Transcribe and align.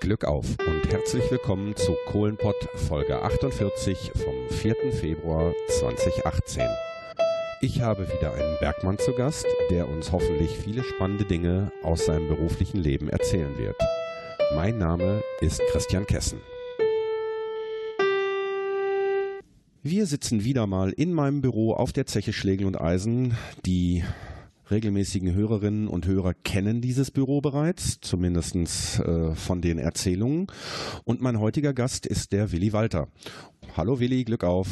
Glück 0.00 0.24
auf 0.24 0.46
und 0.66 0.90
herzlich 0.90 1.30
willkommen 1.30 1.76
zu 1.76 1.96
Kohlenpott 2.06 2.68
Folge 2.88 3.22
48 3.22 4.12
vom 4.14 4.34
4. 4.50 4.76
Februar 4.92 5.52
2018. 5.80 6.68
Ich 7.60 7.80
habe 7.80 8.06
wieder 8.08 8.34
einen 8.34 8.56
Bergmann 8.60 8.98
zu 8.98 9.12
Gast, 9.12 9.46
der 9.70 9.88
uns 9.88 10.12
hoffentlich 10.12 10.50
viele 10.50 10.84
spannende 10.84 11.24
Dinge 11.24 11.72
aus 11.82 12.06
seinem 12.06 12.28
beruflichen 12.28 12.78
Leben 12.78 13.08
erzählen 13.08 13.56
wird. 13.58 13.76
Mein 14.54 14.78
Name 14.78 15.22
ist 15.40 15.60
Christian 15.70 16.06
Kessen. 16.06 16.40
Wir 19.82 20.06
sitzen 20.06 20.44
wieder 20.44 20.66
mal 20.66 20.92
in 20.92 21.12
meinem 21.12 21.42
Büro 21.42 21.74
auf 21.74 21.92
der 21.92 22.06
Zeche 22.06 22.32
Schlegel 22.32 22.66
und 22.66 22.80
Eisen. 22.80 23.36
Die 23.66 24.02
regelmäßigen 24.74 25.32
Hörerinnen 25.34 25.86
und 25.86 26.06
Hörer 26.06 26.34
kennen 26.34 26.80
dieses 26.80 27.12
Büro 27.12 27.40
bereits, 27.40 28.00
zumindest 28.00 28.56
äh, 28.98 29.34
von 29.34 29.62
den 29.62 29.78
Erzählungen. 29.78 30.48
Und 31.04 31.20
mein 31.20 31.38
heutiger 31.38 31.72
Gast 31.72 32.06
ist 32.06 32.32
der 32.32 32.50
Willi 32.50 32.72
Walter. 32.72 33.06
Hallo 33.76 34.00
Willi, 34.00 34.24
Glück 34.24 34.42
auf. 34.42 34.68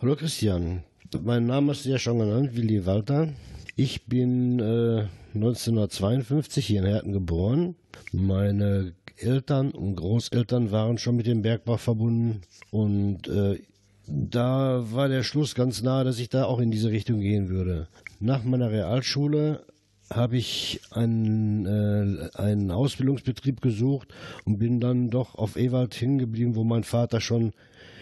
Hallo 0.00 0.16
Christian, 0.16 0.82
mein 1.22 1.46
Name 1.46 1.72
ist 1.72 1.84
ja 1.84 1.98
schon 1.98 2.20
genannt, 2.20 2.56
Willi 2.56 2.86
Walter. 2.86 3.28
Ich 3.76 4.06
bin 4.06 4.60
äh, 4.60 5.06
1952 5.34 6.66
hier 6.66 6.80
in 6.80 6.86
Herten 6.86 7.12
geboren. 7.12 7.76
Meine 8.12 8.94
Eltern 9.18 9.72
und 9.72 9.96
Großeltern 9.96 10.70
waren 10.70 10.96
schon 10.96 11.16
mit 11.16 11.26
dem 11.26 11.42
Bergbau 11.42 11.76
verbunden 11.76 12.40
und 12.70 13.28
äh, 13.28 13.60
da 14.06 14.86
war 14.90 15.08
der 15.08 15.22
Schluss 15.22 15.54
ganz 15.54 15.82
nahe, 15.82 16.04
dass 16.04 16.18
ich 16.18 16.30
da 16.30 16.44
auch 16.44 16.60
in 16.60 16.70
diese 16.70 16.90
Richtung 16.90 17.20
gehen 17.20 17.50
würde. 17.50 17.88
Nach 18.20 18.44
meiner 18.44 18.70
Realschule 18.70 19.64
habe 20.12 20.36
ich 20.36 20.80
einen, 20.90 21.66
äh, 21.66 22.30
einen 22.34 22.70
Ausbildungsbetrieb 22.70 23.60
gesucht 23.60 24.08
und 24.44 24.58
bin 24.58 24.80
dann 24.80 25.10
doch 25.10 25.34
auf 25.34 25.56
Ewald 25.56 25.94
hingeblieben, 25.94 26.56
wo 26.56 26.64
mein 26.64 26.84
Vater 26.84 27.20
schon 27.20 27.52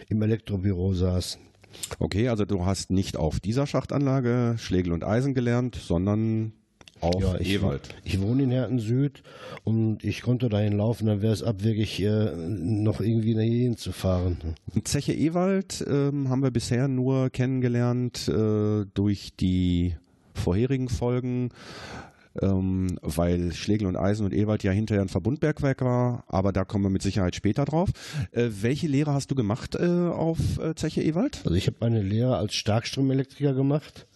im 0.08 0.22
Elektrobüro 0.22 0.94
saß. 0.94 1.38
Okay, 1.98 2.28
also 2.28 2.44
du 2.44 2.64
hast 2.64 2.90
nicht 2.90 3.16
auf 3.16 3.40
dieser 3.40 3.66
Schachtanlage 3.66 4.54
Schlegel 4.58 4.92
und 4.92 5.04
Eisen 5.04 5.34
gelernt, 5.34 5.74
sondern 5.74 6.52
auf 7.00 7.20
ja, 7.20 7.38
ich, 7.38 7.54
Ewald. 7.54 7.94
Ich 8.04 8.20
wohne 8.20 8.44
in 8.44 8.50
Herten 8.50 8.78
Süd 8.78 9.22
und 9.64 10.02
ich 10.02 10.22
konnte 10.22 10.48
dahin 10.48 10.72
laufen, 10.72 11.06
dann 11.06 11.20
wäre 11.20 11.32
es 11.32 11.42
abwegig, 11.42 12.00
äh, 12.00 12.32
noch 12.34 13.00
irgendwie 13.00 13.34
nach 13.34 13.42
hier 13.42 13.76
zu 13.76 13.92
fahren. 13.92 14.38
Zeche 14.84 15.12
Ewald 15.12 15.84
ähm, 15.86 16.30
haben 16.30 16.42
wir 16.42 16.50
bisher 16.50 16.88
nur 16.88 17.28
kennengelernt 17.30 18.28
äh, 18.28 18.86
durch 18.94 19.36
die 19.38 19.96
vorherigen 20.36 20.88
Folgen. 20.88 21.50
Ähm, 22.42 22.98
weil 23.00 23.54
Schlegel 23.54 23.86
und 23.86 23.96
Eisen 23.96 24.26
und 24.26 24.34
Ewald 24.34 24.62
ja 24.62 24.70
hinterher 24.70 25.00
ein 25.00 25.08
Verbundbergwerk 25.08 25.80
war, 25.80 26.24
aber 26.28 26.52
da 26.52 26.66
kommen 26.66 26.84
wir 26.84 26.90
mit 26.90 27.00
Sicherheit 27.00 27.34
später 27.34 27.64
drauf. 27.64 27.88
Äh, 28.32 28.48
welche 28.60 28.88
Lehre 28.88 29.14
hast 29.14 29.30
du 29.30 29.34
gemacht 29.34 29.74
äh, 29.74 29.86
auf 29.86 30.58
äh, 30.58 30.74
Zeche 30.74 31.02
Ewald? 31.02 31.40
Also 31.44 31.54
ich 31.54 31.66
habe 31.66 31.78
eine 31.80 32.02
Lehre 32.02 32.36
als 32.36 32.54
Starkstromelektriker 32.54 33.54
gemacht 33.54 34.06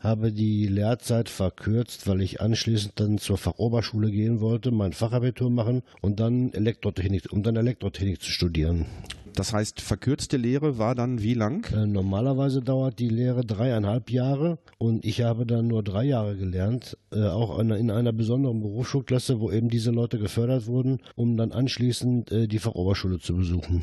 habe 0.00 0.32
die 0.32 0.66
Lehrzeit 0.66 1.28
verkürzt, 1.28 2.06
weil 2.06 2.20
ich 2.20 2.40
anschließend 2.40 3.00
dann 3.00 3.18
zur 3.18 3.38
Fachoberschule 3.38 4.10
gehen 4.10 4.40
wollte, 4.40 4.70
mein 4.70 4.92
Fachabitur 4.92 5.50
machen 5.50 5.82
und 6.00 6.20
dann 6.20 6.52
Elektrotechnik, 6.52 7.32
um 7.32 7.42
dann 7.42 7.56
Elektrotechnik 7.56 8.20
zu 8.20 8.30
studieren. 8.30 8.86
Das 9.34 9.52
heißt, 9.52 9.80
verkürzte 9.80 10.36
Lehre 10.36 10.78
war 10.78 10.94
dann 10.94 11.20
wie 11.20 11.34
lang? 11.34 11.66
Äh, 11.72 11.86
normalerweise 11.86 12.60
dauert 12.60 13.00
die 13.00 13.08
Lehre 13.08 13.44
dreieinhalb 13.44 14.10
Jahre 14.10 14.58
und 14.78 15.04
ich 15.04 15.22
habe 15.22 15.44
dann 15.44 15.66
nur 15.66 15.82
drei 15.82 16.04
Jahre 16.04 16.36
gelernt, 16.36 16.96
äh, 17.12 17.26
auch 17.26 17.58
in, 17.58 17.70
in, 17.70 17.90
einer 17.90 18.12
besonderen 18.12 18.60
Berufsschulklasse, 18.60 19.40
wo 19.40 19.50
eben 19.50 19.68
diese 19.68 19.90
Leute 19.90 20.18
gefördert 20.18 20.66
wurden, 20.66 21.00
um 21.16 21.36
dann 21.36 21.50
anschließend 21.50 22.30
äh, 22.30 22.46
die 22.46 22.60
Fachoberschule 22.60 23.18
zu 23.18 23.36
besuchen. 23.36 23.82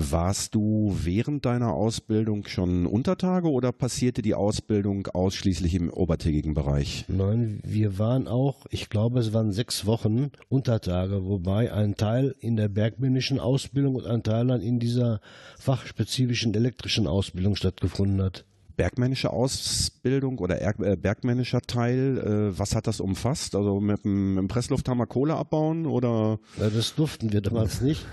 Warst 0.00 0.54
du 0.54 0.96
während 1.02 1.44
deiner 1.44 1.72
Ausbildung 1.72 2.46
schon 2.46 2.86
Untertage 2.86 3.50
oder 3.50 3.72
passierte 3.72 4.22
die 4.22 4.36
Ausbildung 4.36 5.08
ausschließlich 5.08 5.74
im 5.74 5.90
obertägigen 5.90 6.54
Bereich? 6.54 7.04
Nein, 7.08 7.58
wir 7.64 7.98
waren 7.98 8.28
auch, 8.28 8.66
ich 8.70 8.90
glaube, 8.90 9.18
es 9.18 9.32
waren 9.32 9.50
sechs 9.50 9.86
Wochen 9.86 10.30
Untertage, 10.48 11.24
wobei 11.24 11.72
ein 11.72 11.96
Teil 11.96 12.36
in 12.38 12.56
der 12.56 12.68
bergmännischen 12.68 13.40
Ausbildung 13.40 13.96
und 13.96 14.06
ein 14.06 14.22
Teil 14.22 14.46
dann 14.46 14.60
in 14.60 14.78
dieser 14.78 15.20
fachspezifischen 15.58 16.54
elektrischen 16.54 17.08
Ausbildung 17.08 17.56
stattgefunden 17.56 18.22
hat 18.22 18.44
bergmännische 18.78 19.30
Ausbildung 19.30 20.38
oder 20.38 20.62
äh, 20.62 20.96
bergmännischer 20.96 21.60
Teil, 21.60 22.18
äh, 22.18 22.58
was 22.58 22.76
hat 22.76 22.86
das 22.86 23.00
umfasst? 23.00 23.56
Also 23.56 23.80
mit 23.80 24.04
dem 24.04 24.46
Presslufthammer 24.48 25.06
Kohle 25.06 25.34
abbauen 25.34 25.84
oder? 25.84 26.38
Das 26.56 26.94
durften 26.94 27.32
wir 27.32 27.40
damals 27.40 27.80
nicht. 27.82 28.06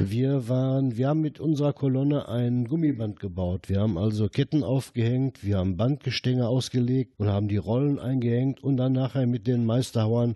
Wir 0.00 0.48
waren, 0.48 0.96
wir 0.96 1.08
haben 1.08 1.20
mit 1.20 1.38
unserer 1.38 1.72
Kolonne 1.72 2.28
ein 2.28 2.66
Gummiband 2.66 3.20
gebaut. 3.20 3.68
Wir 3.68 3.80
haben 3.80 3.96
also 3.96 4.28
Ketten 4.28 4.64
aufgehängt, 4.64 5.44
wir 5.44 5.58
haben 5.58 5.76
Bandgestänge 5.76 6.48
ausgelegt 6.48 7.14
und 7.18 7.28
haben 7.28 7.46
die 7.46 7.56
Rollen 7.56 8.00
eingehängt 8.00 8.62
und 8.62 8.76
dann 8.76 8.92
nachher 8.92 9.26
mit 9.28 9.46
den 9.46 9.64
Meisterhauern 9.64 10.34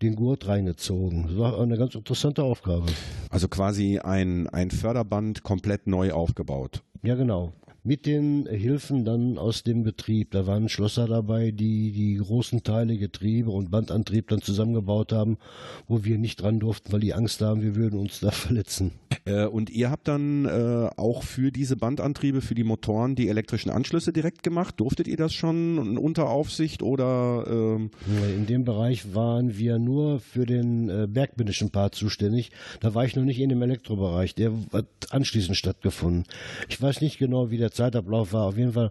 den 0.00 0.16
Gurt 0.16 0.48
reingezogen. 0.48 1.26
Das 1.28 1.36
war 1.36 1.60
eine 1.60 1.76
ganz 1.76 1.94
interessante 1.94 2.42
Aufgabe. 2.42 2.86
Also 3.28 3.48
quasi 3.48 3.98
ein, 3.98 4.48
ein 4.48 4.70
Förderband 4.70 5.42
komplett 5.42 5.86
neu 5.86 6.12
aufgebaut. 6.12 6.82
Ja, 7.02 7.14
genau 7.14 7.52
mit 7.82 8.06
den 8.06 8.46
Hilfen 8.46 9.04
dann 9.04 9.38
aus 9.38 9.62
dem 9.62 9.82
Betrieb. 9.82 10.32
Da 10.32 10.46
waren 10.46 10.68
Schlosser 10.68 11.06
dabei, 11.06 11.50
die 11.50 11.92
die 11.92 12.16
großen 12.16 12.62
Teile, 12.62 12.98
Getriebe 12.98 13.50
und 13.50 13.70
Bandantrieb 13.70 14.28
dann 14.28 14.42
zusammengebaut 14.42 15.12
haben, 15.12 15.38
wo 15.86 16.04
wir 16.04 16.18
nicht 16.18 16.42
dran 16.42 16.60
durften, 16.60 16.92
weil 16.92 17.00
die 17.00 17.14
Angst 17.14 17.40
haben, 17.40 17.62
wir 17.62 17.76
würden 17.76 17.98
uns 17.98 18.20
da 18.20 18.30
verletzen. 18.32 18.92
Äh, 19.24 19.46
und 19.46 19.70
ihr 19.70 19.90
habt 19.90 20.08
dann 20.08 20.44
äh, 20.46 20.90
auch 20.96 21.22
für 21.22 21.52
diese 21.52 21.76
Bandantriebe, 21.76 22.40
für 22.40 22.54
die 22.54 22.64
Motoren, 22.64 23.14
die 23.14 23.28
elektrischen 23.28 23.70
Anschlüsse 23.70 24.12
direkt 24.12 24.42
gemacht. 24.42 24.74
Durftet 24.78 25.06
ihr 25.06 25.16
das 25.16 25.32
schon 25.32 25.96
unter 25.98 26.28
Aufsicht 26.28 26.82
oder? 26.82 27.44
Ähm 27.48 27.90
In 28.36 28.46
dem 28.46 28.64
Bereich 28.64 29.14
waren 29.14 29.56
wir 29.56 29.78
nur 29.78 30.20
für 30.20 30.46
den 30.46 30.88
äh, 30.88 31.06
bergmännischen 31.08 31.70
Part 31.70 31.94
zuständig. 31.94 32.50
Da 32.80 32.94
war 32.94 33.04
ich 33.04 33.16
noch 33.16 33.24
nicht 33.24 33.40
in 33.40 33.48
dem 33.48 33.62
Elektrobereich. 33.62 34.34
Der 34.34 34.52
hat 34.72 34.86
anschließend 35.10 35.56
stattgefunden. 35.56 36.24
Ich 36.68 36.80
weiß 36.80 37.00
nicht 37.00 37.18
genau, 37.18 37.50
wie 37.50 37.58
der 37.58 37.67
Zeitablauf 37.70 38.32
war. 38.32 38.44
Auf 38.44 38.56
jeden 38.56 38.72
Fall 38.72 38.90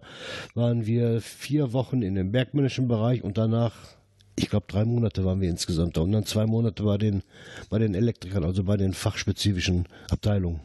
waren 0.54 0.86
wir 0.86 1.20
vier 1.20 1.72
Wochen 1.72 2.02
in 2.02 2.14
dem 2.14 2.32
bergmännischen 2.32 2.88
Bereich 2.88 3.22
und 3.22 3.38
danach 3.38 3.72
ich 4.38 4.50
glaube, 4.50 4.66
drei 4.68 4.84
Monate 4.84 5.24
waren 5.24 5.40
wir 5.40 5.50
insgesamt 5.50 5.96
da 5.96 6.02
und 6.02 6.12
dann 6.12 6.24
zwei 6.24 6.46
Monate 6.46 6.84
bei 6.84 6.96
den, 6.96 7.22
bei 7.70 7.78
den 7.80 7.94
Elektrikern, 7.94 8.44
also 8.44 8.62
bei 8.62 8.76
den 8.76 8.94
fachspezifischen 8.94 9.88
Abteilungen. 10.10 10.60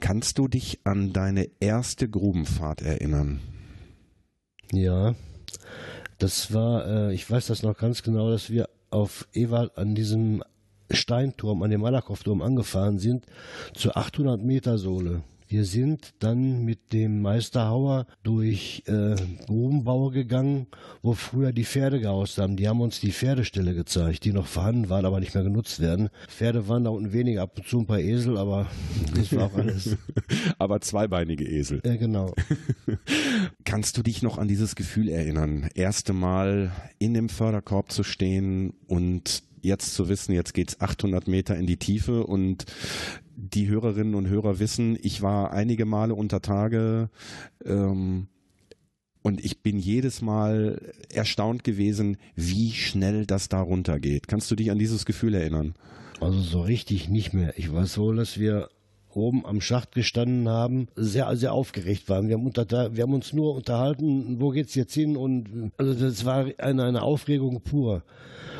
Kannst 0.00 0.38
du 0.38 0.46
dich 0.46 0.78
an 0.84 1.12
deine 1.12 1.48
erste 1.58 2.08
Grubenfahrt 2.08 2.82
erinnern? 2.82 3.40
Ja, 4.72 5.16
das 6.18 6.54
war, 6.54 6.86
äh, 6.86 7.14
ich 7.14 7.28
weiß 7.28 7.48
das 7.48 7.62
noch 7.62 7.76
ganz 7.76 8.02
genau, 8.02 8.30
dass 8.30 8.50
wir 8.50 8.68
auf 8.90 9.26
Ewald 9.32 9.76
an 9.76 9.94
diesem 9.94 10.44
Steinturm, 10.90 11.62
an 11.62 11.70
dem 11.70 11.80
Malakow-Turm 11.80 12.42
angefahren 12.42 12.98
sind, 12.98 13.26
zur 13.74 13.96
800 13.96 14.42
Meter 14.42 14.78
Sohle. 14.78 15.22
Wir 15.50 15.64
sind 15.64 16.12
dann 16.18 16.66
mit 16.66 16.92
dem 16.92 17.22
Meisterhauer 17.22 18.06
durch 18.22 18.82
äh, 18.86 19.16
Grubenbau 19.46 20.10
gegangen, 20.10 20.66
wo 21.00 21.14
früher 21.14 21.52
die 21.52 21.64
Pferde 21.64 22.00
gehaust 22.00 22.36
haben. 22.36 22.56
Die 22.56 22.68
haben 22.68 22.82
uns 22.82 23.00
die 23.00 23.12
Pferdeställe 23.12 23.74
gezeigt, 23.74 24.26
die 24.26 24.34
noch 24.34 24.46
vorhanden 24.46 24.90
waren, 24.90 25.06
aber 25.06 25.20
nicht 25.20 25.34
mehr 25.34 25.44
genutzt 25.44 25.80
werden. 25.80 26.10
Pferde 26.28 26.68
waren 26.68 26.84
da 26.84 26.90
unten 26.90 27.14
weniger, 27.14 27.42
ab 27.42 27.56
und 27.56 27.66
zu 27.66 27.78
ein 27.80 27.86
paar 27.86 27.98
Esel, 27.98 28.36
aber 28.36 28.66
das 29.14 29.34
war 29.34 29.46
auch 29.46 29.54
alles. 29.54 29.96
aber 30.58 30.82
zweibeinige 30.82 31.46
Esel. 31.48 31.80
Ja, 31.82 31.96
genau. 31.96 32.34
Kannst 33.64 33.96
du 33.96 34.02
dich 34.02 34.20
noch 34.20 34.36
an 34.36 34.48
dieses 34.48 34.76
Gefühl 34.76 35.08
erinnern? 35.08 35.70
Erste 35.74 36.12
Mal 36.12 36.72
in 36.98 37.14
dem 37.14 37.30
Förderkorb 37.30 37.90
zu 37.90 38.02
stehen 38.02 38.74
und 38.86 39.42
jetzt 39.62 39.94
zu 39.94 40.10
wissen, 40.10 40.32
jetzt 40.32 40.52
geht's 40.52 40.80
800 40.80 41.26
Meter 41.26 41.56
in 41.56 41.66
die 41.66 41.78
Tiefe 41.78 42.24
und 42.24 42.66
die 43.40 43.68
Hörerinnen 43.68 44.16
und 44.16 44.28
Hörer 44.28 44.58
wissen, 44.58 44.98
ich 45.00 45.22
war 45.22 45.52
einige 45.52 45.86
Male 45.86 46.14
unter 46.14 46.42
Tage 46.42 47.08
ähm, 47.64 48.26
und 49.22 49.44
ich 49.44 49.62
bin 49.62 49.78
jedes 49.78 50.22
Mal 50.22 50.92
erstaunt 51.12 51.62
gewesen, 51.62 52.16
wie 52.34 52.72
schnell 52.72 53.26
das 53.26 53.48
da 53.48 53.60
runtergeht. 53.60 54.26
Kannst 54.26 54.50
du 54.50 54.56
dich 54.56 54.72
an 54.72 54.78
dieses 54.78 55.06
Gefühl 55.06 55.34
erinnern? 55.34 55.74
Also 56.20 56.40
so 56.40 56.62
richtig 56.62 57.08
nicht 57.08 57.32
mehr. 57.32 57.56
Ich 57.56 57.72
weiß 57.72 57.98
wohl, 57.98 58.16
dass 58.16 58.38
wir 58.38 58.68
oben 59.18 59.44
am 59.44 59.60
Schacht 59.60 59.92
gestanden 59.92 60.48
haben, 60.48 60.88
sehr, 60.96 61.34
sehr 61.36 61.52
aufgeregt 61.52 62.08
waren. 62.08 62.28
Wir 62.28 62.36
haben, 62.36 62.46
unter, 62.46 62.96
wir 62.96 63.02
haben 63.02 63.14
uns 63.14 63.32
nur 63.32 63.54
unterhalten, 63.54 64.40
wo 64.40 64.50
geht's 64.50 64.74
jetzt 64.74 64.94
hin? 64.94 65.16
Und 65.16 65.72
also 65.76 65.94
das 65.94 66.24
war 66.24 66.46
eine, 66.58 66.84
eine 66.84 67.02
Aufregung 67.02 67.60
pur. 67.62 68.02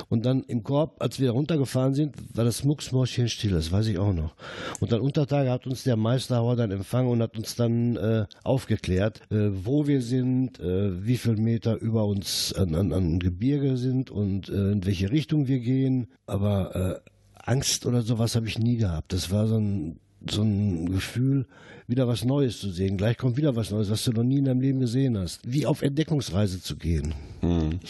Und 0.08 0.24
dann 0.24 0.42
im 0.44 0.62
Korb, 0.62 1.02
als 1.02 1.20
wir 1.20 1.30
runtergefahren 1.32 1.94
sind, 1.94 2.14
war 2.36 2.44
das 2.44 2.64
Mucksmäuschen 2.64 3.28
still, 3.28 3.52
das 3.52 3.72
weiß 3.72 3.86
ich 3.88 3.98
auch 3.98 4.12
noch. 4.12 4.34
Und 4.80 4.92
dann 4.92 5.00
Untertage 5.00 5.50
hat 5.50 5.66
uns 5.66 5.82
der 5.82 5.96
Meisterhauer 5.96 6.56
dann 6.56 6.70
empfangen 6.70 7.10
und 7.10 7.22
hat 7.22 7.36
uns 7.36 7.56
dann 7.56 7.96
äh, 7.96 8.26
aufgeklärt, 8.44 9.20
äh, 9.30 9.50
wo 9.64 9.86
wir 9.86 10.00
sind, 10.00 10.60
äh, 10.60 11.04
wie 11.04 11.16
viel 11.16 11.36
Meter 11.36 11.76
über 11.80 12.04
uns 12.06 12.52
an, 12.54 12.74
an, 12.74 12.92
an 12.92 13.18
Gebirge 13.18 13.76
sind 13.76 14.10
und 14.10 14.48
äh, 14.48 14.72
in 14.72 14.86
welche 14.86 15.10
Richtung 15.10 15.48
wir 15.48 15.60
gehen. 15.60 16.08
Aber 16.26 17.00
äh, 17.04 17.10
Angst 17.48 17.86
oder 17.86 18.02
sowas 18.02 18.36
habe 18.36 18.46
ich 18.46 18.58
nie 18.58 18.76
gehabt. 18.76 19.12
Das 19.12 19.30
war 19.30 19.46
so 19.46 19.56
ein, 19.56 20.00
so 20.30 20.42
ein 20.42 20.90
Gefühl, 20.90 21.46
wieder 21.86 22.06
was 22.06 22.24
Neues 22.24 22.60
zu 22.60 22.70
sehen. 22.70 22.98
Gleich 22.98 23.16
kommt 23.16 23.36
wieder 23.36 23.56
was 23.56 23.70
Neues, 23.70 23.90
was 23.90 24.04
du 24.04 24.12
noch 24.12 24.22
nie 24.22 24.38
in 24.38 24.44
deinem 24.44 24.60
Leben 24.60 24.80
gesehen 24.80 25.16
hast. 25.16 25.40
Wie 25.44 25.64
auf 25.64 25.82
Entdeckungsreise 25.82 26.60
zu 26.60 26.76
gehen. 26.76 27.14
Hm. 27.40 27.80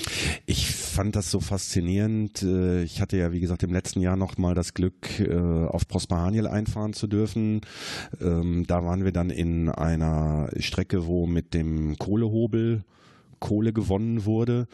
Ich 0.46 0.70
fand 0.70 1.16
das 1.16 1.30
so 1.30 1.40
faszinierend. 1.40 2.42
Äh, 2.42 2.84
ich 2.84 3.00
hatte 3.00 3.16
ja, 3.16 3.32
wie 3.32 3.40
gesagt, 3.40 3.64
im 3.64 3.72
letzten 3.72 4.00
Jahr 4.00 4.16
noch 4.16 4.38
mal 4.38 4.54
das 4.54 4.72
Glück, 4.72 5.18
äh, 5.18 5.36
auf 5.36 5.88
Prosper 5.88 6.18
Haniel 6.18 6.46
einfahren 6.46 6.92
zu 6.92 7.08
dürfen. 7.08 7.60
Ähm, 8.20 8.64
da 8.66 8.84
waren 8.84 9.04
wir 9.04 9.12
dann 9.12 9.30
in 9.30 9.68
einer 9.68 10.50
Strecke, 10.58 11.06
wo 11.06 11.26
mit 11.26 11.52
dem 11.52 11.98
Kohlehobel 11.98 12.84
Kohle 13.40 13.72
gewonnen 13.72 14.24
wurde. 14.24 14.68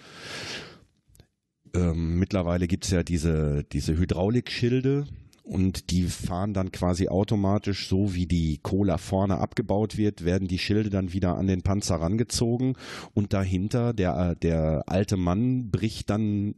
Ähm, 1.75 2.19
mittlerweile 2.19 2.67
gibt 2.67 2.85
es 2.85 2.91
ja 2.91 3.03
diese, 3.03 3.65
diese 3.65 3.97
Hydraulikschilde, 3.97 5.07
und 5.45 5.91
die 5.91 6.05
fahren 6.05 6.55
dann 6.55 6.73
quasi 6.73 7.09
automatisch, 7.09 7.89
so 7.89 8.15
wie 8.15 8.27
die 8.27 8.59
Cola 8.63 8.97
vorne 8.97 9.39
abgebaut 9.39 9.99
wird, 9.99 10.25
werden 10.25 10.49
die 10.49 10.59
Schilde 10.59 10.89
dann 10.89 11.13
wieder 11.13 11.37
an 11.37 11.47
den 11.47 11.63
Panzer 11.63 11.97
rangezogen 11.97 12.77
und 13.13 13.35
dahinter 13.35 13.93
der, 13.93 14.35
der 14.37 14.85
alte 14.87 15.19
Mann 15.19 15.71
bricht 15.71 16.09
dann 16.09 16.55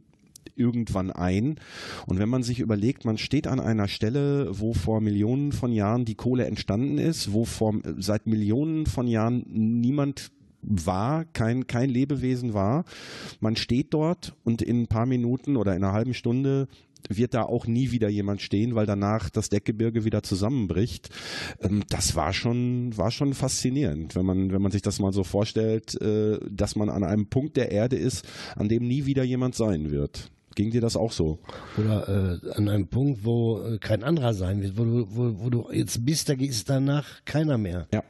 irgendwann 0.55 1.11
ein. 1.11 1.59
Und 2.07 2.17
wenn 2.19 2.29
man 2.29 2.43
sich 2.43 2.59
überlegt, 2.59 3.03
man 3.03 3.17
steht 3.17 3.45
an 3.45 3.59
einer 3.59 3.89
Stelle, 3.89 4.57
wo 4.57 4.73
vor 4.73 5.01
Millionen 5.01 5.51
von 5.51 5.73
Jahren 5.73 6.05
die 6.05 6.15
Kohle 6.15 6.45
entstanden 6.45 6.97
ist, 6.97 7.33
wo 7.33 7.43
vor, 7.43 7.75
seit 7.97 8.25
Millionen 8.25 8.85
von 8.85 9.07
Jahren 9.07 9.43
niemand 9.49 10.31
war, 10.61 11.25
kein, 11.25 11.67
kein 11.67 11.89
Lebewesen 11.89 12.53
war. 12.53 12.85
Man 13.39 13.55
steht 13.55 13.93
dort 13.93 14.35
und 14.43 14.61
in 14.61 14.81
ein 14.81 14.87
paar 14.87 15.05
Minuten 15.05 15.55
oder 15.55 15.75
in 15.75 15.83
einer 15.83 15.93
halben 15.93 16.13
Stunde 16.13 16.67
wird 17.09 17.33
da 17.33 17.43
auch 17.43 17.67
nie 17.67 17.91
wieder 17.91 18.09
jemand 18.09 18.41
stehen, 18.41 18.75
weil 18.75 18.85
danach 18.85 19.29
das 19.29 19.49
Deckgebirge 19.49 20.05
wieder 20.05 20.23
zusammenbricht. 20.23 21.09
Ähm, 21.61 21.83
das 21.89 22.15
war 22.15 22.33
schon, 22.33 22.95
war 22.97 23.11
schon 23.11 23.33
faszinierend, 23.33 24.15
wenn 24.15 24.25
man, 24.25 24.51
wenn 24.51 24.61
man 24.61 24.71
sich 24.71 24.81
das 24.81 24.99
mal 24.99 25.13
so 25.13 25.23
vorstellt, 25.23 25.99
äh, 26.01 26.39
dass 26.49 26.75
man 26.75 26.89
an 26.89 27.03
einem 27.03 27.27
Punkt 27.27 27.57
der 27.57 27.71
Erde 27.71 27.95
ist, 27.95 28.25
an 28.55 28.69
dem 28.69 28.87
nie 28.87 29.05
wieder 29.05 29.23
jemand 29.23 29.55
sein 29.55 29.91
wird. 29.91 30.31
Ging 30.55 30.71
dir 30.71 30.81
das 30.81 30.97
auch 30.97 31.11
so? 31.11 31.37
Oder 31.77 32.39
äh, 32.43 32.51
an 32.53 32.67
einem 32.67 32.87
Punkt, 32.87 33.23
wo 33.23 33.59
äh, 33.61 33.77
kein 33.77 34.03
anderer 34.03 34.33
sein 34.33 34.63
wird, 34.63 34.75
wo 34.75 34.85
du, 34.85 35.05
wo, 35.07 35.39
wo 35.39 35.49
du 35.51 35.71
jetzt 35.71 36.03
bist, 36.03 36.29
da 36.29 36.33
ist 36.33 36.67
danach 36.67 37.23
keiner 37.25 37.59
mehr. 37.59 37.87
Ja. 37.93 38.01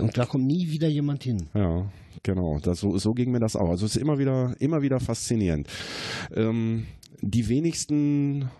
Und 0.00 0.16
da 0.16 0.26
kommt 0.26 0.46
nie 0.46 0.70
wieder 0.70 0.88
jemand 0.88 1.22
hin. 1.22 1.48
Ja, 1.54 1.86
genau. 2.22 2.58
Das, 2.60 2.80
so, 2.80 2.96
so 2.98 3.12
ging 3.12 3.30
mir 3.30 3.40
das 3.40 3.54
auch. 3.54 3.68
Also 3.68 3.86
es 3.86 3.94
ist 3.94 4.02
immer 4.02 4.18
wieder, 4.18 4.54
immer 4.58 4.82
wieder 4.82 4.98
faszinierend. 5.00 5.68
Ähm, 6.34 6.86
die 7.22 7.48
wenigsten 7.48 8.50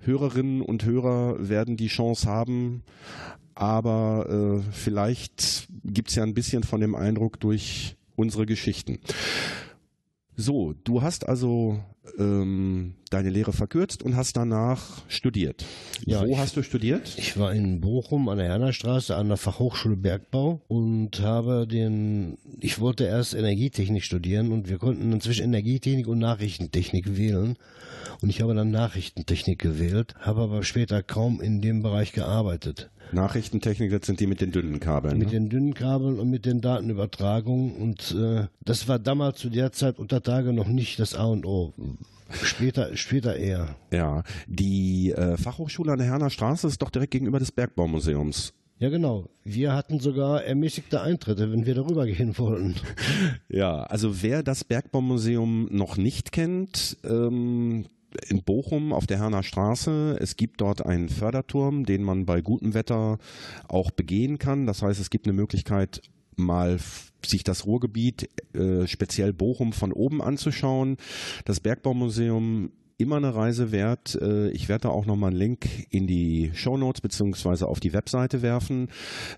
Hörerinnen 0.00 0.62
und 0.62 0.84
Hörer 0.84 1.48
werden 1.48 1.76
die 1.76 1.88
Chance 1.88 2.28
haben, 2.28 2.82
aber 3.54 4.62
äh, 4.62 4.72
vielleicht 4.72 5.68
gibt 5.84 6.08
es 6.08 6.14
ja 6.16 6.22
ein 6.22 6.34
bisschen 6.34 6.62
von 6.64 6.80
dem 6.80 6.94
Eindruck 6.94 7.38
durch 7.38 7.96
unsere 8.16 8.46
Geschichten. 8.46 8.98
So, 10.40 10.72
du 10.84 11.02
hast 11.02 11.28
also 11.28 11.80
ähm, 12.18 12.94
deine 13.10 13.28
Lehre 13.28 13.52
verkürzt 13.52 14.02
und 14.02 14.16
hast 14.16 14.38
danach 14.38 15.02
studiert. 15.06 15.66
Ja, 16.06 16.22
Wo 16.22 16.32
ich, 16.32 16.38
hast 16.38 16.56
du 16.56 16.62
studiert? 16.62 17.14
Ich 17.18 17.38
war 17.38 17.52
in 17.52 17.82
Bochum 17.82 18.26
an 18.30 18.38
der 18.38 18.46
Hernerstraße 18.46 19.14
an 19.14 19.28
der 19.28 19.36
Fachhochschule 19.36 19.96
Bergbau 19.96 20.62
und 20.66 21.20
habe 21.20 21.66
den, 21.66 22.38
ich 22.58 22.80
wollte 22.80 23.04
erst 23.04 23.34
Energietechnik 23.34 24.02
studieren 24.02 24.50
und 24.50 24.70
wir 24.70 24.78
konnten 24.78 25.12
inzwischen 25.12 25.44
Energietechnik 25.44 26.08
und 26.08 26.20
Nachrichtentechnik 26.20 27.18
wählen. 27.18 27.58
Und 28.22 28.28
ich 28.28 28.42
habe 28.42 28.54
dann 28.54 28.70
Nachrichtentechnik 28.70 29.58
gewählt, 29.58 30.14
habe 30.20 30.42
aber 30.42 30.62
später 30.62 31.02
kaum 31.02 31.40
in 31.40 31.60
dem 31.60 31.82
Bereich 31.82 32.12
gearbeitet. 32.12 32.90
Nachrichtentechnik, 33.12 33.90
das 33.90 34.06
sind 34.06 34.20
die 34.20 34.26
mit 34.26 34.40
den 34.40 34.52
dünnen 34.52 34.78
Kabeln. 34.78 35.18
Mit 35.18 35.28
ne? 35.28 35.34
den 35.34 35.48
dünnen 35.48 35.74
Kabeln 35.74 36.20
und 36.20 36.30
mit 36.30 36.44
den 36.46 36.60
Datenübertragungen. 36.60 37.72
Und 37.72 38.14
äh, 38.14 38.46
das 38.64 38.88
war 38.88 38.98
damals 38.98 39.38
zu 39.38 39.48
der 39.48 39.72
Zeit 39.72 39.98
unter 39.98 40.22
Tage 40.22 40.52
noch 40.52 40.68
nicht 40.68 41.00
das 41.00 41.14
A 41.14 41.24
und 41.24 41.46
O. 41.46 41.72
Später, 42.30 42.96
später 42.96 43.36
eher. 43.36 43.74
Ja, 43.90 44.22
die 44.46 45.10
äh, 45.10 45.36
Fachhochschule 45.36 45.92
an 45.92 45.98
der 45.98 46.06
Herner 46.06 46.30
Straße 46.30 46.68
ist 46.68 46.80
doch 46.80 46.90
direkt 46.90 47.10
gegenüber 47.10 47.40
des 47.40 47.50
Bergbaumuseums. 47.50 48.52
Ja, 48.78 48.88
genau. 48.88 49.28
Wir 49.44 49.74
hatten 49.74 49.98
sogar 49.98 50.44
ermäßigte 50.44 51.02
Eintritte, 51.02 51.52
wenn 51.52 51.66
wir 51.66 51.74
darüber 51.74 52.06
gehen 52.06 52.38
wollten. 52.38 52.76
Ja, 53.48 53.82
also 53.82 54.22
wer 54.22 54.42
das 54.42 54.64
Bergbaumuseum 54.64 55.68
noch 55.70 55.96
nicht 55.96 56.32
kennt, 56.32 56.96
ähm, 57.04 57.86
in 58.28 58.42
Bochum 58.42 58.92
auf 58.92 59.06
der 59.06 59.18
Herner 59.18 59.42
Straße. 59.42 60.16
Es 60.20 60.36
gibt 60.36 60.60
dort 60.60 60.84
einen 60.84 61.08
Förderturm, 61.08 61.84
den 61.84 62.02
man 62.02 62.26
bei 62.26 62.40
gutem 62.40 62.74
Wetter 62.74 63.18
auch 63.68 63.90
begehen 63.90 64.38
kann. 64.38 64.66
Das 64.66 64.82
heißt, 64.82 65.00
es 65.00 65.10
gibt 65.10 65.26
eine 65.26 65.32
Möglichkeit, 65.32 66.02
mal 66.36 66.78
sich 67.24 67.44
das 67.44 67.66
Ruhrgebiet, 67.66 68.28
äh, 68.54 68.86
speziell 68.86 69.32
Bochum, 69.32 69.72
von 69.72 69.92
oben 69.92 70.22
anzuschauen. 70.22 70.96
Das 71.44 71.60
Bergbaumuseum 71.60 72.72
immer 73.00 73.16
eine 73.16 73.34
Reise 73.34 73.72
wert. 73.72 74.18
Äh, 74.20 74.50
Ich 74.50 74.68
werde 74.68 74.82
da 74.82 74.88
auch 74.90 75.06
nochmal 75.06 75.30
einen 75.30 75.38
Link 75.38 75.66
in 75.90 76.06
die 76.06 76.50
Shownotes 76.54 77.00
beziehungsweise 77.00 77.66
auf 77.66 77.80
die 77.80 77.92
Webseite 77.92 78.42
werfen. 78.42 78.88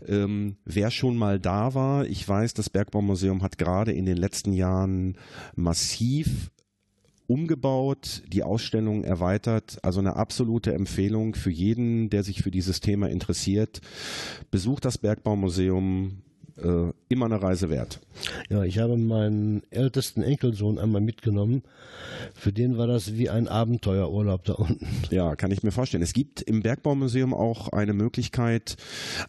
Ähm, 0.06 0.56
wer 0.64 0.90
schon 0.90 1.16
mal 1.16 1.38
da 1.38 1.74
war, 1.74 2.06
ich 2.06 2.28
weiß, 2.28 2.54
das 2.54 2.70
Bergbaumuseum 2.70 3.42
hat 3.42 3.58
gerade 3.58 3.92
in 3.92 4.06
den 4.06 4.16
letzten 4.16 4.52
Jahren 4.52 5.16
massiv 5.54 6.50
umgebaut, 7.32 8.23
die 8.29 8.43
Ausstellung 8.43 9.05
erweitert. 9.05 9.79
Also 9.82 10.00
eine 10.00 10.17
absolute 10.17 10.75
Empfehlung 10.75 11.34
für 11.34 11.50
jeden, 11.50 12.11
der 12.11 12.25
sich 12.25 12.43
für 12.43 12.50
dieses 12.50 12.81
Thema 12.81 13.08
interessiert. 13.08 13.81
Besucht 14.50 14.84
das 14.84 14.99
Bergbaumuseum. 14.99 16.19
Äh, 16.56 16.93
immer 17.08 17.26
eine 17.26 17.43
Reise 17.43 17.70
wert. 17.70 18.00
Ja, 18.50 18.64
ich 18.64 18.78
habe 18.78 18.96
meinen 18.96 19.62
ältesten 19.70 20.22
Enkelsohn 20.22 20.78
einmal 20.78 21.00
mitgenommen. 21.00 21.62
Für 22.34 22.52
den 22.52 22.76
war 22.78 22.87
das 22.87 23.14
wie 23.16 23.31
ein 23.31 23.49
Abenteuerurlaub 23.49 24.44
da 24.44 24.54
unten. 24.54 24.87
Ja, 25.10 25.34
kann 25.37 25.50
ich 25.50 25.62
mir 25.62 25.72
vorstellen. 25.72 26.02
Es 26.02 26.12
gibt 26.12 26.43
im 26.43 26.62
Bergbaumuseum 26.62 27.32
auch 27.34 27.69
eine 27.69 27.94
Möglichkeit 27.94 28.76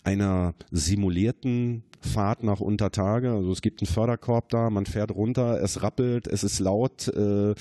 einer 0.04 0.54
simulierten 0.72 1.84
Fahrt 2.02 2.44
nach 2.44 2.60
Untertage. 2.60 3.32
Also 3.32 3.52
es 3.54 3.62
gibt 3.62 3.82
einen 3.82 3.88
Förderkorb 3.88 4.50
da, 4.50 4.70
man 4.70 4.86
fährt 4.86 5.12
runter, 5.12 5.62
es 5.62 5.82
rappelt, 5.84 6.28
es 6.28 6.44
ist 6.44 6.60
laut. 6.60 7.08
Äh, 7.08 7.56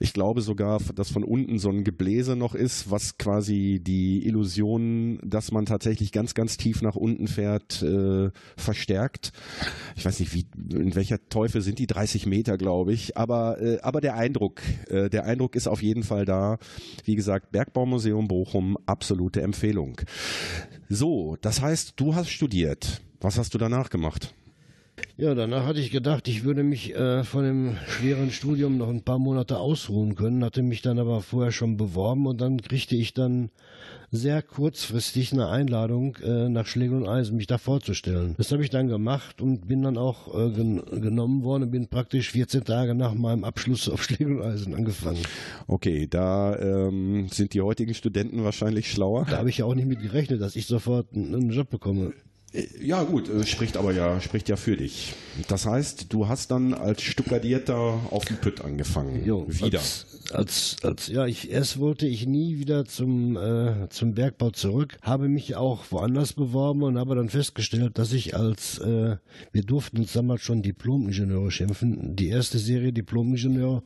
Ich 0.00 0.12
glaube 0.12 0.42
sogar, 0.42 0.80
dass 0.94 1.10
von 1.10 1.24
unten 1.24 1.58
so 1.58 1.70
ein 1.70 1.82
Gebläse 1.82 2.36
noch 2.36 2.54
ist, 2.54 2.90
was 2.90 3.16
quasi 3.16 3.80
die 3.82 4.26
Illusion, 4.26 5.18
dass 5.24 5.50
man 5.50 5.64
tatsächlich 5.64 6.12
ganz, 6.12 6.34
ganz 6.34 6.58
tief 6.58 6.82
nach 6.82 6.96
unten 6.96 7.26
fährt, 7.26 7.82
äh, 7.82 8.30
verstärkt. 8.90 9.32
Ich 9.96 10.04
weiß 10.04 10.20
nicht, 10.20 10.34
wie, 10.34 10.46
in 10.72 10.94
welcher 10.94 11.18
Teufel 11.28 11.62
sind 11.62 11.78
die 11.78 11.86
30 11.86 12.26
Meter, 12.26 12.56
glaube 12.58 12.92
ich. 12.92 13.16
Aber, 13.16 13.60
äh, 13.60 13.78
aber 13.82 14.00
der 14.00 14.16
Eindruck, 14.16 14.60
äh, 14.88 15.08
der 15.08 15.24
Eindruck 15.24 15.56
ist 15.56 15.68
auf 15.68 15.82
jeden 15.82 16.02
Fall 16.02 16.24
da. 16.24 16.58
Wie 17.04 17.14
gesagt, 17.14 17.52
Bergbaumuseum 17.52 18.28
Bochum, 18.28 18.76
absolute 18.86 19.42
Empfehlung. 19.42 20.00
So, 20.88 21.36
das 21.40 21.60
heißt, 21.60 21.94
du 21.96 22.14
hast 22.14 22.30
studiert. 22.30 23.00
Was 23.20 23.38
hast 23.38 23.54
du 23.54 23.58
danach 23.58 23.90
gemacht? 23.90 24.34
Ja, 25.16 25.34
danach 25.34 25.66
hatte 25.66 25.80
ich 25.80 25.90
gedacht, 25.90 26.28
ich 26.28 26.44
würde 26.44 26.62
mich 26.62 26.94
äh, 26.94 27.24
von 27.24 27.44
dem 27.44 27.76
schweren 27.86 28.30
Studium 28.30 28.76
noch 28.76 28.88
ein 28.88 29.02
paar 29.02 29.18
Monate 29.18 29.58
ausruhen 29.58 30.14
können, 30.14 30.44
hatte 30.44 30.62
mich 30.62 30.82
dann 30.82 30.98
aber 30.98 31.20
vorher 31.20 31.52
schon 31.52 31.76
beworben 31.76 32.26
und 32.26 32.40
dann 32.40 32.60
kriegte 32.60 32.96
ich 32.96 33.14
dann 33.14 33.50
sehr 34.12 34.42
kurzfristig 34.42 35.32
eine 35.32 35.48
Einladung 35.48 36.16
äh, 36.16 36.48
nach 36.48 36.66
Schlegel 36.66 36.98
und 36.98 37.08
Eisen, 37.08 37.36
mich 37.36 37.46
da 37.46 37.58
vorzustellen. 37.58 38.34
Das 38.38 38.50
habe 38.50 38.62
ich 38.62 38.70
dann 38.70 38.88
gemacht 38.88 39.40
und 39.40 39.68
bin 39.68 39.82
dann 39.82 39.96
auch 39.96 40.34
äh, 40.34 40.50
gen 40.50 40.82
genommen 41.00 41.44
worden 41.44 41.64
und 41.64 41.70
bin 41.70 41.88
praktisch 41.88 42.32
14 42.32 42.64
Tage 42.64 42.94
nach 42.94 43.14
meinem 43.14 43.44
Abschluss 43.44 43.88
auf 43.88 44.02
Schlegel 44.04 44.40
und 44.40 44.42
Eisen 44.42 44.74
angefangen. 44.74 45.22
Okay, 45.66 46.08
da 46.08 46.58
ähm, 46.58 47.28
sind 47.30 47.54
die 47.54 47.60
heutigen 47.60 47.94
Studenten 47.94 48.42
wahrscheinlich 48.42 48.90
schlauer. 48.90 49.26
Da 49.30 49.38
habe 49.38 49.50
ich 49.50 49.58
ja 49.58 49.64
auch 49.64 49.74
nicht 49.74 49.86
mit 49.86 50.00
gerechnet, 50.00 50.40
dass 50.40 50.56
ich 50.56 50.66
sofort 50.66 51.14
einen, 51.14 51.34
einen 51.34 51.50
Job 51.50 51.70
bekomme. 51.70 52.12
Ja 52.80 53.04
gut, 53.04 53.28
äh, 53.28 53.46
spricht 53.46 53.76
aber 53.76 53.92
ja, 53.92 54.20
spricht 54.20 54.48
ja 54.48 54.56
für 54.56 54.76
dich. 54.76 55.14
Das 55.46 55.66
heißt, 55.66 56.12
du 56.12 56.26
hast 56.26 56.50
dann 56.50 56.74
als 56.74 57.02
Stuckadierter 57.02 58.00
auf 58.10 58.24
dem 58.24 58.38
Pütt 58.38 58.60
angefangen. 58.62 59.24
Jo, 59.24 59.46
Wieder. 59.48 59.78
Als, 59.78 60.06
als, 60.32 60.76
als, 60.82 61.06
ja, 61.06 61.26
ich, 61.26 61.52
erst 61.52 61.78
wollte 61.78 62.08
ich 62.08 62.26
nie 62.26 62.58
wieder 62.58 62.84
zum, 62.86 63.36
äh, 63.36 63.88
zum 63.90 64.14
Bergbau 64.14 64.50
zurück, 64.50 64.96
habe 65.02 65.28
mich 65.28 65.54
auch 65.54 65.84
woanders 65.90 66.32
beworben 66.32 66.82
und 66.82 66.98
habe 66.98 67.14
dann 67.14 67.28
festgestellt, 67.28 67.98
dass 67.98 68.12
ich 68.12 68.36
als, 68.36 68.78
äh, 68.78 69.16
wir 69.52 69.62
durften 69.62 69.98
uns 69.98 70.12
damals 70.12 70.42
schon 70.42 70.62
Diplom-Ingenieure 70.62 71.52
schimpfen, 71.52 72.16
die 72.16 72.28
erste 72.28 72.58
Serie 72.58 72.92
Diplom-Ingenieur, 72.92 73.84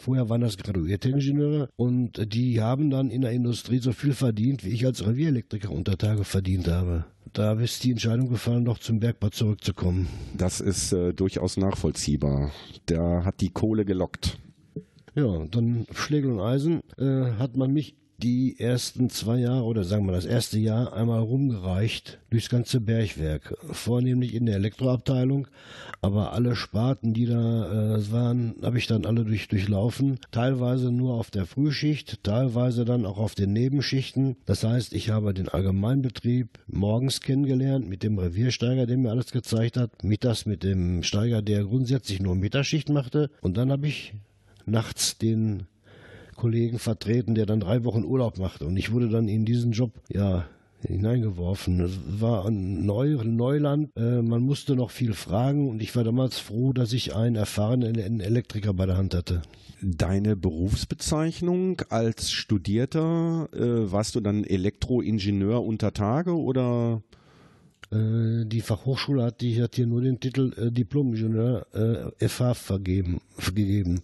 vorher 0.00 0.30
waren 0.30 0.40
das 0.40 0.56
graduierte 0.56 1.10
Ingenieure 1.10 1.68
und 1.76 2.32
die 2.32 2.62
haben 2.62 2.88
dann 2.88 3.10
in 3.10 3.20
der 3.20 3.32
Industrie 3.32 3.78
so 3.78 3.92
viel 3.92 4.14
verdient, 4.14 4.64
wie 4.64 4.70
ich 4.70 4.86
als 4.86 5.06
Revierelektriker 5.06 5.70
unter 5.70 5.98
Tage 5.98 6.24
verdient 6.24 6.68
habe. 6.68 7.04
Da 7.36 7.52
ist 7.52 7.84
die 7.84 7.90
Entscheidung 7.90 8.30
gefallen, 8.30 8.64
doch 8.64 8.78
zum 8.78 8.98
Bergbau 8.98 9.28
zurückzukommen. 9.28 10.08
Das 10.38 10.62
ist 10.62 10.92
äh, 10.94 11.12
durchaus 11.12 11.58
nachvollziehbar. 11.58 12.50
Da 12.86 13.26
hat 13.26 13.42
die 13.42 13.50
Kohle 13.50 13.84
gelockt. 13.84 14.38
Ja, 15.14 15.44
dann 15.50 15.86
Schlegel 15.92 16.32
und 16.32 16.40
Eisen 16.40 16.80
äh, 16.96 17.32
hat 17.38 17.54
man 17.54 17.74
mich 17.74 17.94
die 18.18 18.58
ersten 18.58 19.10
zwei 19.10 19.38
Jahre 19.38 19.64
oder 19.64 19.84
sagen 19.84 20.06
wir 20.06 20.12
das 20.12 20.24
erste 20.24 20.58
Jahr 20.58 20.94
einmal 20.94 21.20
rumgereicht 21.20 22.18
durchs 22.30 22.48
ganze 22.48 22.80
Bergwerk. 22.80 23.56
Vornehmlich 23.70 24.34
in 24.34 24.46
der 24.46 24.56
Elektroabteilung, 24.56 25.48
aber 26.00 26.32
alle 26.32 26.56
Sparten, 26.56 27.12
die 27.12 27.26
da 27.26 27.96
äh, 27.96 28.12
waren, 28.12 28.54
habe 28.62 28.78
ich 28.78 28.86
dann 28.86 29.04
alle 29.04 29.24
durch, 29.24 29.48
durchlaufen. 29.48 30.18
Teilweise 30.30 30.90
nur 30.90 31.14
auf 31.14 31.30
der 31.30 31.46
Frühschicht, 31.46 32.22
teilweise 32.22 32.84
dann 32.84 33.04
auch 33.04 33.18
auf 33.18 33.34
den 33.34 33.52
Nebenschichten. 33.52 34.36
Das 34.46 34.64
heißt, 34.64 34.94
ich 34.94 35.10
habe 35.10 35.34
den 35.34 35.48
Allgemeinbetrieb 35.48 36.58
morgens 36.68 37.20
kennengelernt 37.20 37.88
mit 37.88 38.02
dem 38.02 38.18
Reviersteiger, 38.18 38.86
der 38.86 38.96
mir 38.96 39.10
alles 39.10 39.30
gezeigt 39.30 39.76
hat. 39.76 40.04
Mittags 40.04 40.46
mit 40.46 40.62
dem 40.62 41.02
Steiger, 41.02 41.42
der 41.42 41.64
grundsätzlich 41.64 42.20
nur 42.20 42.34
Mittagsschicht 42.34 42.88
machte. 42.88 43.30
Und 43.40 43.56
dann 43.56 43.70
habe 43.70 43.88
ich 43.88 44.14
nachts 44.64 45.18
den 45.18 45.66
Kollegen 46.36 46.78
vertreten, 46.78 47.34
der 47.34 47.46
dann 47.46 47.60
drei 47.60 47.84
Wochen 47.84 48.04
Urlaub 48.04 48.38
machte. 48.38 48.66
Und 48.66 48.76
ich 48.76 48.92
wurde 48.92 49.08
dann 49.08 49.28
in 49.28 49.44
diesen 49.44 49.72
Job, 49.72 49.92
ja, 50.08 50.46
hineingeworfen. 50.82 51.80
Es 51.80 51.98
war 52.20 52.46
ein 52.46 52.84
Neu 52.84 53.16
Neuland. 53.24 53.90
Äh, 53.96 54.22
man 54.22 54.42
musste 54.42 54.76
noch 54.76 54.90
viel 54.90 55.14
fragen 55.14 55.68
und 55.68 55.82
ich 55.82 55.94
war 55.96 56.04
damals 56.04 56.38
froh, 56.38 56.72
dass 56.72 56.92
ich 56.92 57.14
einen 57.14 57.36
erfahrenen 57.36 58.20
Elektriker 58.20 58.74
bei 58.74 58.86
der 58.86 58.96
Hand 58.96 59.14
hatte. 59.14 59.42
Deine 59.82 60.36
Berufsbezeichnung 60.36 61.82
als 61.90 62.30
Studierter, 62.30 63.48
äh, 63.52 63.90
warst 63.90 64.14
du 64.14 64.20
dann 64.20 64.44
Elektroingenieur 64.44 65.64
unter 65.64 65.92
Tage 65.92 66.36
oder? 66.36 67.02
Äh, 67.92 68.44
die 68.46 68.60
Fachhochschule 68.60 69.22
hat, 69.22 69.40
die 69.40 69.62
hat 69.62 69.76
hier 69.76 69.86
nur 69.86 70.00
den 70.00 70.18
Titel 70.18 70.52
äh, 70.56 70.72
Diplom-Ingenieur 70.72 72.12
äh, 72.20 72.28
FH 72.28 72.54
vergeben, 72.54 73.20
vergeben. 73.38 74.02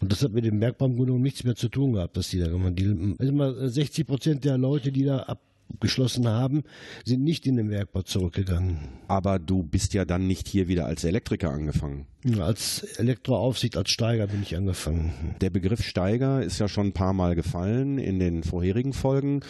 Und 0.00 0.10
das 0.10 0.22
hat 0.22 0.32
mit 0.32 0.44
dem 0.44 0.58
Bergbau 0.58 0.88
nichts 0.88 1.44
mehr 1.44 1.54
zu 1.54 1.68
tun 1.68 1.92
gehabt, 1.92 2.16
dass 2.16 2.30
die 2.30 2.38
da 2.38 2.48
gemacht 2.48 2.80
haben. 2.80 3.16
Also 3.18 3.32
mal 3.32 3.68
60 3.68 4.06
Prozent 4.06 4.44
der 4.44 4.58
Leute, 4.58 4.90
die 4.90 5.04
da 5.04 5.26
abgeschlossen 5.72 6.26
haben, 6.26 6.64
sind 7.04 7.22
nicht 7.22 7.46
in 7.46 7.56
den 7.56 7.68
Bergbau 7.68 8.02
zurückgegangen. 8.02 8.78
Aber 9.06 9.38
du 9.38 9.62
bist 9.62 9.94
ja 9.94 10.04
dann 10.04 10.26
nicht 10.26 10.48
hier 10.48 10.66
wieder 10.66 10.86
als 10.86 11.04
Elektriker 11.04 11.50
angefangen. 11.50 12.06
Als 12.38 12.82
Elektroaufsicht, 12.98 13.76
als 13.76 13.90
Steiger 13.90 14.26
bin 14.26 14.42
ich 14.42 14.56
angefangen. 14.56 15.12
Der 15.40 15.50
Begriff 15.50 15.84
Steiger 15.84 16.42
ist 16.42 16.58
ja 16.58 16.66
schon 16.66 16.88
ein 16.88 16.92
paar 16.92 17.12
Mal 17.12 17.36
gefallen 17.36 17.98
in 17.98 18.18
den 18.18 18.42
vorherigen 18.42 18.92
Folgen 18.92 19.40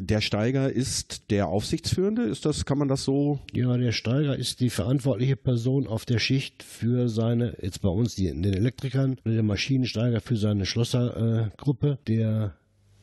der 0.00 0.20
Steiger 0.20 0.72
ist 0.72 1.30
der 1.30 1.48
Aufsichtsführende, 1.48 2.22
ist 2.22 2.46
das, 2.46 2.64
kann 2.64 2.78
man 2.78 2.88
das 2.88 3.04
so? 3.04 3.38
Ja, 3.52 3.76
der 3.76 3.92
Steiger 3.92 4.36
ist 4.36 4.60
die 4.60 4.70
verantwortliche 4.70 5.36
Person 5.36 5.86
auf 5.86 6.06
der 6.06 6.18
Schicht 6.18 6.62
für 6.62 7.08
seine, 7.08 7.56
jetzt 7.60 7.82
bei 7.82 7.90
uns 7.90 8.14
die, 8.14 8.26
den 8.26 8.44
Elektrikern, 8.44 9.18
der 9.26 9.42
Maschinensteiger 9.42 10.20
für 10.20 10.36
seine 10.36 10.64
Schlossergruppe. 10.64 11.98
Äh, 12.00 12.04
der 12.06 12.54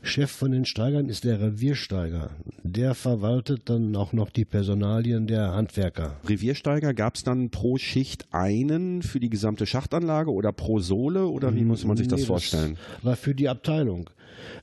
Chef 0.01 0.31
von 0.31 0.51
den 0.51 0.65
Steigern 0.65 1.09
ist 1.09 1.23
der 1.23 1.41
Reviersteiger. 1.41 2.31
Der 2.63 2.95
verwaltet 2.95 3.69
dann 3.69 3.95
auch 3.95 4.13
noch 4.13 4.29
die 4.29 4.45
Personalien 4.45 5.27
der 5.27 5.53
Handwerker. 5.53 6.17
Reviersteiger 6.25 6.93
gab 6.93 7.15
es 7.15 7.23
dann 7.23 7.49
pro 7.49 7.77
Schicht 7.77 8.27
einen 8.31 9.01
für 9.01 9.19
die 9.19 9.29
gesamte 9.29 9.65
Schachtanlage 9.65 10.31
oder 10.31 10.53
pro 10.53 10.79
Sohle 10.79 11.27
oder 11.27 11.53
wie 11.55 11.63
muss 11.63 11.83
man 11.83 11.97
sich 11.97 12.07
das 12.07 12.21
nee, 12.21 12.25
vorstellen? 12.25 12.77
Das 12.97 13.05
war 13.05 13.15
für 13.15 13.35
die 13.35 13.49
Abteilung. 13.49 14.09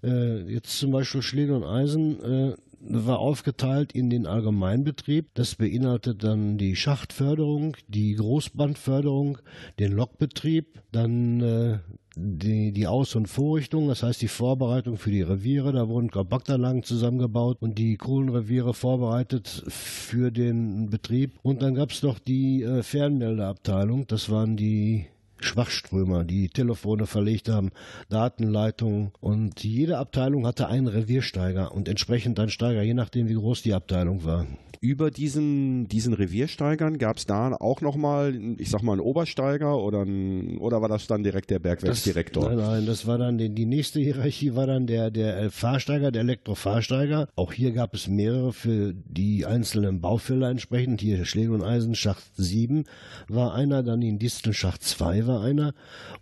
Äh, 0.02 0.42
jetzt 0.52 0.78
zum 0.78 0.90
Beispiel 0.90 1.22
Schläge 1.22 1.54
und 1.54 1.64
Eisen 1.64 2.22
äh, 2.22 2.54
war 2.86 3.18
aufgeteilt 3.18 3.92
in 3.92 4.10
den 4.10 4.26
Allgemeinbetrieb. 4.26 5.30
Das 5.34 5.54
beinhaltet 5.54 6.22
dann 6.22 6.58
die 6.58 6.76
Schachtförderung, 6.76 7.76
die 7.88 8.14
Großbandförderung, 8.14 9.38
den 9.78 9.92
Lokbetrieb, 9.92 10.82
dann 10.92 11.40
äh, 11.40 11.78
die, 12.16 12.72
die 12.72 12.86
Aus- 12.86 13.16
und 13.16 13.26
Vorrichtung, 13.26 13.88
das 13.88 14.02
heißt 14.02 14.22
die 14.22 14.28
Vorbereitung 14.28 14.98
für 14.98 15.10
die 15.10 15.22
Reviere. 15.22 15.72
Da 15.72 15.88
wurden 15.88 16.10
Kompaktanlagen 16.10 16.82
zusammengebaut 16.82 17.56
und 17.60 17.78
die 17.78 17.96
Kohlenreviere 17.96 18.74
vorbereitet 18.74 19.64
für 19.68 20.30
den 20.30 20.90
Betrieb. 20.90 21.38
Und 21.42 21.62
dann 21.62 21.74
gab 21.74 21.90
es 21.90 22.02
noch 22.02 22.18
die 22.18 22.62
äh, 22.62 22.82
Fernmeldeabteilung. 22.82 24.06
Das 24.06 24.30
waren 24.30 24.56
die 24.56 25.06
Schwachströmer, 25.44 26.24
die 26.24 26.48
Telefone 26.48 27.06
verlegt 27.06 27.48
haben, 27.48 27.70
Datenleitungen 28.08 29.12
und 29.20 29.62
jede 29.62 29.98
Abteilung 29.98 30.46
hatte 30.46 30.68
einen 30.68 30.88
Reviersteiger 30.88 31.72
und 31.72 31.88
entsprechend 31.88 32.38
einen 32.40 32.50
Steiger, 32.50 32.82
je 32.82 32.94
nachdem 32.94 33.28
wie 33.28 33.34
groß 33.34 33.62
die 33.62 33.74
Abteilung 33.74 34.24
war 34.24 34.46
über 34.84 35.10
diesen, 35.10 35.88
diesen 35.88 36.12
Reviersteigern 36.12 36.98
gab 36.98 37.16
es 37.16 37.24
da 37.24 37.54
auch 37.54 37.80
nochmal, 37.80 38.38
ich 38.58 38.68
sag 38.68 38.82
mal, 38.82 38.92
einen 38.92 39.00
Obersteiger 39.00 39.78
oder, 39.78 40.02
ein, 40.02 40.58
oder 40.58 40.82
war 40.82 40.90
das 40.90 41.06
dann 41.06 41.22
direkt 41.22 41.50
der 41.50 41.58
Bergwerksdirektor? 41.58 42.50
Nein, 42.50 42.58
nein, 42.58 42.86
das 42.86 43.06
war 43.06 43.16
dann 43.16 43.38
die, 43.38 43.48
die 43.48 43.64
nächste 43.64 44.00
Hierarchie 44.00 44.54
war 44.54 44.66
dann 44.66 44.86
der, 44.86 45.10
der 45.10 45.50
Fahrsteiger, 45.50 46.12
der 46.12 46.20
Elektrofahrsteiger. 46.20 47.28
Auch 47.34 47.54
hier 47.54 47.72
gab 47.72 47.94
es 47.94 48.08
mehrere 48.08 48.52
für 48.52 48.92
die 48.92 49.46
einzelnen 49.46 50.02
Baufälle 50.02 50.50
entsprechend. 50.50 51.00
Hier 51.00 51.24
Schläge 51.24 51.52
und 51.52 51.62
Eisen, 51.62 51.94
Schacht 51.94 52.22
7 52.36 52.84
war 53.28 53.54
einer, 53.54 53.82
dann 53.82 54.02
in 54.02 54.18
Distel 54.18 54.52
Schacht 54.52 54.82
2 54.82 55.26
war 55.26 55.33
einer 55.42 55.74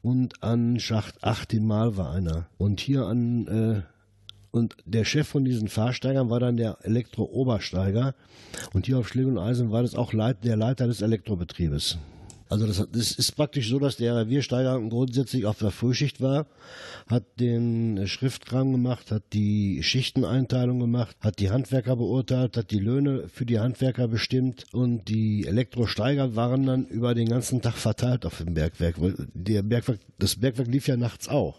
und 0.02 0.42
an 0.42 0.78
Schacht 0.81 1.23
8 1.23 1.54
in 1.54 1.66
Mal 1.66 1.97
war 1.97 2.12
einer. 2.12 2.47
Und 2.59 2.81
hier 2.81 3.07
an 3.07 3.47
äh, 3.47 3.83
und 4.52 4.76
der 4.85 5.07
Chef 5.07 5.26
von 5.26 5.47
diesen 5.47 5.69
Fahrsteigern 5.69 6.28
war 6.28 6.38
dann 6.38 6.59
der 6.59 6.76
Elektro-Obersteiger. 6.83 8.14
Und 8.75 8.85
hier 8.85 8.99
auf 8.99 9.09
Schläge 9.09 9.28
und 9.28 9.38
Eisen 9.38 9.73
war 9.73 9.81
das 9.81 9.95
auch 9.95 10.12
Leit 10.12 10.45
der 10.45 10.57
Leiter 10.57 10.87
des 10.87 11.00
Elektrobetriebes. 11.00 11.97
Also 12.52 12.66
das, 12.66 12.87
das, 12.92 13.12
ist 13.12 13.32
praktisch 13.32 13.71
so, 13.71 13.78
dass 13.78 13.97
der 13.97 14.14
Reviersteiger 14.14 14.78
grundsätzlich 14.90 15.47
auf 15.47 15.59
der 15.59 15.71
Frühschicht 15.71 16.21
war, 16.21 16.44
hat 17.06 17.25
den 17.40 18.06
Schriftkram 18.06 18.73
gemacht, 18.73 19.11
hat 19.11 19.23
die 19.32 19.82
Schichteneinteilung 19.82 20.78
gemacht, 20.78 21.16
hat 21.21 21.38
die 21.38 21.49
Handwerker 21.49 21.97
beurteilt, 21.97 22.59
hat 22.59 22.71
die 22.71 22.78
Löhne 22.78 23.26
für 23.28 23.47
die 23.47 23.59
Handwerker 23.59 24.06
bestimmt 24.06 24.66
und 24.73 25.09
die 25.09 25.47
Elektrosteiger 25.47 26.37
waren 26.37 26.66
dann 26.66 26.85
über 26.85 27.14
den 27.14 27.30
ganzen 27.30 27.62
Tag 27.62 27.78
verteilt 27.78 28.26
auf 28.26 28.37
dem 28.37 28.52
Bergwerk. 28.52 28.97
Der 29.32 29.62
Bergwerk 29.62 30.00
das 30.18 30.37
Bergwerk 30.37 30.68
lief 30.68 30.88
ja 30.88 30.99
nachts 30.99 31.28
auch. 31.28 31.56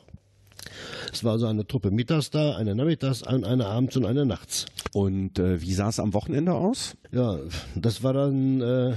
Es 1.11 1.23
war 1.23 1.33
also 1.33 1.47
eine 1.47 1.65
Truppe 1.65 1.89
mittags 1.89 2.29
da, 2.29 2.55
eine 2.55 2.75
nachmittags, 2.75 3.23
eine 3.23 3.65
abends 3.65 3.97
und 3.97 4.05
eine 4.05 4.27
nachts. 4.27 4.67
Und 4.93 5.39
äh, 5.39 5.59
wie 5.59 5.73
sah 5.73 5.89
es 5.89 5.99
am 5.99 6.13
Wochenende 6.13 6.53
aus? 6.53 6.95
Ja, 7.11 7.39
das 7.75 8.03
war 8.03 8.13
dann 8.13 8.61
äh, 8.61 8.93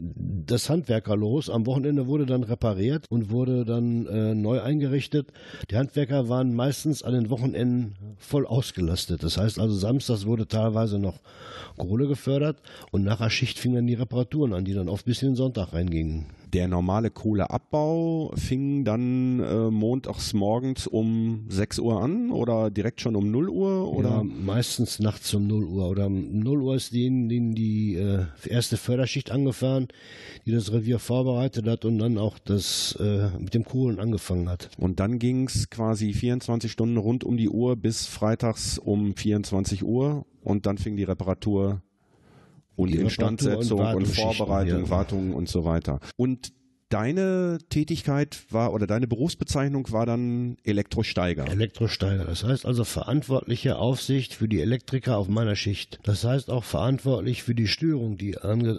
das 0.00 0.70
Handwerkerlos. 0.70 1.50
Am 1.50 1.66
Wochenende 1.66 2.06
wurde 2.06 2.26
dann 2.26 2.42
repariert 2.42 3.06
und 3.10 3.30
wurde 3.30 3.64
dann 3.64 4.06
äh, 4.06 4.34
neu 4.34 4.60
eingerichtet. 4.60 5.28
Die 5.70 5.76
Handwerker 5.76 6.28
waren 6.28 6.54
meistens 6.54 7.02
an 7.02 7.12
den 7.12 7.30
Wochenenden 7.30 7.94
voll 8.18 8.46
ausgelastet. 8.46 9.22
Das 9.22 9.36
heißt 9.36 9.58
also, 9.58 9.74
samstags 9.74 10.26
wurde 10.26 10.48
teilweise 10.48 10.98
noch 10.98 11.20
Kohle 11.76 12.06
gefördert 12.08 12.58
und 12.90 13.04
nach 13.04 13.18
der 13.18 13.30
Schicht 13.30 13.58
fingen 13.58 13.76
dann 13.76 13.86
die 13.86 13.94
Reparaturen 13.94 14.52
an, 14.52 14.64
die 14.64 14.74
dann 14.74 14.88
oft 14.88 15.04
bis 15.04 15.22
in 15.22 15.30
den 15.30 15.36
Sonntag 15.36 15.72
reingingen. 15.72 16.26
Der 16.52 16.66
normale 16.66 17.10
Kohleabbau 17.10 18.32
fing 18.34 18.84
dann 18.84 19.38
äh, 19.38 19.70
montags 19.70 20.32
morgens 20.32 20.88
um 20.88 21.44
6 21.48 21.78
Uhr 21.78 22.02
an 22.02 22.32
oder 22.32 22.70
direkt 22.70 23.00
schon 23.00 23.14
um 23.14 23.30
0 23.30 23.48
Uhr? 23.48 23.92
Oder? 23.92 24.08
Ja, 24.08 24.22
meistens 24.24 24.98
nachts 24.98 25.32
um 25.32 25.46
0 25.46 25.64
Uhr. 25.64 25.88
Oder 25.88 26.06
um 26.06 26.40
0 26.40 26.62
Uhr 26.62 26.74
ist 26.74 26.92
die, 26.92 27.08
die, 27.28 27.54
die 27.54 27.94
äh, 27.94 28.24
erste 28.48 28.76
Förderschicht 28.76 29.30
angefahren, 29.30 29.86
die 30.44 30.50
das 30.50 30.72
Revier 30.72 30.98
vorbereitet 30.98 31.68
hat 31.68 31.84
und 31.84 31.98
dann 31.98 32.18
auch 32.18 32.38
das 32.40 32.98
äh, 32.98 33.28
mit 33.38 33.54
dem 33.54 33.64
Kohlen 33.64 34.00
angefangen 34.00 34.48
hat. 34.48 34.70
Und 34.76 34.98
dann 34.98 35.20
ging 35.20 35.46
es 35.46 35.70
quasi 35.70 36.12
24 36.12 36.72
Stunden 36.72 36.96
rund 36.96 37.22
um 37.22 37.36
die 37.36 37.48
Uhr 37.48 37.76
bis 37.76 38.06
freitags 38.06 38.76
um 38.78 39.14
24 39.14 39.84
Uhr 39.84 40.26
und 40.42 40.66
dann 40.66 40.78
fing 40.78 40.96
die 40.96 41.04
Reparatur 41.04 41.82
und 42.80 42.94
Instandsetzung 42.94 43.80
und, 43.80 43.94
und 43.94 44.06
Vorbereitung, 44.06 44.84
ja. 44.84 44.90
Wartung 44.90 45.32
und 45.34 45.48
so 45.48 45.64
weiter. 45.64 46.00
Und 46.16 46.52
deine 46.90 47.58
Tätigkeit 47.70 48.42
war 48.50 48.72
oder 48.72 48.86
deine 48.86 49.06
Berufsbezeichnung 49.06 49.90
war 49.90 50.04
dann 50.04 50.58
Elektrosteiger. 50.64 51.48
Elektrosteiger, 51.48 52.24
das 52.24 52.44
heißt 52.44 52.66
also 52.66 52.84
verantwortliche 52.84 53.76
Aufsicht 53.76 54.34
für 54.34 54.48
die 54.48 54.60
Elektriker 54.60 55.16
auf 55.16 55.28
meiner 55.28 55.56
Schicht. 55.56 56.00
Das 56.02 56.24
heißt 56.24 56.50
auch 56.50 56.64
verantwortlich 56.64 57.42
für 57.42 57.54
die 57.54 57.68
Störungen, 57.68 58.18
die 58.18 58.36
an, 58.38 58.78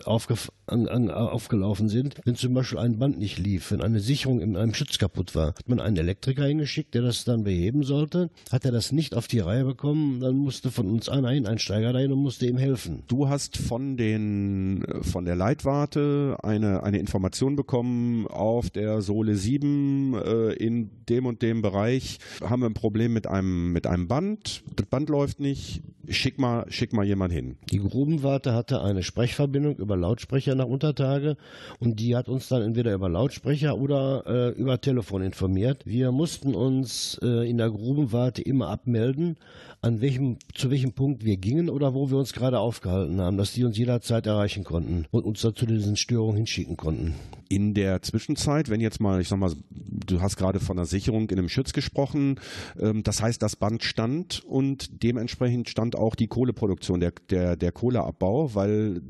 an, 0.67 1.09
aufgelaufen 1.09 1.89
sind. 1.89 2.15
Wenn 2.25 2.35
zum 2.35 2.53
Beispiel 2.53 2.79
ein 2.79 2.99
Band 2.99 3.17
nicht 3.17 3.39
lief, 3.39 3.71
wenn 3.71 3.81
eine 3.81 4.01
Sicherung 4.01 4.41
in 4.41 4.57
einem 4.57 4.73
Schütz 4.73 4.97
kaputt 4.97 5.33
war, 5.33 5.47
hat 5.47 5.69
man 5.69 5.79
einen 5.79 5.97
Elektriker 5.97 6.45
hingeschickt, 6.45 6.93
der 6.93 7.01
das 7.01 7.23
dann 7.23 7.45
beheben 7.45 7.83
sollte. 7.83 8.29
Hat 8.51 8.65
er 8.65 8.71
das 8.71 8.91
nicht 8.91 9.15
auf 9.15 9.27
die 9.27 9.39
Reihe 9.39 9.63
bekommen, 9.63 10.19
dann 10.19 10.35
musste 10.35 10.69
von 10.69 10.89
uns 10.91 11.07
einer 11.07 11.29
hin, 11.29 11.47
ein 11.47 11.59
Steiger 11.59 11.93
dahin 11.93 12.11
und 12.11 12.19
musste 12.19 12.45
ihm 12.45 12.57
helfen. 12.57 13.03
Du 13.07 13.29
hast 13.29 13.57
von 13.57 13.95
den 13.95 14.85
von 15.01 15.23
der 15.23 15.35
Leitwarte 15.35 16.37
eine, 16.43 16.83
eine 16.83 16.99
Information 16.99 17.55
bekommen, 17.55 18.00
auf 18.27 18.69
der 18.69 19.01
Sohle 19.01 19.35
7 19.35 20.13
äh, 20.13 20.53
in 20.53 20.89
dem 21.09 21.25
und 21.25 21.41
dem 21.41 21.61
Bereich 21.61 22.19
haben 22.41 22.61
wir 22.61 22.69
ein 22.69 22.73
Problem 22.73 23.13
mit 23.13 23.27
einem, 23.27 23.71
mit 23.73 23.87
einem 23.87 24.07
Band. 24.07 24.63
Das 24.75 24.85
Band 24.85 25.09
läuft 25.09 25.39
nicht. 25.39 25.81
Schick 26.09 26.39
mal, 26.39 26.65
schick 26.69 26.93
mal 26.93 27.05
jemand 27.05 27.33
hin. 27.33 27.57
Die 27.69 27.79
Grubenwarte 27.79 28.53
hatte 28.53 28.81
eine 28.81 29.03
Sprechverbindung 29.03 29.75
über 29.77 29.95
Lautsprecher 29.97 30.55
nach 30.55 30.65
Untertage 30.65 31.37
und 31.79 31.99
die 31.99 32.15
hat 32.15 32.29
uns 32.29 32.47
dann 32.47 32.61
entweder 32.61 32.93
über 32.93 33.09
Lautsprecher 33.09 33.77
oder 33.77 34.23
äh, 34.25 34.49
über 34.59 34.79
Telefon 34.81 35.21
informiert. 35.21 35.85
Wir 35.85 36.11
mussten 36.11 36.55
uns 36.55 37.19
äh, 37.21 37.49
in 37.49 37.57
der 37.57 37.69
Grubenwarte 37.69 38.41
immer 38.41 38.69
abmelden, 38.69 39.37
an 39.81 40.01
welchem, 40.01 40.37
zu 40.53 40.69
welchem 40.69 40.93
Punkt 40.93 41.25
wir 41.25 41.37
gingen 41.37 41.69
oder 41.69 41.93
wo 41.93 42.09
wir 42.09 42.17
uns 42.17 42.33
gerade 42.33 42.59
aufgehalten 42.59 43.19
haben, 43.19 43.37
dass 43.37 43.53
die 43.53 43.63
uns 43.63 43.77
jederzeit 43.77 44.27
erreichen 44.27 44.63
konnten 44.63 45.05
und 45.11 45.25
uns 45.25 45.41
dazu 45.41 45.65
diesen 45.65 45.95
Störungen 45.95 46.37
hinschicken 46.37 46.77
konnten. 46.77 47.15
In 47.49 47.73
der 47.73 48.01
Zwischenzeit, 48.01 48.69
wenn 48.69 48.79
jetzt 48.79 49.01
mal, 49.01 49.19
ich 49.19 49.27
sag 49.27 49.39
mal, 49.39 49.51
du 49.69 50.21
hast 50.21 50.37
gerade 50.37 50.59
von 50.59 50.77
einer 50.77 50.85
Sicherung 50.85 51.29
in 51.29 51.37
einem 51.37 51.49
Schütz 51.49 51.73
gesprochen, 51.73 52.39
ähm, 52.79 53.03
das 53.03 53.21
heißt, 53.21 53.41
das 53.41 53.55
Band 53.55 53.83
stand 53.83 54.43
und 54.45 55.03
dementsprechend 55.03 55.69
stand 55.69 55.90
auch 55.95 56.15
die 56.15 56.27
Kohleproduktion, 56.27 56.99
der, 56.99 57.13
der, 57.29 57.55
der 57.55 57.71
Kohleabbau, 57.71 58.55
weil 58.55 59.01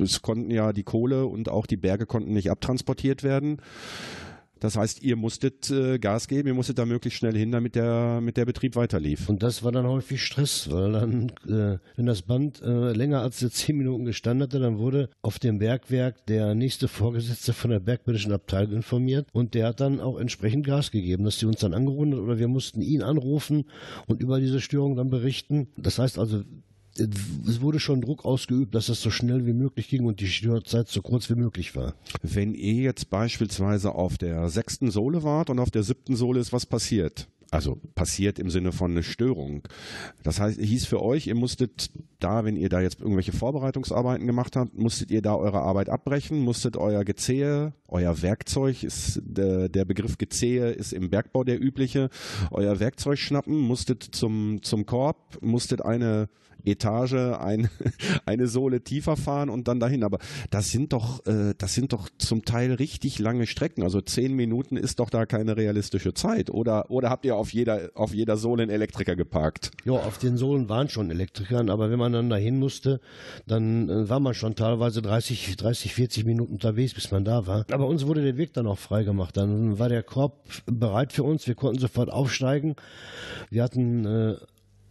es 0.00 0.22
konnten 0.22 0.50
ja 0.50 0.72
die 0.72 0.82
Kohle 0.84 1.26
und 1.26 1.48
auch 1.48 1.66
die 1.66 1.76
Berge 1.76 2.06
konnten 2.06 2.32
nicht 2.32 2.50
abtransportiert 2.50 3.22
werden. 3.22 3.60
Das 4.60 4.76
heißt, 4.76 5.02
ihr 5.02 5.16
musstet 5.16 5.70
äh, 5.70 5.98
Gas 5.98 6.28
geben, 6.28 6.48
ihr 6.48 6.54
musstet 6.54 6.78
da 6.78 6.86
möglichst 6.86 7.18
schnell 7.18 7.36
hin, 7.36 7.52
damit 7.52 7.74
der, 7.74 8.20
mit 8.20 8.36
der 8.36 8.44
Betrieb 8.44 8.76
weiterlief. 8.76 9.28
Und 9.28 9.42
das 9.42 9.62
war 9.62 9.72
dann 9.72 9.86
häufig 9.86 10.22
Stress, 10.22 10.70
weil 10.70 10.92
dann, 10.92 11.28
äh, 11.48 11.78
wenn 11.96 12.06
das 12.06 12.22
Band 12.22 12.60
äh, 12.62 12.92
länger 12.92 13.22
als 13.22 13.38
zehn 13.38 13.76
Minuten 13.76 14.04
gestanden 14.04 14.44
hatte, 14.44 14.58
dann 14.58 14.78
wurde 14.78 15.10
auf 15.22 15.38
dem 15.38 15.58
Bergwerk 15.58 16.26
der 16.26 16.54
nächste 16.54 16.88
Vorgesetzte 16.88 17.52
von 17.52 17.70
der 17.70 17.80
bergmännischen 17.80 18.32
Abteilung 18.32 18.72
informiert 18.72 19.28
und 19.32 19.54
der 19.54 19.68
hat 19.68 19.80
dann 19.80 20.00
auch 20.00 20.18
entsprechend 20.18 20.66
Gas 20.66 20.90
gegeben, 20.90 21.24
dass 21.24 21.38
sie 21.38 21.46
uns 21.46 21.60
dann 21.60 21.74
angerundet 21.74 22.20
oder 22.20 22.38
wir 22.38 22.48
mussten 22.48 22.82
ihn 22.82 23.02
anrufen 23.02 23.64
und 24.06 24.22
über 24.22 24.40
diese 24.40 24.60
Störung 24.60 24.96
dann 24.96 25.10
berichten. 25.10 25.68
Das 25.76 25.98
heißt 25.98 26.18
also, 26.18 26.42
es 26.98 27.60
wurde 27.60 27.80
schon 27.80 28.00
Druck 28.00 28.24
ausgeübt, 28.24 28.74
dass 28.74 28.88
es 28.88 29.00
so 29.00 29.10
schnell 29.10 29.46
wie 29.46 29.52
möglich 29.52 29.88
ging 29.88 30.04
und 30.04 30.20
die 30.20 30.28
Störzeit 30.28 30.88
so 30.88 31.02
kurz 31.02 31.30
wie 31.30 31.34
möglich 31.34 31.76
war. 31.76 31.94
Wenn 32.22 32.54
ihr 32.54 32.82
jetzt 32.82 33.10
beispielsweise 33.10 33.94
auf 33.94 34.18
der 34.18 34.48
sechsten 34.48 34.90
Sohle 34.90 35.22
wart 35.22 35.50
und 35.50 35.58
auf 35.58 35.70
der 35.70 35.82
siebten 35.82 36.16
Sohle 36.16 36.40
ist 36.40 36.52
was 36.52 36.66
passiert, 36.66 37.28
also 37.50 37.80
passiert 37.94 38.38
im 38.38 38.50
Sinne 38.50 38.72
von 38.72 38.90
eine 38.90 39.02
Störung. 39.02 39.66
Das 40.22 40.38
heißt, 40.38 40.60
hieß 40.60 40.86
für 40.86 41.02
euch, 41.02 41.26
ihr 41.26 41.34
musstet 41.34 41.90
da, 42.18 42.44
wenn 42.44 42.56
ihr 42.56 42.68
da 42.68 42.80
jetzt 42.80 43.00
irgendwelche 43.00 43.32
Vorbereitungsarbeiten 43.32 44.26
gemacht 44.26 44.56
habt, 44.56 44.76
musstet 44.76 45.10
ihr 45.10 45.22
da 45.22 45.34
eure 45.34 45.60
Arbeit 45.60 45.88
abbrechen, 45.88 46.40
musstet 46.40 46.76
euer 46.76 47.04
Gezehe, 47.04 47.72
euer 47.86 48.20
Werkzeug 48.20 48.82
ist 48.82 49.22
der, 49.24 49.68
der 49.68 49.84
Begriff 49.84 50.18
Gezehe 50.18 50.70
ist 50.70 50.92
im 50.92 51.10
Bergbau 51.10 51.44
der 51.44 51.62
übliche, 51.62 52.10
euer 52.50 52.80
Werkzeug 52.80 53.18
schnappen, 53.18 53.56
musstet 53.58 54.02
zum, 54.02 54.62
zum 54.62 54.84
Korb, 54.84 55.38
musstet 55.40 55.82
eine 55.82 56.28
Etage 56.70 57.14
ein, 57.14 57.68
eine 58.26 58.46
Sohle 58.46 58.82
tiefer 58.82 59.16
fahren 59.16 59.50
und 59.50 59.68
dann 59.68 59.80
dahin. 59.80 60.04
Aber 60.04 60.18
das 60.50 60.70
sind 60.70 60.92
doch, 60.92 61.24
äh, 61.26 61.54
das 61.56 61.74
sind 61.74 61.92
doch 61.92 62.08
zum 62.18 62.44
Teil 62.44 62.72
richtig 62.72 63.18
lange 63.18 63.46
Strecken. 63.46 63.82
Also 63.82 64.00
zehn 64.00 64.34
Minuten 64.34 64.76
ist 64.76 65.00
doch 65.00 65.10
da 65.10 65.26
keine 65.26 65.56
realistische 65.56 66.14
Zeit. 66.14 66.50
Oder, 66.50 66.90
oder 66.90 67.10
habt 67.10 67.24
ihr 67.24 67.36
auf 67.36 67.52
jeder, 67.52 67.90
auf 67.94 68.14
jeder 68.14 68.36
Sohle 68.36 68.62
einen 68.62 68.72
Elektriker 68.72 69.16
geparkt? 69.16 69.70
Ja, 69.84 69.92
auf 69.92 70.18
den 70.18 70.36
Sohlen 70.36 70.68
waren 70.68 70.88
schon 70.88 71.10
Elektriker, 71.10 71.58
aber 71.68 71.90
wenn 71.90 71.98
man 71.98 72.12
dann 72.12 72.30
dahin 72.30 72.58
musste, 72.58 73.00
dann 73.46 73.88
äh, 73.88 74.08
war 74.08 74.20
man 74.20 74.34
schon 74.34 74.54
teilweise 74.54 75.02
30, 75.02 75.56
30, 75.56 75.94
40 75.94 76.24
Minuten 76.24 76.52
unterwegs, 76.52 76.94
bis 76.94 77.10
man 77.10 77.24
da 77.24 77.46
war. 77.46 77.64
Aber 77.70 77.86
uns 77.86 78.06
wurde 78.06 78.22
der 78.22 78.36
Weg 78.36 78.52
dann 78.52 78.66
auch 78.66 78.78
freigemacht. 78.78 79.36
Dann 79.36 79.78
war 79.78 79.88
der 79.88 80.02
Korb 80.02 80.44
bereit 80.66 81.12
für 81.12 81.22
uns. 81.22 81.46
Wir 81.46 81.54
konnten 81.54 81.80
sofort 81.80 82.10
aufsteigen. 82.10 82.76
Wir 83.50 83.62
hatten 83.62 84.04
äh, 84.04 84.36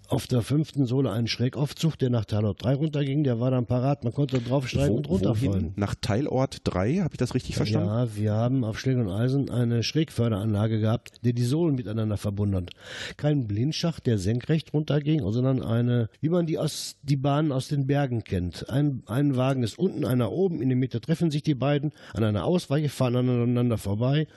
auf 0.07 0.27
der 0.27 0.41
fünften 0.41 0.85
Sohle 0.85 1.11
einen 1.11 1.27
Schrägaufzug, 1.27 1.97
der 1.97 2.09
nach 2.09 2.25
Teilort 2.25 2.63
3 2.63 2.75
runterging. 2.75 3.23
Der 3.23 3.39
war 3.39 3.51
dann 3.51 3.65
parat, 3.65 4.03
man 4.03 4.13
konnte 4.13 4.39
draufsteigen 4.39 4.93
Wo, 4.93 4.97
und 4.97 5.09
runterfallen. 5.09 5.53
Wohin? 5.53 5.73
Nach 5.75 5.95
Teilort 5.95 6.59
3, 6.63 6.97
habe 6.97 7.09
ich 7.13 7.17
das 7.17 7.35
richtig 7.35 7.55
verstanden? 7.55 7.87
Ja, 7.87 8.15
wir 8.15 8.33
haben 8.33 8.63
auf 8.63 8.79
Schläge 8.79 9.01
und 9.01 9.09
Eisen 9.09 9.49
eine 9.49 9.83
Schrägförderanlage 9.83 10.79
gehabt, 10.79 11.19
die 11.23 11.33
die 11.33 11.43
Sohlen 11.43 11.75
miteinander 11.75 12.17
verbunden 12.17 12.55
hat. 12.55 12.69
Kein 13.17 13.47
Blindschacht, 13.47 14.05
der 14.05 14.17
senkrecht 14.17 14.73
runterging, 14.73 15.21
sondern 15.31 15.61
eine, 15.61 16.09
wie 16.21 16.29
man 16.29 16.45
die, 16.45 16.57
aus, 16.57 16.95
die 17.03 17.17
Bahnen 17.17 17.51
aus 17.51 17.67
den 17.67 17.87
Bergen 17.87 18.23
kennt. 18.23 18.69
Ein, 18.69 19.03
ein 19.07 19.35
Wagen 19.35 19.63
ist 19.63 19.77
unten, 19.77 20.05
einer 20.05 20.31
oben, 20.31 20.61
in 20.61 20.69
der 20.69 20.77
Mitte 20.77 21.01
treffen 21.01 21.31
sich 21.31 21.43
die 21.43 21.55
beiden 21.55 21.91
an 22.13 22.23
einer 22.23 22.45
Ausweiche, 22.45 22.89
fahren 22.89 23.15
aneinander 23.15 23.77
vorbei 23.77 24.27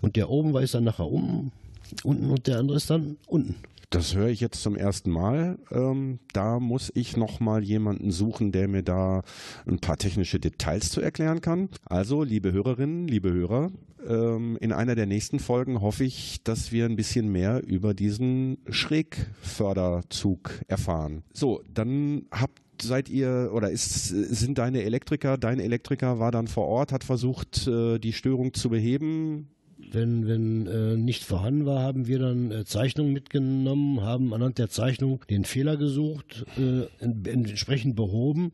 und 0.00 0.16
der 0.16 0.30
oben 0.30 0.52
war 0.52 0.62
ist 0.62 0.74
dann 0.74 0.84
nachher 0.84 1.06
um, 1.06 1.52
unten 2.04 2.30
und 2.30 2.46
der 2.46 2.58
andere 2.58 2.76
ist 2.76 2.90
dann 2.90 3.16
unten. 3.26 3.56
Das 3.90 4.14
höre 4.14 4.28
ich 4.28 4.38
jetzt 4.38 4.62
zum 4.62 4.76
ersten 4.76 5.10
Mal. 5.10 5.58
Ähm, 5.72 6.20
da 6.32 6.60
muss 6.60 6.92
ich 6.94 7.16
noch 7.16 7.40
mal 7.40 7.64
jemanden 7.64 8.12
suchen, 8.12 8.52
der 8.52 8.68
mir 8.68 8.84
da 8.84 9.22
ein 9.66 9.80
paar 9.80 9.96
technische 9.96 10.38
Details 10.38 10.90
zu 10.90 11.00
erklären 11.00 11.40
kann. 11.40 11.68
Also, 11.86 12.22
liebe 12.22 12.52
Hörerinnen, 12.52 13.08
liebe 13.08 13.32
Hörer, 13.32 13.72
ähm, 14.06 14.56
in 14.60 14.72
einer 14.72 14.94
der 14.94 15.06
nächsten 15.06 15.40
Folgen 15.40 15.80
hoffe 15.80 16.04
ich, 16.04 16.40
dass 16.44 16.70
wir 16.70 16.84
ein 16.84 16.94
bisschen 16.94 17.32
mehr 17.32 17.66
über 17.66 17.92
diesen 17.92 18.58
Schrägförderzug 18.68 20.62
erfahren. 20.68 21.24
So, 21.32 21.60
dann 21.74 22.26
habt 22.30 22.60
seid 22.80 23.08
ihr 23.08 23.50
oder 23.52 23.70
ist, 23.70 24.08
sind 24.08 24.56
deine 24.56 24.84
Elektriker, 24.84 25.36
dein 25.36 25.58
Elektriker 25.60 26.18
war 26.18 26.30
dann 26.30 26.46
vor 26.46 26.66
Ort, 26.66 26.92
hat 26.92 27.04
versucht, 27.04 27.66
äh, 27.66 27.98
die 27.98 28.12
Störung 28.12 28.54
zu 28.54 28.70
beheben? 28.70 29.48
Wenn, 29.92 30.26
wenn 30.26 30.66
äh, 30.66 30.96
nicht 30.96 31.24
vorhanden 31.24 31.66
war, 31.66 31.82
haben 31.82 32.06
wir 32.06 32.18
dann 32.18 32.50
äh, 32.50 32.64
Zeichnungen 32.64 33.12
mitgenommen, 33.12 34.00
haben 34.02 34.32
anhand 34.32 34.58
der 34.58 34.68
Zeichnung 34.68 35.24
den 35.28 35.44
Fehler 35.44 35.76
gesucht, 35.76 36.44
äh, 36.58 36.86
entsprechend 37.00 37.96
behoben 37.96 38.52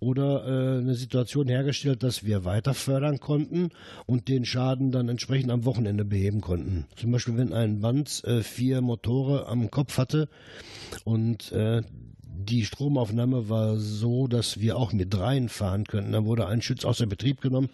oder 0.00 0.44
äh, 0.46 0.78
eine 0.80 0.94
Situation 0.94 1.48
hergestellt, 1.48 2.02
dass 2.02 2.24
wir 2.24 2.44
weiter 2.44 2.74
fördern 2.74 3.18
konnten 3.18 3.70
und 4.06 4.28
den 4.28 4.44
Schaden 4.44 4.92
dann 4.92 5.08
entsprechend 5.08 5.50
am 5.50 5.64
Wochenende 5.64 6.04
beheben 6.04 6.40
konnten. 6.40 6.86
Zum 6.96 7.10
Beispiel, 7.10 7.36
wenn 7.36 7.52
ein 7.52 7.80
Band 7.80 8.22
äh, 8.24 8.42
vier 8.42 8.80
Motore 8.80 9.46
am 9.46 9.70
Kopf 9.70 9.98
hatte 9.98 10.28
und 11.04 11.50
äh, 11.52 11.82
die 12.48 12.64
Stromaufnahme 12.64 13.48
war 13.48 13.76
so, 13.76 14.26
dass 14.26 14.60
wir 14.60 14.76
auch 14.76 14.92
mit 14.92 15.12
dreien 15.12 15.48
fahren 15.48 15.84
könnten. 15.84 16.12
Dann 16.12 16.24
wurde 16.24 16.46
ein 16.46 16.62
Schütz 16.62 16.84
außer 16.84 17.06
Betrieb 17.06 17.40
genommen, 17.40 17.68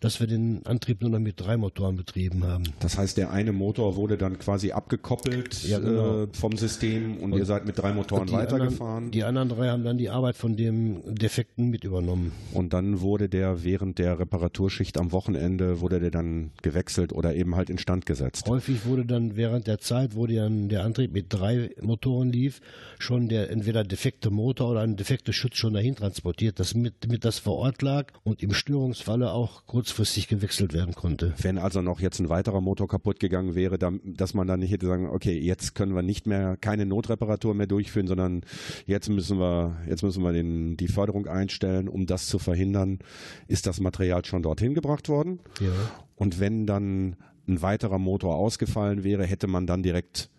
dass 0.00 0.20
wir 0.20 0.26
den 0.26 0.66
Antrieb 0.66 1.00
nur 1.00 1.10
noch 1.10 1.20
mit 1.20 1.40
drei 1.40 1.56
Motoren 1.56 1.96
betrieben 1.96 2.44
haben. 2.44 2.64
Das 2.80 2.98
heißt, 2.98 3.16
der 3.16 3.30
eine 3.30 3.52
Motor 3.52 3.96
wurde 3.96 4.16
dann 4.18 4.38
quasi 4.38 4.72
abgekoppelt 4.72 5.62
ja, 5.64 5.78
genau. 5.78 6.24
äh, 6.24 6.28
vom 6.32 6.56
System 6.56 7.18
und, 7.18 7.32
und, 7.32 7.38
ihr 7.38 7.46
seid 7.46 7.66
mit 7.66 7.78
drei 7.78 7.92
Motoren 7.92 8.30
weitergefahren. 8.30 8.96
Anderen, 8.96 9.10
die 9.12 9.24
anderen 9.24 9.48
drei 9.48 9.68
haben 9.68 9.84
dann 9.84 9.98
die 9.98 10.10
Arbeit 10.10 10.36
von 10.36 10.56
dem 10.56 11.02
Defekten 11.14 11.70
mit 11.70 11.84
übernommen. 11.84 12.32
Und 12.52 12.72
dann 12.72 13.00
wurde 13.00 13.28
der 13.28 13.62
während 13.62 13.98
der 13.98 14.18
Reparaturschicht 14.18 14.98
am 14.98 15.12
Wochenende 15.12 15.80
wurde 15.80 16.00
der 16.00 16.10
dann 16.10 16.50
gewechselt 16.62 17.12
oder 17.12 17.34
eben 17.34 17.54
halt 17.54 17.70
instand 17.70 18.06
gesetzt. 18.06 18.48
Häufig 18.48 18.86
wurde 18.86 19.06
dann 19.06 19.36
während 19.36 19.66
der 19.66 19.78
Zeit, 19.78 20.16
wo 20.16 20.26
der 20.26 20.46
Antrieb 20.46 21.12
mit 21.12 21.26
drei 21.28 21.70
Motoren 21.80 22.32
lief, 22.32 22.60
schon 22.98 23.28
der 23.28 23.50
entweder 23.50 23.84
defekt 23.84 24.15
defekte 24.16 24.30
Motor 24.30 24.70
oder 24.70 24.80
ein 24.80 24.96
defektes 24.96 25.36
Schutz 25.36 25.56
schon 25.56 25.74
dahin 25.74 25.94
transportiert, 25.94 26.58
dass 26.58 26.74
mit, 26.74 27.08
mit 27.08 27.24
das 27.24 27.38
vor 27.38 27.56
Ort 27.56 27.82
lag 27.82 28.12
und 28.24 28.42
im 28.42 28.52
Störungsfalle 28.52 29.30
auch 29.30 29.66
kurzfristig 29.66 30.28
gewechselt 30.28 30.72
werden 30.72 30.94
konnte. 30.94 31.34
Wenn 31.40 31.58
also 31.58 31.82
noch 31.82 32.00
jetzt 32.00 32.18
ein 32.18 32.28
weiterer 32.28 32.60
Motor 32.60 32.88
kaputt 32.88 33.20
gegangen 33.20 33.54
wäre, 33.54 33.78
dann, 33.78 34.00
dass 34.04 34.32
man 34.32 34.46
dann 34.46 34.60
nicht 34.60 34.70
hätte 34.70 34.86
sagen, 34.86 35.08
okay, 35.10 35.38
jetzt 35.38 35.74
können 35.74 35.94
wir 35.94 36.02
nicht 36.02 36.26
mehr 36.26 36.56
keine 36.56 36.86
Notreparatur 36.86 37.54
mehr 37.54 37.66
durchführen, 37.66 38.06
sondern 38.06 38.42
jetzt 38.86 39.08
müssen 39.08 39.38
wir 39.38 39.76
jetzt 39.86 40.02
müssen 40.02 40.22
wir 40.22 40.32
den, 40.32 40.76
die 40.76 40.88
Förderung 40.88 41.26
einstellen, 41.26 41.88
um 41.88 42.06
das 42.06 42.26
zu 42.26 42.38
verhindern, 42.38 43.00
ist 43.48 43.66
das 43.66 43.80
Material 43.80 44.24
schon 44.24 44.42
dorthin 44.42 44.74
gebracht 44.74 45.08
worden. 45.08 45.40
Ja. 45.60 45.72
Und 46.14 46.40
wenn 46.40 46.66
dann 46.66 47.16
ein 47.46 47.62
weiterer 47.62 47.98
Motor 47.98 48.36
ausgefallen 48.36 49.04
wäre, 49.04 49.24
hätte 49.24 49.46
man 49.46 49.66
dann 49.66 49.82
direkt 49.82 50.30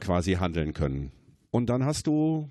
quasi 0.00 0.34
handeln 0.34 0.72
können. 0.72 1.12
Und 1.50 1.66
dann 1.68 1.84
hast 1.84 2.06
du 2.06 2.48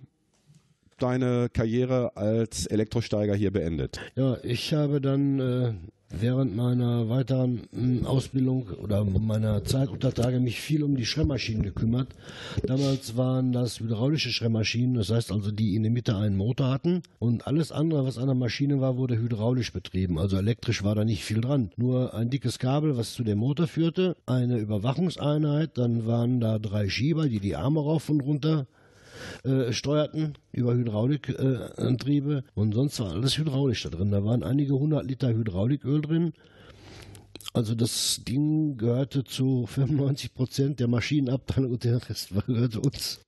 deine 1.02 1.50
Karriere 1.50 2.16
als 2.16 2.66
Elektrosteiger 2.66 3.36
hier 3.36 3.52
beendet? 3.52 4.00
Ja, 4.16 4.38
ich 4.44 4.74
habe 4.74 5.02
dann 5.02 5.40
äh, 5.40 5.74
während 6.20 6.56
meiner 6.56 7.10
weiteren 7.10 7.62
hm, 7.74 8.06
Ausbildung 8.06 8.68
oder 8.82 9.04
meiner 9.04 9.64
Zeit 9.64 9.90
unter 9.90 10.14
Tage 10.14 10.40
mich 10.40 10.60
viel 10.60 10.84
um 10.84 10.96
die 10.96 11.06
Schremmmaschinen 11.06 11.64
gekümmert. 11.64 12.10
Damals 12.64 13.18
waren 13.18 13.52
das 13.52 13.80
hydraulische 13.80 14.30
Schremmmaschinen, 14.30 14.96
das 14.96 15.10
heißt 15.10 15.32
also, 15.32 15.52
die 15.52 15.76
in 15.76 15.84
der 15.84 15.92
Mitte 15.92 16.16
einen 16.16 16.36
Motor 16.36 16.70
hatten 16.70 17.02
und 17.20 17.48
alles 17.48 17.72
andere, 17.72 18.06
was 18.06 18.18
an 18.18 18.28
der 18.28 18.36
Maschine 18.36 18.82
war, 18.82 18.98
wurde 18.98 19.18
hydraulisch 19.18 19.72
betrieben. 19.74 20.20
Also 20.20 20.38
elektrisch 20.38 20.84
war 20.84 20.96
da 20.96 21.06
nicht 21.06 21.24
viel 21.24 21.42
dran. 21.42 21.72
Nur 21.78 22.14
ein 22.14 22.30
dickes 22.30 22.60
Kabel, 22.60 22.98
was 22.98 23.14
zu 23.14 23.24
dem 23.24 23.40
Motor 23.40 23.68
führte, 23.68 24.16
eine 24.26 24.58
Überwachungseinheit, 24.58 25.78
dann 25.78 26.06
waren 26.06 26.40
da 26.40 26.60
drei 26.60 26.90
Schieber, 26.90 27.28
die 27.28 27.40
die 27.40 27.56
Arme 27.56 27.80
rauf 27.80 28.10
und 28.10 28.22
runter 28.22 28.68
äh, 29.44 29.72
steuerten 29.72 30.34
über 30.52 30.74
Hydraulikantriebe 30.74 32.44
äh, 32.46 32.60
und 32.60 32.74
sonst 32.74 33.00
war 33.00 33.12
alles 33.12 33.38
hydraulisch 33.38 33.84
da 33.84 33.90
drin. 33.90 34.12
Da 34.12 34.24
waren 34.24 34.44
einige 34.44 34.74
hundert 34.74 35.06
Liter 35.06 35.30
Hydrauliköl 35.30 36.02
drin. 36.02 36.34
Also 37.54 37.76
das 37.76 38.22
Ding 38.26 38.78
gehörte 38.78 39.24
zu 39.24 39.66
95 39.66 40.34
Prozent 40.34 40.80
der 40.80 40.88
Maschinenabteilung 40.88 41.72
und 41.72 41.84
der 41.84 42.08
Rest 42.08 42.30
gehörte 42.48 42.80
uns. 42.80 43.20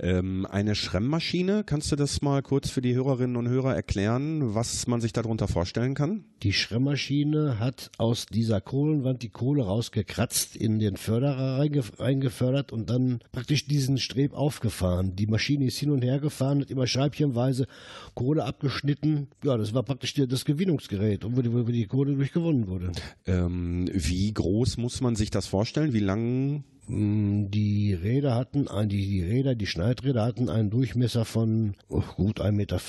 Ähm, 0.00 0.46
eine 0.50 0.74
Schremmmaschine, 0.74 1.64
kannst 1.64 1.90
du 1.92 1.96
das 1.96 2.22
mal 2.22 2.42
kurz 2.42 2.70
für 2.70 2.80
die 2.80 2.94
Hörerinnen 2.94 3.36
und 3.36 3.48
Hörer 3.48 3.74
erklären, 3.74 4.54
was 4.54 4.86
man 4.86 5.00
sich 5.00 5.12
darunter 5.12 5.48
vorstellen 5.48 5.94
kann? 5.94 6.24
Die 6.42 6.52
Schremmmaschine 6.52 7.58
hat 7.58 7.90
aus 7.98 8.26
dieser 8.26 8.60
Kohlenwand 8.60 9.22
die 9.22 9.28
Kohle 9.28 9.64
rausgekratzt, 9.64 10.54
in 10.54 10.78
den 10.78 10.96
Förderer 10.96 11.58
reingefördert 11.98 12.72
und 12.72 12.90
dann 12.90 13.20
praktisch 13.32 13.66
diesen 13.66 13.98
Streb 13.98 14.34
aufgefahren. 14.34 15.16
Die 15.16 15.26
Maschine 15.26 15.66
ist 15.66 15.78
hin 15.78 15.90
und 15.90 16.02
her 16.02 16.20
gefahren, 16.20 16.60
hat 16.60 16.70
immer 16.70 16.86
scheibchenweise 16.86 17.66
Kohle 18.14 18.44
abgeschnitten. 18.44 19.28
Ja, 19.42 19.56
das 19.56 19.74
war 19.74 19.82
praktisch 19.82 20.14
das 20.14 20.44
Gewinnungsgerät, 20.44 21.24
wo 21.24 21.42
die, 21.42 21.52
wo 21.52 21.62
die 21.62 21.86
Kohle 21.86 22.14
durchgewonnen 22.14 22.68
wurde. 22.68 22.92
Ähm, 23.26 23.88
wie 23.92 24.32
groß 24.32 24.76
muss 24.76 25.00
man 25.00 25.16
sich 25.16 25.30
das 25.30 25.46
vorstellen? 25.46 25.92
Wie 25.92 26.00
lang 26.00 26.64
die 26.88 27.92
Räder 27.92 28.34
hatten, 28.34 28.66
die, 28.88 29.06
die 29.06 29.22
Räder, 29.22 29.54
die 29.54 29.66
Schneidräder 29.66 30.24
hatten 30.24 30.48
einen 30.48 30.70
Durchmesser 30.70 31.26
von 31.26 31.74
oh, 31.88 32.02
gut 32.16 32.40
1,50 32.40 32.52
Meter, 32.52 32.80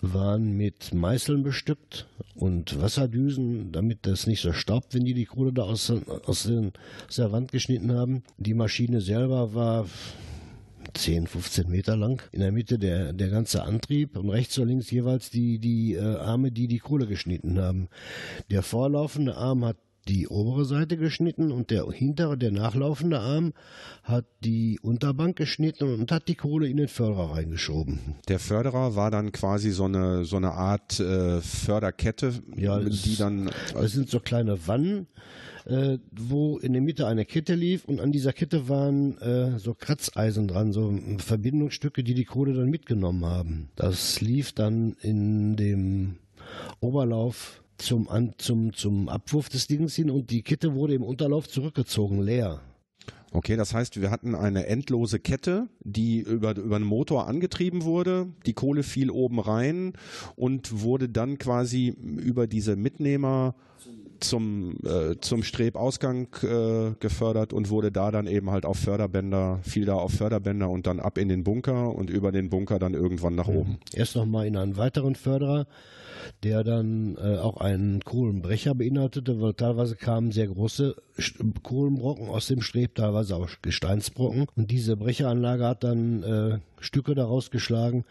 waren 0.00 0.56
mit 0.56 0.94
Meißeln 0.94 1.42
bestückt 1.42 2.06
und 2.34 2.80
Wasserdüsen, 2.80 3.72
damit 3.72 4.06
das 4.06 4.26
nicht 4.26 4.40
so 4.40 4.52
staubt, 4.52 4.94
wenn 4.94 5.04
die 5.04 5.14
die 5.14 5.26
Kohle 5.26 5.52
da 5.52 5.62
aus, 5.62 5.92
aus, 6.26 6.44
den, 6.44 6.72
aus 7.08 7.16
der 7.16 7.32
Wand 7.32 7.52
geschnitten 7.52 7.92
haben. 7.92 8.22
Die 8.38 8.54
Maschine 8.54 9.00
selber 9.00 9.52
war 9.54 9.86
10, 10.94 11.26
15 11.26 11.68
Meter 11.68 11.96
lang. 11.96 12.22
In 12.32 12.40
der 12.40 12.52
Mitte 12.52 12.78
der, 12.78 13.12
der 13.12 13.30
ganze 13.30 13.64
Antrieb 13.64 14.16
und 14.16 14.30
rechts 14.30 14.58
und 14.58 14.68
links 14.68 14.90
jeweils 14.90 15.30
die, 15.30 15.58
die 15.58 15.94
äh, 15.94 16.00
Arme, 16.00 16.52
die 16.52 16.68
die 16.68 16.78
Kohle 16.78 17.06
geschnitten 17.06 17.58
haben. 17.60 17.88
Der 18.50 18.62
vorlaufende 18.62 19.36
Arm 19.36 19.64
hat 19.64 19.76
die 20.08 20.28
obere 20.28 20.64
Seite 20.64 20.96
geschnitten 20.96 21.52
und 21.52 21.70
der 21.70 21.90
hintere, 21.90 22.36
der 22.36 22.50
nachlaufende 22.50 23.20
Arm 23.20 23.52
hat 24.02 24.24
die 24.42 24.78
Unterbank 24.80 25.36
geschnitten 25.36 25.94
und 25.94 26.10
hat 26.10 26.28
die 26.28 26.34
Kohle 26.34 26.68
in 26.68 26.78
den 26.78 26.88
Förderer 26.88 27.34
reingeschoben. 27.34 28.00
Der 28.28 28.38
Förderer 28.38 28.96
war 28.96 29.10
dann 29.10 29.32
quasi 29.32 29.70
so 29.70 29.84
eine, 29.84 30.24
so 30.24 30.36
eine 30.36 30.52
Art 30.52 30.98
äh, 31.00 31.40
Förderkette, 31.40 32.34
ja, 32.56 32.78
die 32.80 33.16
dann. 33.16 33.50
Das 33.74 33.92
sind 33.92 34.08
so 34.08 34.20
kleine 34.20 34.66
Wannen, 34.66 35.06
äh, 35.66 35.98
wo 36.10 36.58
in 36.58 36.72
der 36.72 36.82
Mitte 36.82 37.06
eine 37.06 37.24
Kette 37.24 37.54
lief 37.54 37.84
und 37.84 38.00
an 38.00 38.12
dieser 38.12 38.32
Kette 38.32 38.68
waren 38.68 39.18
äh, 39.18 39.58
so 39.58 39.74
Kratzeisen 39.74 40.48
dran, 40.48 40.72
so 40.72 40.98
Verbindungsstücke, 41.18 42.02
die 42.02 42.14
die 42.14 42.24
Kohle 42.24 42.54
dann 42.54 42.70
mitgenommen 42.70 43.24
haben. 43.24 43.68
Das 43.76 44.20
lief 44.20 44.52
dann 44.52 44.96
in 45.02 45.56
dem 45.56 46.16
Oberlauf 46.80 47.62
zum, 47.80 48.08
an, 48.08 48.34
zum, 48.38 48.72
zum 48.72 49.08
Abwurf 49.08 49.48
des 49.48 49.66
Dings 49.66 49.94
hin 49.94 50.10
und 50.10 50.30
die 50.30 50.42
Kette 50.42 50.74
wurde 50.74 50.94
im 50.94 51.02
Unterlauf 51.02 51.48
zurückgezogen, 51.48 52.20
leer. 52.20 52.60
Okay, 53.32 53.56
das 53.56 53.74
heißt, 53.74 54.00
wir 54.00 54.10
hatten 54.10 54.34
eine 54.34 54.66
endlose 54.66 55.20
Kette, 55.20 55.68
die 55.80 56.20
über, 56.20 56.56
über 56.56 56.76
einen 56.76 56.84
Motor 56.84 57.28
angetrieben 57.28 57.84
wurde. 57.84 58.26
Die 58.44 58.54
Kohle 58.54 58.82
fiel 58.82 59.10
oben 59.10 59.38
rein 59.38 59.92
und 60.34 60.80
wurde 60.80 61.08
dann 61.08 61.38
quasi 61.38 61.94
über 62.18 62.48
diese 62.48 62.74
Mitnehmer 62.74 63.54
zum, 64.20 64.76
äh, 64.84 65.16
zum 65.20 65.42
Strebausgang 65.42 66.28
äh, 66.42 66.94
gefördert 67.00 67.52
und 67.52 67.70
wurde 67.70 67.92
da 67.92 68.10
dann 68.10 68.26
eben 68.26 68.50
halt 68.50 68.64
auf 68.64 68.78
Förderbänder, 68.78 69.60
fiel 69.62 69.84
da 69.84 69.94
auf 69.94 70.12
Förderbänder 70.12 70.68
und 70.68 70.86
dann 70.86 71.00
ab 71.00 71.18
in 71.18 71.28
den 71.28 71.44
Bunker 71.44 71.94
und 71.94 72.10
über 72.10 72.32
den 72.32 72.50
Bunker 72.50 72.78
dann 72.78 72.94
irgendwann 72.94 73.34
nach 73.34 73.48
oben. 73.48 73.78
Erst 73.92 74.16
nochmal 74.16 74.46
in 74.46 74.56
einen 74.56 74.76
weiteren 74.76 75.14
Förderer, 75.14 75.66
der 76.42 76.64
dann 76.64 77.16
äh, 77.16 77.38
auch 77.38 77.58
einen 77.58 78.00
Kohlenbrecher 78.00 78.74
beinhaltete, 78.74 79.40
weil 79.40 79.54
teilweise 79.54 79.96
kamen 79.96 80.32
sehr 80.32 80.48
große 80.48 80.96
Kohlenbrocken 81.62 82.28
aus 82.28 82.46
dem 82.46 82.62
Streb, 82.62 82.94
teilweise 82.94 83.36
auch 83.36 83.48
Gesteinsbrocken. 83.62 84.46
Und 84.56 84.70
diese 84.70 84.96
Brecheranlage 84.96 85.66
hat 85.66 85.84
dann 85.84 86.22
äh, 86.22 86.58
Stücke 86.80 87.14
daraus 87.14 87.50
geschlagen, 87.50 88.04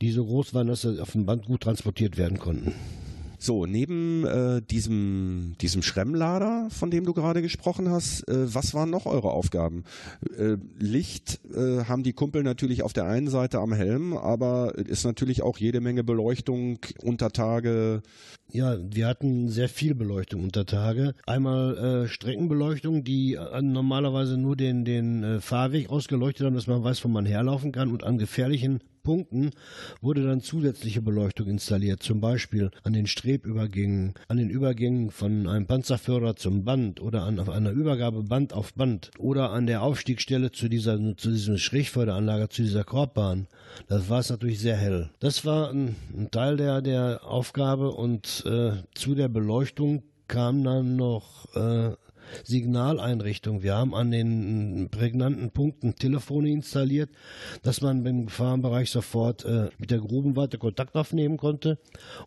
die 0.00 0.10
so 0.10 0.24
groß 0.24 0.54
waren, 0.54 0.68
dass 0.68 0.82
sie 0.82 1.00
auf 1.00 1.12
dem 1.12 1.26
Band 1.26 1.46
gut 1.46 1.62
transportiert 1.62 2.16
werden 2.16 2.38
konnten. 2.38 2.74
So, 3.42 3.64
neben 3.64 4.26
äh, 4.26 4.60
diesem, 4.60 5.54
diesem 5.62 5.80
Schremmlader, 5.80 6.68
von 6.68 6.90
dem 6.90 7.06
du 7.06 7.14
gerade 7.14 7.40
gesprochen 7.40 7.88
hast, 7.88 8.28
äh, 8.28 8.54
was 8.54 8.74
waren 8.74 8.90
noch 8.90 9.06
eure 9.06 9.30
Aufgaben? 9.30 9.84
Äh, 10.36 10.58
Licht 10.78 11.40
äh, 11.54 11.84
haben 11.84 12.02
die 12.02 12.12
Kumpel 12.12 12.42
natürlich 12.42 12.82
auf 12.82 12.92
der 12.92 13.06
einen 13.06 13.28
Seite 13.28 13.60
am 13.60 13.72
Helm, 13.72 14.14
aber 14.14 14.74
ist 14.76 15.04
natürlich 15.04 15.40
auch 15.40 15.56
jede 15.56 15.80
Menge 15.80 16.04
Beleuchtung 16.04 16.80
unter 17.02 17.30
Tage. 17.30 18.02
Ja, 18.52 18.76
wir 18.82 19.06
hatten 19.06 19.48
sehr 19.48 19.70
viel 19.70 19.94
Beleuchtung 19.94 20.44
unter 20.44 20.66
Tage. 20.66 21.14
Einmal 21.26 21.78
äh, 22.04 22.08
Streckenbeleuchtung, 22.08 23.04
die 23.04 23.36
äh, 23.36 23.62
normalerweise 23.62 24.36
nur 24.36 24.54
den, 24.54 24.84
den 24.84 25.40
Fahrweg 25.40 25.88
ausgeleuchtet 25.88 26.44
haben, 26.44 26.54
dass 26.54 26.66
man 26.66 26.84
weiß, 26.84 27.02
wo 27.06 27.08
man 27.08 27.24
herlaufen 27.24 27.72
kann 27.72 27.90
und 27.90 28.04
an 28.04 28.18
gefährlichen 28.18 28.80
Punkten 29.02 29.50
wurde 30.00 30.24
dann 30.24 30.40
zusätzliche 30.40 31.02
Beleuchtung 31.02 31.48
installiert, 31.48 32.02
zum 32.02 32.20
Beispiel 32.20 32.70
an 32.82 32.92
den 32.92 33.06
Strebübergängen, 33.06 34.14
an 34.28 34.36
den 34.36 34.50
Übergängen 34.50 35.10
von 35.10 35.46
einem 35.46 35.66
Panzerführer 35.66 36.36
zum 36.36 36.64
Band 36.64 37.00
oder 37.00 37.24
an 37.24 37.38
einer 37.38 37.70
Übergabe 37.70 38.22
Band 38.22 38.52
auf 38.52 38.74
Band 38.74 39.10
oder 39.18 39.50
an 39.50 39.66
der 39.66 39.82
Aufstiegsstelle 39.82 40.52
zu 40.52 40.68
dieser 40.68 40.98
zu 41.16 41.30
diesem 41.30 41.58
Schrägförderanlage, 41.58 42.48
zu 42.48 42.62
dieser 42.62 42.84
Korbbahn. 42.84 43.46
Das 43.88 44.08
war 44.08 44.20
es 44.20 44.30
natürlich 44.30 44.60
sehr 44.60 44.76
hell. 44.76 45.10
Das 45.20 45.44
war 45.44 45.70
ein, 45.70 45.96
ein 46.16 46.30
Teil 46.30 46.56
der, 46.56 46.82
der 46.82 47.24
Aufgabe 47.24 47.90
und 47.92 48.44
äh, 48.46 48.72
zu 48.94 49.14
der 49.14 49.28
Beleuchtung 49.28 50.02
kam 50.28 50.62
dann 50.62 50.96
noch 50.96 51.52
äh, 51.56 51.94
Signaleinrichtung. 52.44 53.62
Wir 53.62 53.74
haben 53.74 53.94
an 53.94 54.10
den 54.10 54.88
prägnanten 54.90 55.50
Punkten 55.50 55.94
Telefone 55.94 56.50
installiert, 56.50 57.10
dass 57.62 57.80
man 57.80 58.04
im 58.04 58.26
Gefahrenbereich 58.26 58.90
sofort 58.90 59.44
äh, 59.44 59.68
mit 59.78 59.90
der 59.90 59.98
Grubenwarte 59.98 60.58
Kontakt 60.58 60.94
aufnehmen 60.94 61.36
konnte. 61.36 61.78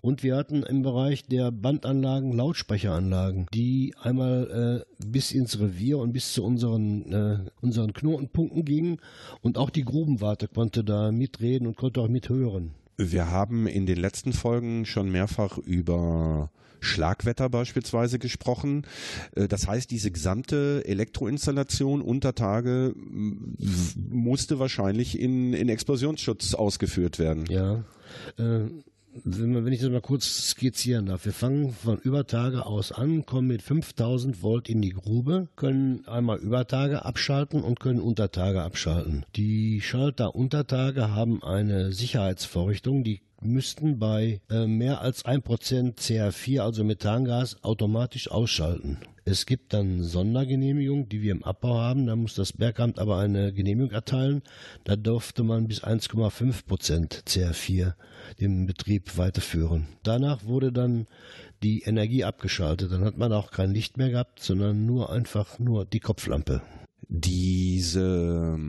Und 0.02 0.24
wir 0.24 0.36
hatten 0.36 0.64
im 0.64 0.82
Bereich 0.82 1.26
der 1.26 1.52
Bandanlagen 1.52 2.34
Lautsprecheranlagen, 2.34 3.48
die 3.54 3.94
einmal 4.02 4.84
äh, 5.00 5.06
bis 5.06 5.32
ins 5.32 5.60
Revier 5.60 6.00
und 6.00 6.14
bis 6.14 6.34
zu 6.34 6.44
unseren, 6.44 7.12
äh, 7.12 7.38
unseren 7.62 7.94
Knotenpunkten 7.94 8.66
gingen. 8.66 8.98
Und 9.42 9.58
auch 9.58 9.70
die 9.70 9.86
Grubenwarte 9.86 10.48
konnte 10.48 10.84
da 10.84 11.12
mitreden 11.12 11.68
und 11.68 11.78
konnte 11.78 12.02
auch 12.02 12.10
mithören. 12.10 12.72
Wir 12.98 13.32
haben 13.32 13.66
in 13.66 13.86
den 13.86 13.98
letzten 13.98 14.34
Folgen 14.34 14.86
schon 14.86 15.12
mehrfach 15.12 15.58
über 15.58 16.52
Schlagwetter 16.84 17.50
beispielsweise 17.50 18.20
gesprochen. 18.20 18.86
Äh, 19.36 19.48
das 19.48 19.68
heißt, 19.68 19.90
diese 19.90 20.12
gesamte 20.12 20.84
Elektroinstallation 20.86 22.02
unter 22.02 22.36
Tage 22.36 22.94
musste 24.10 24.60
wahrscheinlich 24.60 25.20
in, 25.20 25.54
in 25.54 25.70
Explosionsschutz 25.70 26.54
ausgeführt 26.54 27.20
werden. 27.20 27.46
Ja. 27.48 27.84
Äh 28.38 28.68
wenn, 29.24 29.72
ich 29.72 29.82
das 29.82 29.90
mal 29.90 30.02
kurz 30.02 30.50
skizzieren 30.50 31.06
darf, 31.06 31.26
wir 31.26 31.34
fangen 31.34 31.72
von 31.72 31.98
Übertage 32.00 32.66
aus 32.66 32.92
an, 32.92 33.26
kommen 33.26 33.48
mit 33.48 33.62
5000 33.62 34.42
Volt 34.42 34.70
in 34.70 34.82
die 34.82 34.90
Grube, 34.90 35.50
können 35.56 36.08
einmal 36.08 36.40
Übertage 36.40 37.06
abschalten 37.06 37.62
und 37.62 37.80
können 37.80 38.00
Untertage 38.00 38.64
abschalten. 38.64 39.26
Die 39.36 39.82
Schalter 39.82 40.36
Untertage 40.36 41.12
haben 41.12 41.44
eine 41.44 41.92
Sicherheitsvorrichtung, 41.92 43.04
die 43.04 43.22
müssten 43.46 44.00
bei 44.00 44.42
äh, 44.50 44.68
mehr 44.68 45.02
als 45.02 45.26
1% 45.26 45.98
CH4, 45.98 46.62
also 46.62 46.84
Methangas, 46.84 47.64
automatisch 47.64 48.30
ausschalten. 48.30 48.98
Es 49.26 49.46
gibt 49.46 49.74
dann 49.74 50.04
Sondergenehmigungen, 50.04 51.08
die 51.08 51.22
wir 51.22 51.32
im 51.32 51.44
Abbau 51.44 51.78
haben. 51.78 52.08
Da 52.08 52.16
muss 52.16 52.36
das 52.36 52.52
Bergamt 52.52 53.00
aber 53.00 53.20
eine 53.20 53.54
Genehmigung 53.54 53.92
erteilen. 53.92 54.42
Da 54.84 54.98
durfte 54.98 55.44
man 55.44 55.68
bis 55.68 55.84
1,5% 55.84 57.24
CH4 57.24 57.94
den 58.42 58.66
Betrieb 58.66 59.18
weiterführen. 59.18 59.88
Danach 60.04 60.44
wurde 60.44 60.74
dann 60.74 61.08
die 61.62 61.84
Energie 61.84 62.26
abgeschaltet. 62.26 62.92
Dann 62.92 63.06
hat 63.06 63.18
man 63.18 63.32
auch 63.32 63.52
kein 63.52 63.72
Licht 63.72 63.98
mehr 63.98 64.10
gehabt, 64.10 64.40
sondern 64.40 64.86
nur 64.86 65.10
einfach 65.10 65.58
nur 65.58 65.86
die 65.86 66.02
Kopflampe. 66.02 66.62
Diese, 67.08 68.60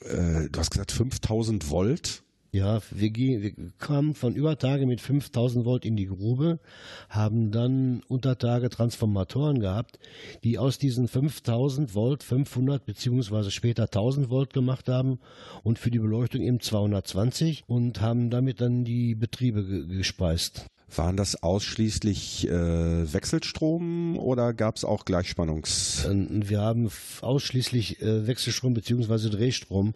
äh, 0.00 0.48
du 0.50 0.58
hast 0.58 0.70
gesagt 0.72 0.90
5000 0.90 1.70
Volt 1.70 2.21
ja, 2.52 2.80
wir, 2.90 3.14
wir 3.14 3.52
kamen 3.78 4.14
von 4.14 4.34
Übertage 4.34 4.84
mit 4.84 5.00
5000 5.00 5.64
Volt 5.64 5.86
in 5.86 5.96
die 5.96 6.06
Grube, 6.06 6.60
haben 7.08 7.50
dann 7.50 8.02
Untertage 8.08 8.68
Transformatoren 8.68 9.58
gehabt, 9.58 9.98
die 10.44 10.58
aus 10.58 10.76
diesen 10.76 11.08
5000 11.08 11.94
Volt 11.94 12.22
500 12.22 12.84
beziehungsweise 12.84 13.50
später 13.50 13.84
1000 13.84 14.28
Volt 14.28 14.52
gemacht 14.52 14.90
haben 14.90 15.18
und 15.62 15.78
für 15.78 15.90
die 15.90 15.98
Beleuchtung 15.98 16.42
eben 16.42 16.60
220 16.60 17.64
und 17.68 18.02
haben 18.02 18.28
damit 18.28 18.60
dann 18.60 18.84
die 18.84 19.14
Betriebe 19.14 19.86
gespeist. 19.86 20.66
Waren 20.96 21.16
das 21.16 21.42
ausschließlich 21.42 22.48
äh, 22.48 23.12
Wechselstrom 23.12 24.18
oder 24.18 24.52
gab 24.52 24.76
es 24.76 24.84
auch 24.84 25.04
Gleichspannungs? 25.04 26.06
Ähm, 26.08 26.48
wir 26.48 26.60
haben 26.60 26.90
ausschließlich 27.22 28.02
äh, 28.02 28.26
Wechselstrom 28.26 28.74
bzw. 28.74 29.30
Drehstrom 29.30 29.94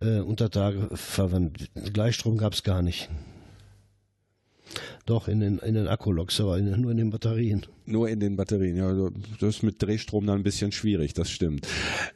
äh, 0.00 0.20
unter 0.20 0.50
Tage 0.50 0.88
verwendet. 0.94 1.70
Gleichstrom 1.92 2.38
gab 2.38 2.52
es 2.52 2.62
gar 2.62 2.82
nicht. 2.82 3.08
Doch, 5.04 5.28
in 5.28 5.40
den, 5.40 5.58
in 5.58 5.74
den 5.74 5.88
Akkuloks, 5.88 6.40
aber 6.40 6.58
in, 6.58 6.80
nur 6.80 6.90
in 6.90 6.96
den 6.96 7.10
Batterien. 7.10 7.64
Nur 7.86 8.08
in 8.08 8.18
den 8.18 8.36
Batterien, 8.36 8.76
ja. 8.76 8.88
Also 8.88 9.10
das 9.40 9.56
ist 9.56 9.62
mit 9.62 9.80
Drehstrom 9.80 10.26
dann 10.26 10.40
ein 10.40 10.42
bisschen 10.42 10.72
schwierig, 10.72 11.14
das 11.14 11.30
stimmt. 11.30 11.66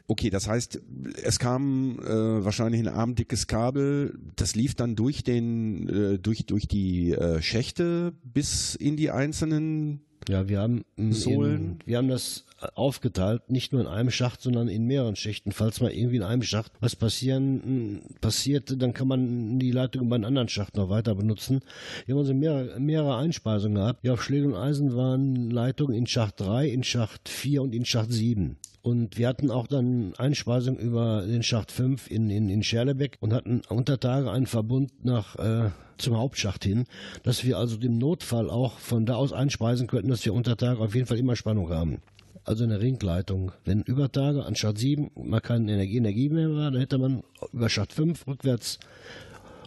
Okay, 0.07 0.29
das 0.29 0.47
heißt, 0.47 0.81
es 1.23 1.39
kam 1.39 1.99
äh, 1.99 2.43
wahrscheinlich 2.43 2.81
ein 2.81 2.87
armdickes 2.87 3.47
Kabel, 3.47 4.17
das 4.35 4.55
lief 4.55 4.75
dann 4.75 4.95
durch 4.95 5.23
den, 5.23 5.87
äh, 5.89 6.19
durch, 6.19 6.45
durch 6.45 6.67
die 6.67 7.11
äh, 7.11 7.41
Schächte 7.41 8.13
bis 8.23 8.75
in 8.75 8.97
die 8.97 9.11
einzelnen 9.11 10.01
ja, 10.29 10.47
wir 10.47 10.59
haben 10.59 10.85
Sohlen. 10.97 11.79
In, 11.79 11.79
wir 11.85 11.97
haben 11.97 12.07
das 12.07 12.45
aufgeteilt, 12.75 13.49
nicht 13.49 13.71
nur 13.71 13.81
in 13.81 13.87
einem 13.87 14.11
Schacht, 14.11 14.41
sondern 14.41 14.67
in 14.67 14.85
mehreren 14.85 15.15
Schichten. 15.15 15.51
Falls 15.51 15.81
mal 15.81 15.91
irgendwie 15.91 16.17
in 16.17 16.23
einem 16.23 16.43
Schacht 16.43 16.71
was 16.79 16.95
passieren 16.95 18.01
passiert, 18.21 18.81
dann 18.81 18.93
kann 18.93 19.07
man 19.07 19.59
die 19.59 19.71
Leitung 19.71 20.05
über 20.05 20.15
einen 20.15 20.25
anderen 20.25 20.47
Schacht 20.47 20.75
noch 20.77 20.89
weiter 20.89 21.15
benutzen. 21.15 21.61
Wir 22.05 22.15
haben 22.15 22.19
also 22.19 22.33
mehrere, 22.33 22.79
mehrere 22.79 23.17
Einspeisungen 23.17 23.75
gehabt. 23.75 24.03
Ja, 24.03 24.13
auf 24.13 24.23
Schläge 24.23 24.47
und 24.47 24.55
Eisen 24.55 24.95
waren 24.95 25.49
Leitungen 25.49 25.95
in 25.95 26.07
Schacht 26.07 26.39
3, 26.39 26.67
in 26.67 26.83
Schacht 26.83 27.29
4 27.29 27.61
und 27.61 27.73
in 27.73 27.85
Schacht 27.85 28.11
7. 28.11 28.57
Und 28.83 29.17
wir 29.17 29.27
hatten 29.27 29.51
auch 29.51 29.67
dann 29.67 30.13
Einspeisung 30.17 30.77
über 30.77 31.23
den 31.25 31.43
Schacht 31.43 31.71
5 31.71 32.09
in, 32.09 32.29
in, 32.29 32.49
in 32.49 32.63
Scherlebeck 32.63 33.17
und 33.19 33.31
hatten 33.31 33.61
unter 33.69 33.99
Tage 33.99 34.31
einen 34.31 34.47
Verbund 34.47 35.05
nach 35.05 35.35
äh, 35.37 35.69
zum 36.01 36.17
Hauptschacht 36.17 36.63
hin, 36.63 36.85
dass 37.23 37.43
wir 37.43 37.57
also 37.57 37.77
dem 37.77 37.97
Notfall 37.97 38.49
auch 38.49 38.79
von 38.79 39.05
da 39.05 39.15
aus 39.15 39.33
einspeisen 39.33 39.87
könnten, 39.87 40.09
dass 40.09 40.25
wir 40.25 40.33
unter 40.33 40.57
Tage 40.57 40.79
auf 40.79 40.95
jeden 40.95 41.07
Fall 41.07 41.17
immer 41.17 41.35
Spannung 41.35 41.69
haben. 41.69 41.99
Also 42.43 42.63
eine 42.63 42.81
Ringleitung. 42.81 43.51
Wenn 43.65 43.81
über 43.81 44.11
Tage 44.11 44.43
an 44.43 44.55
Schacht 44.55 44.79
7 44.79 45.11
mal 45.15 45.41
keine 45.41 45.71
Energie, 45.71 45.97
Energie 45.97 46.29
mehr 46.29 46.49
war, 46.49 46.71
dann 46.71 46.79
hätte 46.79 46.97
man 46.97 47.23
über 47.53 47.69
Schacht 47.69 47.93
5 47.93 48.27
rückwärts 48.27 48.79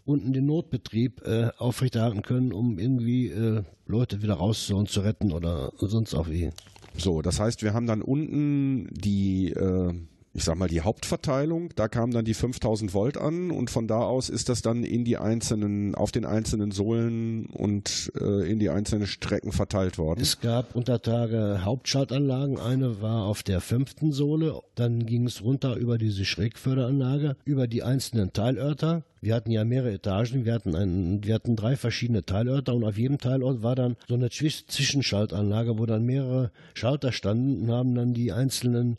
unten 0.04 0.32
den 0.32 0.46
Notbetrieb 0.46 1.22
äh, 1.24 1.50
aufrechterhalten 1.56 2.22
können, 2.22 2.52
um 2.52 2.78
irgendwie 2.78 3.28
äh, 3.28 3.62
Leute 3.86 4.22
wieder 4.22 4.34
rauszuholen, 4.34 4.86
zu 4.86 5.00
retten 5.00 5.32
oder 5.32 5.72
sonst 5.78 6.14
auch 6.14 6.28
wie. 6.28 6.50
So, 6.96 7.22
das 7.22 7.40
heißt, 7.40 7.62
wir 7.62 7.74
haben 7.74 7.86
dann 7.86 8.02
unten 8.02 8.88
die 8.92 9.50
äh, 9.50 9.94
ich 10.36 10.42
sag 10.42 10.56
mal, 10.58 10.68
die 10.68 10.80
Hauptverteilung, 10.80 11.70
da 11.76 11.86
kamen 11.86 12.12
dann 12.12 12.24
die 12.24 12.34
5000 12.34 12.92
Volt 12.92 13.16
an 13.16 13.52
und 13.52 13.70
von 13.70 13.86
da 13.86 14.00
aus 14.00 14.28
ist 14.28 14.48
das 14.48 14.62
dann 14.62 14.82
in 14.82 15.04
die 15.04 15.16
einzelnen, 15.16 15.94
auf 15.94 16.10
den 16.10 16.24
einzelnen 16.24 16.72
Sohlen 16.72 17.46
und 17.46 18.12
äh, 18.20 18.50
in 18.50 18.58
die 18.58 18.68
einzelnen 18.68 19.06
Strecken 19.06 19.52
verteilt 19.52 19.96
worden. 19.96 20.20
Es 20.20 20.40
gab 20.40 20.74
unter 20.74 21.00
Tage 21.00 21.60
Hauptschaltanlagen. 21.64 22.58
Eine 22.58 23.00
war 23.00 23.26
auf 23.26 23.44
der 23.44 23.60
fünften 23.60 24.10
Sohle, 24.10 24.60
dann 24.74 25.06
ging 25.06 25.26
es 25.26 25.44
runter 25.44 25.76
über 25.76 25.98
diese 25.98 26.24
Schrägförderanlage, 26.24 27.36
über 27.44 27.68
die 27.68 27.84
einzelnen 27.84 28.32
Teilörter. 28.32 29.04
Wir 29.20 29.36
hatten 29.36 29.52
ja 29.52 29.64
mehrere 29.64 29.92
Etagen, 29.92 30.44
wir 30.44 30.52
hatten, 30.52 30.74
einen, 30.74 31.22
wir 31.22 31.34
hatten 31.34 31.54
drei 31.54 31.76
verschiedene 31.76 32.24
Teilörter 32.24 32.74
und 32.74 32.82
auf 32.82 32.98
jedem 32.98 33.18
Teilort 33.18 33.62
war 33.62 33.76
dann 33.76 33.96
so 34.08 34.14
eine 34.14 34.30
Zwischenschaltanlage, 34.30 35.78
wo 35.78 35.86
dann 35.86 36.04
mehrere 36.04 36.50
Schalter 36.74 37.12
standen 37.12 37.62
und 37.62 37.70
haben 37.70 37.94
dann 37.94 38.14
die 38.14 38.32
einzelnen 38.32 38.98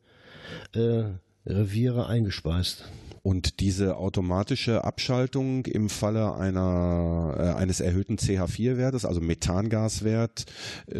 äh, 0.73 1.03
Reviere 1.47 2.07
eingespeist. 2.07 2.85
Und 3.25 3.59
diese 3.59 3.97
automatische 3.97 4.83
Abschaltung 4.83 5.65
im 5.65 5.89
Falle 5.89 6.35
einer, 6.35 7.35
äh, 7.35 7.59
eines 7.59 7.79
erhöhten 7.79 8.17
CH4-Wertes, 8.17 9.03
also 9.03 9.19
Methangaswert, 9.19 10.45
äh, 10.91 10.99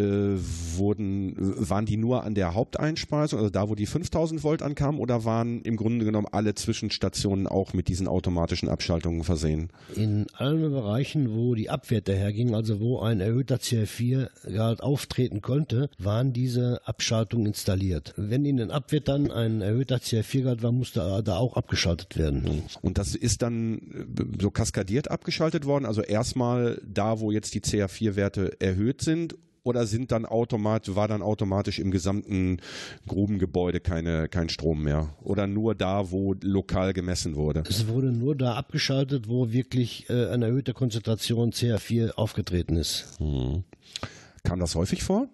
wurden, 0.76 1.36
waren 1.38 1.86
die 1.86 1.98
nur 1.98 2.24
an 2.24 2.34
der 2.34 2.56
Haupteinspeisung, 2.56 3.38
also 3.38 3.52
da, 3.52 3.70
wo 3.70 3.76
die 3.76 3.86
5000 3.86 4.44
Volt 4.44 4.64
ankamen, 4.64 5.00
oder 5.00 5.24
waren 5.24 5.62
im 5.62 5.78
Grunde 5.78 6.04
genommen 6.04 6.26
alle 6.32 6.56
Zwischenstationen 6.56 7.46
auch 7.46 7.74
mit 7.74 7.90
diesen 7.90 8.08
automatischen 8.08 8.70
Abschaltungen 8.70 9.24
versehen? 9.24 9.70
In 9.96 10.26
allen 10.34 10.72
Bereichen, 10.72 11.36
wo 11.36 11.54
die 11.54 11.70
Abwerte 11.70 12.16
hergingen, 12.16 12.56
also 12.56 12.80
wo 12.80 13.02
ein 13.02 13.20
erhöhter 13.20 13.58
CH4-Gehalt 13.58 14.82
auftreten 14.82 15.44
konnte, 15.44 15.92
waren 16.00 16.34
diese 16.34 16.82
Abschaltungen 16.86 17.46
installiert. 17.46 18.16
Wenn 18.18 18.46
in 18.46 18.58
den 18.58 18.72
Abwertern 18.72 19.30
ein 19.30 19.62
erhöhter 19.62 19.98
CH4-Gehalt 19.98 20.64
war, 20.64 20.72
musste 20.72 21.22
da 21.24 21.38
auch 21.38 21.56
abgeschaltet 21.56 22.15
werden. 22.18 22.64
Und 22.82 22.98
das 22.98 23.16
ist 23.16 23.42
dann 23.42 23.78
äh, 24.18 24.42
so 24.42 24.52
kaskadiert 24.52 25.12
abgeschaltet 25.12 25.66
worden? 25.66 25.86
Also 25.86 26.02
erstmal 26.02 26.82
da, 26.86 27.20
wo 27.20 27.32
jetzt 27.32 27.54
die 27.54 27.62
CA4-Werte 27.62 28.60
erhöht 28.60 29.02
sind 29.02 29.36
oder 29.66 29.88
sind 29.88 30.12
dann 30.12 30.26
automatisch, 30.26 30.96
war 30.96 31.08
dann 31.08 31.22
automatisch 31.22 31.80
im 31.80 31.92
gesamten 31.92 32.60
Grubengebäude 33.08 33.80
keine, 33.80 34.30
kein 34.30 34.48
Strom 34.48 34.84
mehr? 34.84 35.16
Oder 35.24 35.48
nur 35.48 35.74
da, 35.76 36.12
wo 36.12 36.36
lokal 36.42 36.94
gemessen 36.94 37.36
wurde? 37.36 37.64
Es 37.68 37.88
wurde 37.88 38.12
nur 38.12 38.36
da 38.36 38.54
abgeschaltet, 38.54 39.28
wo 39.28 39.52
wirklich 39.52 40.10
äh, 40.10 40.28
eine 40.28 40.46
erhöhte 40.46 40.74
Konzentration 40.74 41.52
CA4 41.52 42.12
aufgetreten 42.12 42.78
ist. 42.78 43.18
Hm. 43.18 43.64
Kam 44.44 44.60
das 44.60 44.76
häufig 44.76 45.04
vor? 45.04 45.28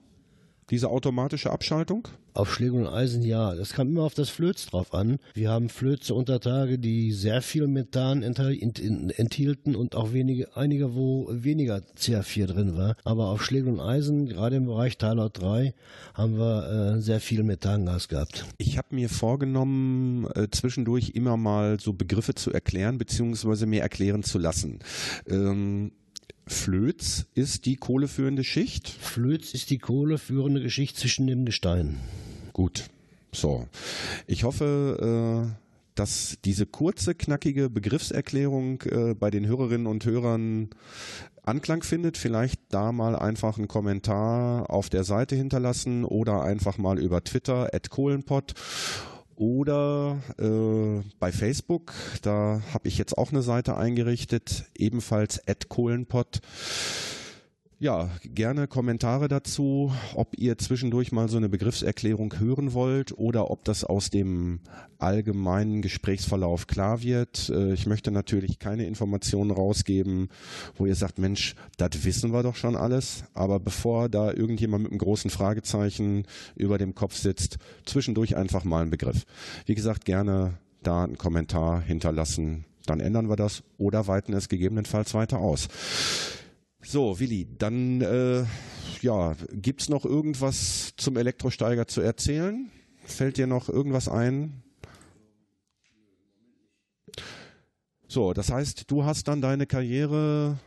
Diese 0.71 0.89
automatische 0.89 1.51
Abschaltung? 1.51 2.07
Auf 2.33 2.53
Schläge 2.53 2.73
und 2.75 2.87
Eisen 2.87 3.23
ja. 3.23 3.53
Das 3.55 3.73
kam 3.73 3.89
immer 3.89 4.03
auf 4.03 4.13
das 4.13 4.29
Flöz 4.29 4.65
drauf 4.65 4.93
an. 4.93 5.17
Wir 5.33 5.49
haben 5.49 5.67
Flöze 5.67 6.13
unter 6.15 6.39
Tage, 6.39 6.79
die 6.79 7.11
sehr 7.11 7.41
viel 7.41 7.67
Methan 7.67 8.23
enthielten 8.23 9.75
und 9.75 9.95
auch 9.95 10.13
wenige, 10.13 10.55
einige, 10.55 10.95
wo 10.95 11.27
weniger 11.29 11.81
CH4 11.97 12.45
drin 12.47 12.77
war. 12.77 12.95
Aber 13.03 13.27
auf 13.27 13.43
Schläge 13.43 13.67
und 13.67 13.81
Eisen, 13.81 14.27
gerade 14.27 14.55
im 14.55 14.65
Bereich 14.65 14.97
Talot 14.97 15.41
3, 15.41 15.73
haben 16.13 16.37
wir 16.37 16.95
äh, 16.95 17.01
sehr 17.01 17.19
viel 17.19 17.43
Methangas 17.43 18.07
gehabt. 18.07 18.45
Ich 18.57 18.77
habe 18.77 18.95
mir 18.95 19.09
vorgenommen, 19.09 20.25
äh, 20.35 20.47
zwischendurch 20.49 21.09
immer 21.15 21.35
mal 21.35 21.81
so 21.81 21.91
Begriffe 21.91 22.33
zu 22.33 22.49
erklären, 22.53 22.97
beziehungsweise 22.97 23.65
mir 23.65 23.81
erklären 23.81 24.23
zu 24.23 24.39
lassen. 24.39 24.79
Ähm, 25.27 25.91
Flöz 26.51 27.25
ist 27.33 27.65
die 27.65 27.77
kohleführende 27.77 28.43
Schicht? 28.43 28.89
Flöz 28.89 29.53
ist 29.53 29.69
die 29.69 29.79
kohleführende 29.79 30.61
Geschichte 30.61 30.99
zwischen 30.99 31.27
dem 31.27 31.45
Gestein. 31.45 31.97
Gut. 32.53 32.89
So. 33.31 33.67
Ich 34.27 34.43
hoffe, 34.43 35.47
äh, 35.49 35.61
dass 35.95 36.37
diese 36.43 36.65
kurze, 36.65 37.15
knackige 37.15 37.69
Begriffserklärung 37.69 38.81
äh, 38.81 39.13
bei 39.13 39.31
den 39.31 39.47
Hörerinnen 39.47 39.87
und 39.87 40.05
Hörern 40.05 40.69
Anklang 41.43 41.83
findet. 41.83 42.17
Vielleicht 42.17 42.59
da 42.69 42.91
mal 42.91 43.15
einfach 43.15 43.57
einen 43.57 43.67
Kommentar 43.67 44.69
auf 44.69 44.89
der 44.89 45.03
Seite 45.03 45.35
hinterlassen 45.35 46.05
oder 46.05 46.43
einfach 46.43 46.77
mal 46.77 46.99
über 46.99 47.23
Twitter 47.23 47.73
at 47.73 47.89
Kohlenpott 47.89 48.53
oder 49.41 50.21
äh, 50.37 51.01
bei 51.19 51.31
Facebook, 51.31 51.93
da 52.21 52.61
habe 52.75 52.87
ich 52.87 52.99
jetzt 52.99 53.17
auch 53.17 53.31
eine 53.31 53.41
Seite 53.41 53.75
eingerichtet, 53.75 54.65
ebenfalls 54.77 55.41
@kohlenpott 55.67 56.41
ja, 57.81 58.09
gerne 58.23 58.67
Kommentare 58.67 59.27
dazu, 59.27 59.91
ob 60.13 60.37
ihr 60.37 60.59
zwischendurch 60.59 61.11
mal 61.11 61.29
so 61.29 61.37
eine 61.37 61.49
Begriffserklärung 61.49 62.39
hören 62.39 62.73
wollt 62.73 63.17
oder 63.17 63.49
ob 63.49 63.65
das 63.65 63.83
aus 63.83 64.11
dem 64.11 64.59
allgemeinen 64.99 65.81
Gesprächsverlauf 65.81 66.67
klar 66.67 67.01
wird. 67.01 67.49
Äh, 67.49 67.73
ich 67.73 67.87
möchte 67.87 68.11
natürlich 68.11 68.59
keine 68.59 68.85
Informationen 68.85 69.49
rausgeben, 69.49 70.29
wo 70.77 70.85
ihr 70.85 70.93
sagt, 70.93 71.17
Mensch, 71.17 71.55
das 71.77 72.05
wissen 72.05 72.31
wir 72.31 72.43
doch 72.43 72.55
schon 72.55 72.75
alles. 72.75 73.23
Aber 73.33 73.59
bevor 73.59 74.09
da 74.09 74.31
irgendjemand 74.31 74.83
mit 74.83 74.91
einem 74.91 74.99
großen 74.99 75.31
Fragezeichen 75.31 76.25
über 76.55 76.77
dem 76.77 76.93
Kopf 76.93 77.15
sitzt, 77.15 77.57
zwischendurch 77.85 78.37
einfach 78.37 78.63
mal 78.63 78.83
einen 78.83 78.91
Begriff. 78.91 79.25
Wie 79.65 79.73
gesagt, 79.73 80.05
gerne 80.05 80.59
da 80.83 81.03
einen 81.03 81.17
Kommentar 81.17 81.81
hinterlassen. 81.81 82.65
Dann 82.85 82.99
ändern 82.99 83.27
wir 83.27 83.37
das 83.37 83.63
oder 83.79 84.05
weiten 84.05 84.33
es 84.33 84.49
gegebenenfalls 84.49 85.15
weiter 85.15 85.39
aus. 85.39 85.67
So, 86.83 87.19
Willi, 87.19 87.47
dann 87.57 88.01
äh, 88.01 88.43
ja, 89.01 89.35
gibt's 89.51 89.89
noch 89.89 90.05
irgendwas 90.05 90.93
zum 90.97 91.15
Elektrosteiger 91.15 91.87
zu 91.87 92.01
erzählen? 92.01 92.69
Fällt 93.05 93.37
dir 93.37 93.47
noch 93.47 93.69
irgendwas 93.69 94.07
ein? 94.07 94.63
So, 98.07 98.33
das 98.33 98.51
heißt, 98.51 98.89
du 98.91 99.05
hast 99.05 99.27
dann 99.27 99.41
deine 99.41 99.67
Karriere, 99.67 100.59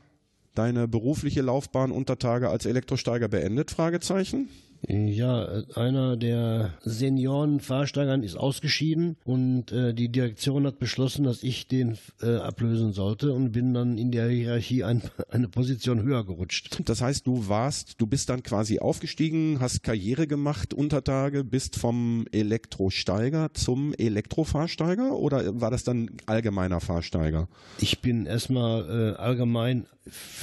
deine 0.54 0.88
berufliche 0.88 1.42
Laufbahn 1.42 1.90
unter 1.90 2.18
Tage 2.18 2.48
als 2.48 2.64
Elektrosteiger 2.64 3.28
beendet? 3.28 3.70
Fragezeichen. 3.70 4.48
Ja, 4.88 5.62
einer 5.74 6.16
der 6.16 6.74
Senioren-Fahrsteigern 6.82 8.22
ist 8.22 8.36
ausgeschieden 8.36 9.16
und 9.24 9.72
äh, 9.72 9.94
die 9.94 10.10
Direktion 10.10 10.66
hat 10.66 10.78
beschlossen, 10.78 11.24
dass 11.24 11.42
ich 11.42 11.68
den 11.68 11.96
äh, 12.20 12.36
ablösen 12.36 12.92
sollte 12.92 13.32
und 13.32 13.52
bin 13.52 13.72
dann 13.72 13.96
in 13.96 14.10
der 14.10 14.28
Hierarchie 14.28 14.84
ein, 14.84 15.02
eine 15.30 15.48
Position 15.48 16.02
höher 16.02 16.24
gerutscht. 16.24 16.80
Das 16.84 17.00
heißt, 17.00 17.26
du 17.26 17.48
warst, 17.48 18.00
du 18.00 18.06
bist 18.06 18.28
dann 18.28 18.42
quasi 18.42 18.78
aufgestiegen, 18.78 19.58
hast 19.60 19.82
Karriere 19.82 20.26
gemacht 20.26 20.74
unter 20.74 21.02
Tage, 21.02 21.44
bist 21.44 21.76
vom 21.76 22.26
Elektrosteiger 22.32 23.54
zum 23.54 23.94
Elektrofahrsteiger 23.94 25.16
oder 25.16 25.60
war 25.60 25.70
das 25.70 25.84
dann 25.84 26.10
allgemeiner 26.26 26.80
Fahrsteiger? 26.80 27.48
Ich 27.78 28.00
bin 28.00 28.26
erstmal 28.26 29.14
äh, 29.14 29.16
allgemein 29.16 29.86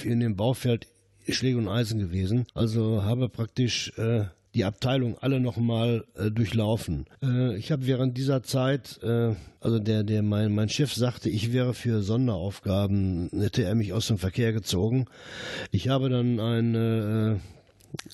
in 0.03 0.19
dem 0.19 0.35
Baufeld 0.35 0.87
Schläge 1.29 1.57
und 1.57 1.67
Eisen 1.67 1.99
gewesen. 1.99 2.45
Also 2.53 3.03
habe 3.03 3.29
praktisch 3.29 3.91
äh, 3.97 4.25
die 4.53 4.65
Abteilung 4.65 5.17
alle 5.21 5.39
nochmal 5.39 6.03
äh, 6.15 6.29
durchlaufen. 6.29 7.05
Äh, 7.23 7.55
ich 7.57 7.71
habe 7.71 7.87
während 7.87 8.17
dieser 8.17 8.43
Zeit, 8.43 8.99
äh, 9.03 9.33
also 9.59 9.79
der, 9.79 10.03
der 10.03 10.23
mein, 10.23 10.53
mein 10.53 10.69
Chef 10.69 10.93
sagte, 10.93 11.29
ich 11.29 11.53
wäre 11.53 11.73
für 11.73 12.01
Sonderaufgaben, 12.01 13.29
hätte 13.33 13.63
er 13.63 13.75
mich 13.75 13.93
aus 13.93 14.07
dem 14.07 14.17
Verkehr 14.17 14.51
gezogen. 14.51 15.05
Ich 15.71 15.87
habe 15.87 16.09
dann 16.09 16.39
eine 16.39 17.39
äh, 17.39 17.60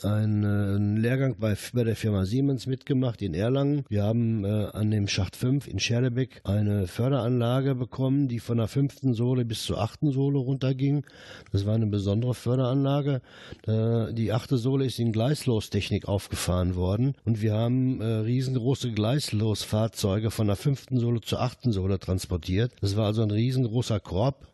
einen 0.04 0.98
Lehrgang 0.98 1.36
bei, 1.40 1.56
bei 1.74 1.84
der 1.84 1.96
Firma 1.96 2.26
Siemens 2.26 2.68
mitgemacht 2.68 3.22
in 3.22 3.34
Erlangen. 3.34 3.86
Wir 3.90 4.04
haben 4.04 4.44
äh, 4.46 4.68
an 4.74 4.92
dem 4.92 5.08
Schacht 5.08 5.36
5 5.36 5.68
in 5.68 5.80
Scherlebeck 5.80 6.42
eine 6.44 6.88
Förderanlage 6.88 7.76
bekommen, 7.76 8.28
die 8.28 8.40
von 8.40 8.58
der 8.58 8.68
fünften 8.68 9.14
Sohle 9.14 9.46
bis 9.46 9.64
zur 9.64 9.80
achten 9.80 10.12
Sohle 10.12 10.40
runterging. 10.40 11.06
Das 11.52 11.66
war 11.66 11.76
eine 11.76 11.88
besondere 11.88 12.34
Förderanlage. 12.34 13.22
Äh, 13.66 14.14
die 14.14 14.32
achte 14.32 14.58
Sohle 14.58 14.86
ist 14.86 15.00
in 15.00 15.12
Gleislostechnik 15.12 16.08
aufgefahren 16.08 16.76
worden 16.76 17.16
und 17.26 17.42
wir 17.42 17.54
haben 17.54 18.02
äh, 18.02 18.06
riesengroße 18.06 18.92
Gleislosfahrzeuge 18.92 20.32
von 20.32 20.48
der 20.48 20.56
fünften 20.56 21.00
Sohle 21.00 21.22
zur 21.22 21.42
achten 21.42 21.72
Sohle 21.72 22.00
transportiert. 22.00 22.72
Das 22.82 22.96
war 22.96 23.06
also 23.06 23.22
ein 23.22 23.32
riesengroßer 23.32 24.00
Korb 24.00 24.48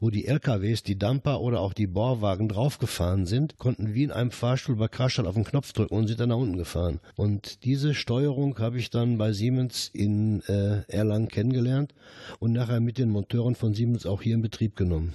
wo 0.00 0.10
die 0.10 0.26
LKWs, 0.26 0.82
die 0.82 0.98
Dumper 0.98 1.40
oder 1.40 1.60
auch 1.60 1.72
die 1.72 1.86
Bohrwagen 1.86 2.48
draufgefahren 2.48 3.26
sind, 3.26 3.58
konnten 3.58 3.94
wie 3.94 4.04
in 4.04 4.10
einem 4.10 4.30
Fahrstuhl 4.30 4.76
bei 4.76 4.88
Karstadt 4.88 5.26
auf 5.26 5.34
den 5.34 5.44
Knopf 5.44 5.72
drücken 5.72 5.94
und 5.94 6.06
sind 6.06 6.20
dann 6.20 6.30
nach 6.30 6.36
unten 6.36 6.56
gefahren. 6.56 7.00
Und 7.16 7.64
diese 7.64 7.94
Steuerung 7.94 8.58
habe 8.58 8.78
ich 8.78 8.90
dann 8.90 9.18
bei 9.18 9.32
Siemens 9.32 9.90
in 9.92 10.42
äh, 10.42 10.82
Erlangen 10.88 11.28
kennengelernt 11.28 11.94
und 12.38 12.52
nachher 12.52 12.80
mit 12.80 12.98
den 12.98 13.10
Monteuren 13.10 13.54
von 13.54 13.74
Siemens 13.74 14.06
auch 14.06 14.22
hier 14.22 14.34
in 14.34 14.42
Betrieb 14.42 14.76
genommen. 14.76 15.12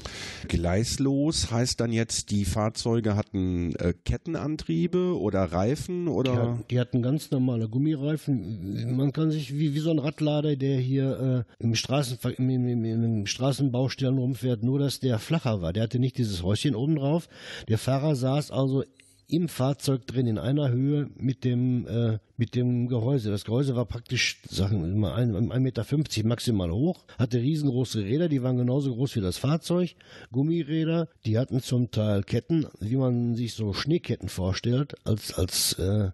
Gleislos 0.48 1.52
heißt 1.52 1.80
dann 1.80 1.92
jetzt, 1.92 2.32
die 2.32 2.46
Fahrzeuge 2.46 3.16
hatten 3.16 3.76
äh, 3.76 3.94
Kettenantriebe 4.06 5.20
oder 5.20 5.44
Reifen 5.44 6.08
oder? 6.08 6.58
Die, 6.60 6.76
die, 6.76 6.80
hatten 6.80 7.02
ganz 7.02 7.32
normale 7.32 7.70
Gummireifen. 7.70 8.96
Man 8.96 9.12
kann 9.12 9.32
sich 9.32 9.58
wie, 9.58 9.74
wie 9.74 9.80
so 9.80 9.92
ein 9.92 10.00
Radlader, 10.00 10.56
der 10.56 10.78
hier 10.78 11.46
äh, 11.60 11.64
im, 11.64 11.76
Straßen, 11.76 12.18
im, 12.38 12.50
im, 12.50 12.86
im 12.86 13.26
Straßenbaustellen 13.26 14.18
rumfährt, 14.18 14.43
erwähnenswert 14.44 14.64
nur, 14.64 14.80
dass 14.80 15.00
der 15.00 15.20
flacher 15.20 15.62
war. 15.62 15.74
Der 15.74 15.84
hatte 15.84 16.00
nicht 16.00 16.18
dieses 16.18 16.44
Häuschen 16.44 16.76
oben 16.76 16.96
drauf. 16.96 17.28
Der 17.68 17.78
Fahrer 17.78 18.16
saß 18.16 18.52
also 18.52 18.84
im 19.28 19.48
Fahrzeug 19.48 20.06
drin 20.06 20.28
in 20.28 20.38
einer 20.38 20.70
Höhe 20.70 21.10
mit 21.16 21.44
dem 21.44 21.88
äh, 21.88 22.20
mit 22.36 22.56
dem 22.56 22.88
Gehäuse. 22.88 23.32
Das 23.32 23.46
Gehäuse 23.46 23.76
war 23.76 23.86
praktisch, 23.86 24.42
sagen 24.50 24.84
wir 24.84 24.96
mal, 24.96 25.18
1,50 25.18 25.60
Meter 25.60 26.28
maximal 26.28 26.72
hoch, 26.72 27.06
hatte 27.18 27.40
riesengroße 27.40 28.04
Räder, 28.04 28.28
die 28.28 28.44
waren 28.44 28.58
genauso 28.58 28.94
groß 28.94 29.16
wie 29.16 29.22
das 29.22 29.38
Fahrzeug, 29.38 29.96
Gummiräder, 30.32 31.08
die 31.26 31.40
hatten 31.40 31.62
zum 31.62 31.90
Teil 31.90 32.24
Ketten, 32.24 32.68
wie 32.80 32.98
man 32.98 33.36
sich 33.36 33.54
so 33.54 33.74
Schneeketten 33.74 34.30
vorstellt, 34.30 34.96
als, 35.06 35.34
als 35.34 35.80
äh, 35.80 36.12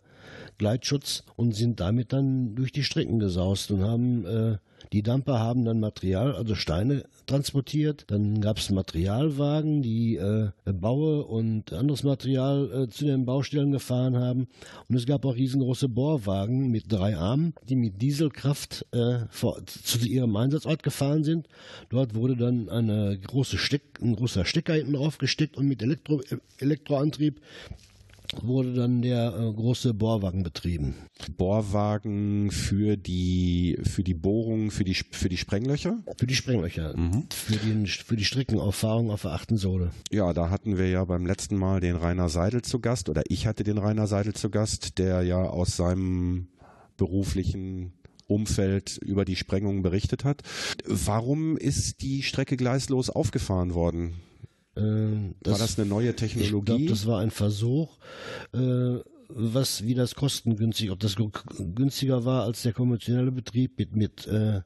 Gleitschutz 0.59 1.23
und 1.35 1.55
sind 1.55 1.79
damit 1.79 2.13
dann 2.13 2.53
durch 2.53 2.71
die 2.71 2.83
Strecken 2.83 3.17
gesaust 3.17 3.71
und 3.71 3.81
haben 3.81 4.25
äh, 4.25 4.57
die 4.91 5.03
Dumper 5.03 5.39
haben 5.39 5.65
dann 5.65 5.79
Material, 5.79 6.33
also 6.35 6.55
Steine 6.55 7.03
transportiert. 7.27 8.05
Dann 8.07 8.41
gab 8.41 8.57
es 8.57 8.71
Materialwagen, 8.71 9.83
die 9.83 10.15
äh, 10.15 10.49
Baue 10.65 11.25
und 11.25 11.73
anderes 11.73 12.03
Material 12.03 12.71
äh, 12.71 12.89
zu 12.89 13.05
den 13.05 13.25
Baustellen 13.25 13.71
gefahren 13.71 14.17
haben. 14.17 14.47
Und 14.87 14.95
es 14.95 15.05
gab 15.05 15.25
auch 15.25 15.35
riesengroße 15.35 15.89
Bohrwagen 15.89 16.71
mit 16.71 16.91
drei 16.91 17.15
Armen, 17.15 17.53
die 17.67 17.75
mit 17.75 18.01
Dieselkraft 18.01 18.87
äh, 18.91 19.19
vor, 19.29 19.63
zu 19.65 19.99
ihrem 19.99 20.35
Einsatzort 20.35 20.81
gefahren 20.81 21.23
sind. 21.23 21.47
Dort 21.89 22.15
wurde 22.15 22.35
dann 22.35 22.67
eine 22.69 23.19
große 23.19 23.59
Steck, 23.59 23.99
ein 24.01 24.15
großer 24.15 24.45
Stecker 24.45 24.73
hinten 24.73 24.93
drauf 24.93 25.19
gesteckt 25.19 25.55
und 25.55 25.67
mit 25.67 25.83
Elektro, 25.83 26.21
Elektroantrieb 26.57 27.41
wurde 28.41 28.73
dann 28.73 29.01
der 29.01 29.33
äh, 29.35 29.53
große 29.53 29.93
Bohrwagen 29.93 30.43
betrieben. 30.43 30.95
Bohrwagen 31.37 32.51
für 32.51 32.97
die 32.97 33.77
für 33.83 34.03
die 34.03 34.13
Bohrung, 34.13 34.71
für 34.71 34.83
die 34.83 34.93
für 34.93 35.29
die 35.29 35.37
Sprenglöcher? 35.37 35.97
Für 36.17 36.27
die 36.27 36.35
Sprenglöcher, 36.35 36.95
mhm. 36.97 37.25
für, 37.29 37.57
den, 37.57 37.87
für 37.87 38.15
die 38.15 38.25
Streckenauffahrung 38.25 39.11
auf 39.11 39.23
der 39.23 39.31
achten 39.31 39.57
Sohle. 39.57 39.91
Ja, 40.11 40.33
da 40.33 40.49
hatten 40.49 40.77
wir 40.77 40.89
ja 40.89 41.03
beim 41.05 41.25
letzten 41.25 41.57
Mal 41.57 41.79
den 41.79 41.95
Rainer 41.95 42.29
Seidel 42.29 42.61
zu 42.61 42.79
Gast 42.79 43.09
oder 43.09 43.23
ich 43.29 43.47
hatte 43.47 43.63
den 43.63 43.77
Rainer 43.77 44.07
Seidel 44.07 44.33
zu 44.33 44.49
Gast, 44.49 44.97
der 44.97 45.23
ja 45.23 45.41
aus 45.43 45.75
seinem 45.75 46.47
beruflichen 46.97 47.93
Umfeld 48.27 48.97
über 48.97 49.25
die 49.25 49.35
Sprengung 49.35 49.81
berichtet 49.81 50.23
hat. 50.23 50.43
Warum 50.85 51.57
ist 51.57 52.01
die 52.01 52.21
Strecke 52.21 52.57
gleislos 52.57 53.09
aufgefahren 53.09 53.73
worden? 53.73 54.13
Äh, 54.75 55.33
das, 55.41 55.53
war 55.53 55.59
das 55.59 55.79
eine 55.79 55.87
neue 55.87 56.15
Technologie? 56.15 56.57
Ich 56.57 56.65
glaube, 56.65 56.85
das 56.85 57.05
war 57.05 57.19
ein 57.19 57.31
Versuch, 57.31 57.97
äh, 58.53 58.99
was 59.29 59.85
wie 59.85 59.93
das 59.93 60.15
kostengünstig, 60.15 60.89
ob 60.89 60.99
das 60.99 61.15
günstiger 61.15 62.25
war 62.25 62.43
als 62.43 62.63
der 62.63 62.73
konventionelle 62.73 63.31
Betrieb 63.31 63.77
mit 63.77 63.95
mit 63.95 64.27
äh, 64.27 64.61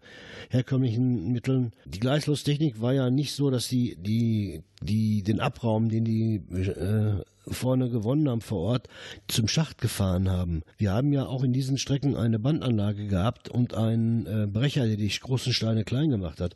herkömmlichen 0.50 1.32
Mitteln. 1.32 1.74
Die 1.86 2.00
Gleislostechnik 2.00 2.82
war 2.82 2.94
ja 2.94 3.10
nicht 3.10 3.34
so, 3.34 3.50
dass 3.50 3.68
die 3.68 3.98
die 3.98 4.64
die 4.82 5.22
den 5.24 5.42
Abraum, 5.42 5.90
den 5.90 6.06
die 6.06 6.36
äh, 6.36 7.22
vorne 7.48 7.90
gewonnen 7.90 8.30
haben 8.30 8.42
vor 8.42 8.60
Ort, 8.60 8.88
zum 9.28 9.48
Schacht 9.48 9.80
gefahren 9.80 10.30
haben. 10.30 10.64
Wir 10.78 10.92
haben 10.92 11.14
ja 11.14 11.26
auch 11.26 11.44
in 11.44 11.54
diesen 11.54 11.78
Strecken 11.78 12.16
eine 12.16 12.40
Bandanlage 12.40 13.08
gehabt 13.08 13.50
und 13.50 13.74
einen 13.74 14.26
äh, 14.26 14.48
Brecher, 14.48 14.88
der 14.88 14.98
die 14.98 15.10
großen 15.10 15.54
Steine 15.54 15.84
klein 15.84 16.10
gemacht 16.10 16.40
hat. 16.40 16.56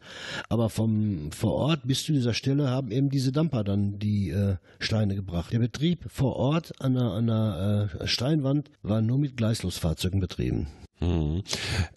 Aber 0.49 0.69
vom 0.69 1.31
vor 1.31 1.53
Ort 1.53 1.81
bis 1.85 2.03
zu 2.03 2.13
dieser 2.13 2.33
Stelle 2.33 2.69
haben 2.69 2.91
eben 2.91 3.09
diese 3.09 3.31
Dumper 3.31 3.63
dann 3.63 3.99
die 3.99 4.29
äh, 4.29 4.55
Steine 4.79 5.15
gebracht. 5.15 5.51
Der 5.51 5.59
Betrieb 5.59 6.05
vor 6.09 6.35
Ort 6.35 6.73
an 6.81 6.97
einer, 6.97 7.13
an 7.13 7.29
einer 7.29 7.89
äh, 8.01 8.07
Steinwand 8.07 8.69
war 8.81 9.01
nur 9.01 9.17
mit 9.17 9.37
Gleislosfahrzeugen 9.37 10.19
betrieben. 10.19 10.67
Mhm. 10.99 11.43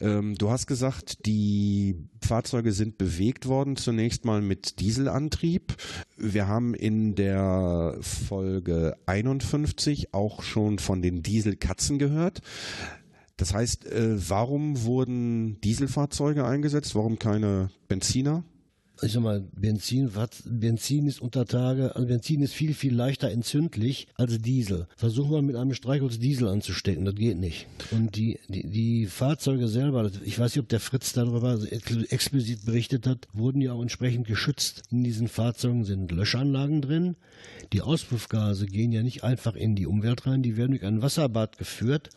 Ähm, 0.00 0.34
du 0.36 0.50
hast 0.50 0.66
gesagt, 0.66 1.26
die 1.26 1.96
Fahrzeuge 2.22 2.72
sind 2.72 2.98
bewegt 2.98 3.46
worden, 3.46 3.76
zunächst 3.76 4.24
mal 4.24 4.42
mit 4.42 4.80
Dieselantrieb. 4.80 5.76
Wir 6.16 6.48
haben 6.48 6.74
in 6.74 7.14
der 7.14 7.96
Folge 8.00 8.96
51 9.06 10.12
auch 10.12 10.42
schon 10.42 10.78
von 10.78 11.00
den 11.02 11.22
Dieselkatzen 11.22 11.98
gehört. 11.98 12.40
Das 13.36 13.54
heißt, 13.54 13.86
äh, 13.86 14.28
warum 14.28 14.84
wurden 14.84 15.60
Dieselfahrzeuge 15.62 16.44
eingesetzt? 16.44 16.94
Warum 16.94 17.18
keine 17.18 17.70
Benziner? 17.88 18.44
Ich 19.02 19.12
sag 19.12 19.22
mal, 19.22 19.40
Benzin, 19.56 20.14
was, 20.14 20.42
Benzin 20.44 21.06
ist 21.06 21.20
unter 21.20 21.46
Tage, 21.46 21.94
also 21.94 22.06
Benzin 22.06 22.42
ist 22.42 22.52
viel, 22.52 22.74
viel 22.74 22.94
leichter 22.94 23.30
entzündlich 23.30 24.08
als 24.14 24.38
Diesel. 24.38 24.86
Versuch 24.96 25.28
mal 25.28 25.42
mit 25.42 25.56
einem 25.56 25.74
Streichholz 25.74 26.18
Diesel 26.18 26.48
anzustecken, 26.48 27.04
das 27.04 27.14
geht 27.14 27.38
nicht. 27.38 27.66
Und 27.90 28.16
die, 28.16 28.38
die, 28.48 28.66
die 28.66 29.06
Fahrzeuge 29.06 29.68
selber, 29.68 30.10
ich 30.24 30.38
weiß 30.38 30.54
nicht, 30.54 30.62
ob 30.62 30.68
der 30.68 30.80
Fritz 30.80 31.12
darüber 31.12 31.58
explizit 32.10 32.64
berichtet 32.64 33.06
hat, 33.06 33.28
wurden 33.32 33.60
ja 33.60 33.72
auch 33.72 33.82
entsprechend 33.82 34.26
geschützt. 34.26 34.82
In 34.90 35.04
diesen 35.04 35.28
Fahrzeugen 35.28 35.84
sind 35.84 36.10
Löschanlagen 36.10 36.82
drin. 36.82 37.16
Die 37.72 37.82
Auspuffgase 37.82 38.66
gehen 38.66 38.92
ja 38.92 39.02
nicht 39.02 39.24
einfach 39.24 39.54
in 39.54 39.76
die 39.76 39.86
Umwelt 39.86 40.26
rein, 40.26 40.42
die 40.42 40.56
werden 40.56 40.72
durch 40.72 40.84
ein 40.84 41.02
Wasserbad 41.02 41.58
geführt 41.58 42.10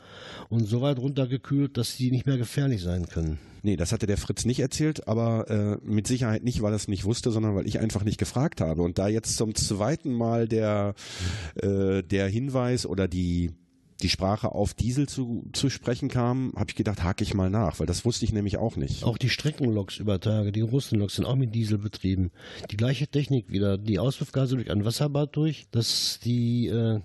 und 0.50 0.66
so 0.66 0.82
weit 0.82 1.00
runtergekühlt, 1.00 1.78
dass 1.78 1.96
sie 1.96 2.12
nicht 2.12 2.26
mehr 2.26 2.38
gefährlich 2.38 2.82
sein 2.82 3.08
können. 3.08 3.40
Nee, 3.66 3.78
das 3.78 3.94
hatte 3.94 4.08
der 4.08 4.18
Fritz 4.18 4.44
nicht 4.44 4.60
erzählt, 4.60 5.08
aber 5.08 5.50
äh, 5.50 5.78
mit 5.90 6.06
Sicherheit 6.06 6.44
nicht, 6.44 6.62
weil 6.62 6.73
es 6.76 6.88
nicht 6.88 7.06
wusste, 7.06 7.32
sondern 7.32 7.56
weil 7.56 7.68
ich 7.68 7.80
einfach 7.80 8.04
nicht 8.04 8.18
gefragt 8.18 8.62
habe. 8.62 8.82
Und 8.82 8.98
da 8.98 9.08
jetzt 9.08 9.38
zum 9.38 9.56
zweiten 9.56 10.14
Mal 10.14 10.48
der, 10.48 10.96
äh, 11.56 12.04
der 12.04 12.28
Hinweis 12.28 12.86
oder 12.86 13.08
die 13.08 13.52
die 14.02 14.10
Sprache 14.10 14.52
auf 14.52 14.74
Diesel 14.74 15.08
zu, 15.08 15.50
zu 15.54 15.70
sprechen 15.70 16.10
kam, 16.10 16.52
habe 16.56 16.66
ich 16.70 16.76
gedacht, 16.76 17.04
hake 17.04 17.24
ich 17.24 17.34
mal 17.34 17.50
nach, 17.50 17.80
weil 17.80 17.88
das 17.88 18.04
wusste 18.04 18.26
ich 18.26 18.34
nämlich 18.34 18.58
auch 18.58 18.76
nicht. 18.76 19.04
Auch 19.04 19.18
die 19.18 19.30
Streckenloks 19.30 19.98
über 19.98 20.20
Tage, 20.20 20.52
die 20.52 20.62
Russenloks 20.62 21.16
sind 21.16 21.26
auch 21.26 21.36
mit 21.36 21.56
Diesel 21.56 21.78
betrieben. 21.78 22.32
Die 22.70 22.78
gleiche 22.78 23.08
Technik 23.08 23.50
wieder, 23.50 23.78
die 23.78 24.00
Auspuffgase 24.00 24.56
durch 24.56 24.70
ein 24.70 24.84
Wasserbad 24.84 25.36
durch, 25.36 25.68
dass 25.72 26.20
die 26.24 26.68
äh, 26.68 27.00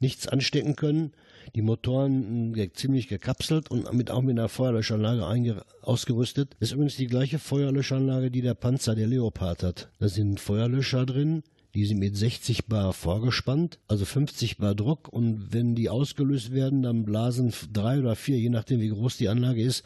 nichts 0.00 0.26
anstecken 0.26 0.76
können 0.76 1.12
die 1.54 1.62
Motoren 1.62 2.54
äh, 2.56 2.72
ziemlich 2.72 3.08
gekapselt 3.08 3.70
und 3.70 3.92
mit, 3.92 4.10
auch 4.10 4.22
mit 4.22 4.38
einer 4.38 4.48
Feuerlöschanlage 4.48 5.64
ausgerüstet. 5.82 6.56
Das 6.60 6.70
ist 6.70 6.74
übrigens 6.74 6.96
die 6.96 7.06
gleiche 7.06 7.38
Feuerlöschanlage, 7.38 8.30
die 8.30 8.42
der 8.42 8.54
Panzer 8.54 8.94
der 8.94 9.06
Leopard 9.06 9.62
hat. 9.62 9.88
Da 9.98 10.08
sind 10.08 10.40
Feuerlöscher 10.40 11.06
drin, 11.06 11.42
die 11.74 11.86
sind 11.86 11.98
mit 11.98 12.16
60 12.16 12.66
Bar 12.66 12.92
vorgespannt, 12.92 13.78
also 13.88 14.04
50 14.04 14.58
Bar 14.58 14.74
Druck 14.74 15.08
und 15.08 15.52
wenn 15.52 15.74
die 15.74 15.88
ausgelöst 15.88 16.52
werden, 16.52 16.82
dann 16.82 17.04
blasen 17.04 17.52
drei 17.72 17.98
oder 17.98 18.14
vier, 18.14 18.38
je 18.38 18.48
nachdem 18.48 18.80
wie 18.80 18.88
groß 18.88 19.16
die 19.16 19.28
Anlage 19.28 19.62
ist, 19.62 19.84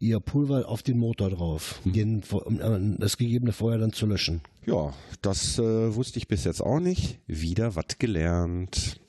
ihr 0.00 0.18
Pulver 0.18 0.68
auf 0.68 0.82
den 0.82 0.98
Motor 0.98 1.30
drauf, 1.30 1.80
mhm. 1.84 1.92
den, 1.92 2.22
um 2.44 2.98
das 2.98 3.16
gegebene 3.16 3.52
Feuer 3.52 3.78
dann 3.78 3.92
zu 3.92 4.06
löschen. 4.06 4.40
Ja, 4.68 4.92
das 5.22 5.58
äh, 5.58 5.94
wusste 5.94 6.18
ich 6.18 6.28
bis 6.28 6.44
jetzt 6.44 6.60
auch 6.60 6.78
nicht. 6.78 7.18
Wieder 7.26 7.74
was 7.74 7.98
gelernt. 7.98 9.00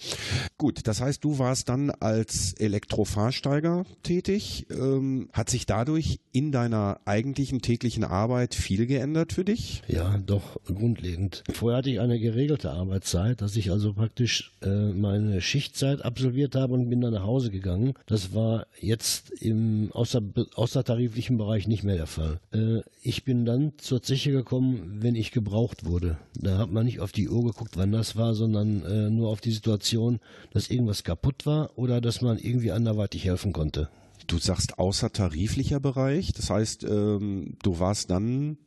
Gut, 0.57 0.87
das 0.87 1.01
heißt, 1.01 1.23
du 1.23 1.37
warst 1.37 1.67
dann 1.67 1.91
als 1.91 2.53
Elektrofahrsteiger 2.53 3.85
tätig. 4.03 4.67
Ähm, 4.71 5.29
hat 5.33 5.49
sich 5.49 5.65
dadurch 5.65 6.19
in 6.31 6.51
deiner 6.53 7.01
eigentlichen 7.03 7.61
täglichen 7.61 8.05
Arbeit 8.05 8.55
viel 8.55 8.85
geändert 8.85 9.33
für 9.33 9.43
dich? 9.43 9.81
Ja, 9.87 10.17
doch, 10.17 10.57
grundlegend. 10.65 11.43
Vorher 11.51 11.79
hatte 11.79 11.89
ich 11.89 11.99
eine 11.99 12.19
geregelte 12.19 12.71
Arbeitszeit, 12.71 13.41
dass 13.41 13.55
ich 13.57 13.69
also 13.69 13.93
praktisch 13.93 14.53
äh, 14.61 14.91
meine 14.93 15.41
Schichtzeit 15.41 16.03
absolviert 16.05 16.55
habe 16.55 16.73
und 16.73 16.89
bin 16.89 17.01
dann 17.01 17.13
nach 17.13 17.23
Hause 17.23 17.51
gegangen. 17.51 17.93
Das 18.05 18.33
war 18.33 18.65
jetzt 18.79 19.31
im 19.41 19.91
außer, 19.91 20.21
außertariflichen 20.55 21.37
Bereich 21.37 21.67
nicht 21.67 21.83
mehr 21.83 21.97
der 21.97 22.07
Fall. 22.07 22.39
Äh, 22.53 22.81
ich 23.01 23.23
bin 23.23 23.45
dann 23.45 23.73
zur 23.77 24.01
Zeche 24.01 24.31
gekommen, 24.31 24.99
wenn 25.01 25.15
ich 25.15 25.31
gebraucht 25.49 25.85
wurde. 25.85 26.17
Da 26.35 26.59
hat 26.59 26.71
man 26.71 26.85
nicht 26.85 26.99
auf 26.99 27.11
die 27.11 27.27
Uhr 27.27 27.43
geguckt, 27.43 27.75
wann 27.75 27.91
das 27.91 28.15
war, 28.15 28.35
sondern 28.35 28.85
äh, 28.85 29.09
nur 29.09 29.29
auf 29.29 29.41
die 29.41 29.51
Situation, 29.51 30.19
dass 30.51 30.69
irgendwas 30.69 31.03
kaputt 31.03 31.47
war 31.47 31.71
oder 31.75 32.01
dass 32.01 32.21
man 32.21 32.37
irgendwie 32.37 32.71
anderweitig 32.71 33.25
helfen 33.25 33.51
konnte. 33.51 33.89
Du 34.27 34.37
sagst 34.37 34.77
außertariflicher 34.77 35.79
Bereich, 35.79 36.33
das 36.33 36.51
heißt, 36.51 36.83
ähm, 36.83 37.57
du 37.63 37.79
warst 37.79 38.11
dann 38.11 38.57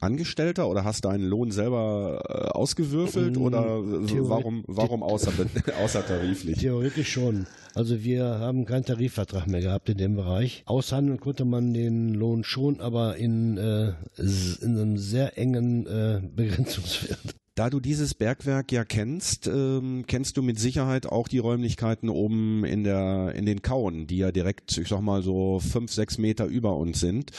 Angestellter 0.00 0.68
oder 0.68 0.84
hast 0.84 1.04
deinen 1.04 1.24
Lohn 1.24 1.50
selber 1.50 2.22
äh, 2.28 2.32
ausgewürfelt 2.56 3.36
oder 3.36 3.82
Theorie 4.06 4.28
warum, 4.28 4.64
warum 4.66 5.02
außer, 5.02 5.32
außertariflich? 5.82 6.58
Theoretisch 6.58 7.10
schon. 7.10 7.46
Also 7.74 8.04
wir 8.04 8.24
haben 8.24 8.66
keinen 8.66 8.84
Tarifvertrag 8.84 9.46
mehr 9.46 9.60
gehabt 9.60 9.88
in 9.88 9.98
dem 9.98 10.14
Bereich. 10.14 10.62
Aushandeln 10.66 11.18
konnte 11.18 11.44
man 11.44 11.74
den 11.74 12.14
Lohn 12.14 12.44
schon, 12.44 12.80
aber 12.80 13.16
in, 13.16 13.56
äh, 13.56 13.94
in 14.16 14.76
einem 14.78 14.98
sehr 14.98 15.38
engen 15.38 15.86
äh, 15.86 16.20
Begrenzungswert. 16.34 17.34
Da 17.56 17.70
du 17.70 17.78
dieses 17.78 18.14
Bergwerk 18.14 18.72
ja 18.72 18.84
kennst, 18.84 19.46
ähm, 19.46 20.04
kennst 20.08 20.36
du 20.36 20.42
mit 20.42 20.58
Sicherheit 20.58 21.06
auch 21.06 21.28
die 21.28 21.38
Räumlichkeiten 21.38 22.08
oben 22.08 22.64
in 22.64 22.82
der 22.82 23.32
in 23.36 23.46
den 23.46 23.62
Kauen, 23.62 24.08
die 24.08 24.18
ja 24.18 24.32
direkt, 24.32 24.76
ich 24.76 24.88
sag 24.88 25.02
mal 25.02 25.22
so 25.22 25.60
fünf, 25.60 25.92
sechs 25.92 26.18
Meter 26.18 26.46
über 26.46 26.76
uns 26.76 26.98
sind. 26.98 27.30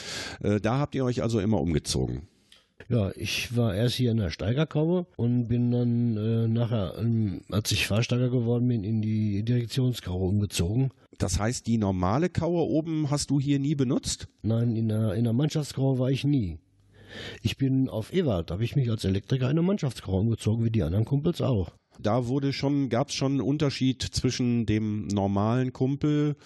Äh, 0.42 0.58
da 0.58 0.78
habt 0.78 0.94
ihr 0.94 1.04
euch 1.04 1.22
also 1.22 1.38
immer 1.38 1.60
umgezogen. 1.60 2.28
Ja, 2.88 3.10
ich 3.16 3.56
war 3.56 3.74
erst 3.74 3.96
hier 3.96 4.10
in 4.12 4.18
der 4.18 4.30
Steigerkaue 4.30 5.06
und 5.16 5.48
bin 5.48 5.70
dann 5.70 6.16
äh, 6.16 6.48
nachher, 6.48 6.94
ähm, 6.98 7.40
als 7.50 7.72
ich 7.72 7.86
Fahrsteiger 7.86 8.30
geworden 8.30 8.68
bin, 8.68 8.84
in 8.84 9.02
die 9.02 9.42
Direktionskaue 9.42 10.28
umgezogen. 10.28 10.92
Das 11.18 11.40
heißt, 11.40 11.66
die 11.66 11.78
normale 11.78 12.28
Kaue 12.28 12.62
oben 12.62 13.10
hast 13.10 13.30
du 13.30 13.40
hier 13.40 13.58
nie 13.58 13.74
benutzt? 13.74 14.28
Nein, 14.42 14.76
in 14.76 14.88
der, 14.88 15.14
in 15.14 15.24
der 15.24 15.32
Mannschaftskaue 15.32 15.98
war 15.98 16.10
ich 16.10 16.24
nie. 16.24 16.58
Ich 17.42 17.56
bin 17.56 17.88
auf 17.88 18.12
Ewald, 18.12 18.50
da 18.50 18.54
habe 18.54 18.64
ich 18.64 18.76
mich 18.76 18.90
als 18.90 19.04
Elektriker 19.04 19.46
in 19.46 19.52
eine 19.52 19.62
Mannschaftskaue 19.62 20.20
umgezogen, 20.20 20.64
wie 20.64 20.70
die 20.70 20.82
anderen 20.82 21.04
Kumpels 21.04 21.40
auch 21.40 21.72
da 22.00 22.26
wurde 22.26 22.52
schon, 22.52 22.88
gab 22.88 23.08
es 23.08 23.14
schon 23.14 23.32
einen 23.32 23.40
Unterschied 23.40 24.02
zwischen 24.02 24.66
dem 24.66 25.06
normalen 25.08 25.72
Kumpel 25.72 26.36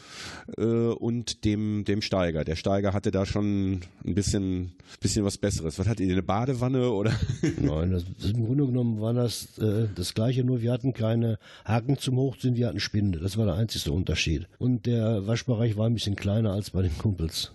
äh, 0.57 0.65
und 0.65 1.45
dem, 1.45 1.85
dem 1.85 2.03
Steiger. 2.03 2.45
Der 2.45 2.57
Steiger 2.57 2.93
hatte 2.93 3.11
da 3.11 3.27
schon 3.27 3.81
ein 4.05 4.15
bisschen, 4.15 4.73
bisschen 5.01 5.25
was 5.25 5.39
Besseres. 5.39 5.79
Was 5.79 5.89
hat 5.89 6.01
ihr, 6.01 6.11
eine 6.11 6.23
Badewanne 6.23 6.91
oder? 6.91 7.13
Nein, 7.61 7.91
das, 7.91 8.05
im 8.31 8.47
Grunde 8.47 8.67
genommen 8.67 9.01
war 9.01 9.15
das 9.15 9.59
äh, 9.59 9.89
das 9.95 10.15
Gleiche, 10.15 10.45
nur 10.45 10.63
wir 10.63 10.73
hatten 10.73 10.93
keine 10.93 11.39
Haken 11.65 11.99
zum 11.99 12.17
Hochziehen, 12.17 12.57
wir 12.57 12.69
hatten 12.69 12.81
Spinde. 12.81 13.19
Das 13.19 13.37
war 13.37 13.47
der 13.47 13.55
einzige 13.55 13.93
Unterschied. 13.93 14.49
Und 14.59 14.87
der 14.87 15.27
Waschbereich 15.27 15.77
war 15.77 15.87
ein 15.87 15.95
bisschen 15.95 16.17
kleiner 16.17 16.53
als 16.53 16.71
bei 16.71 16.83
den 16.83 16.97
Kumpels. 16.99 17.53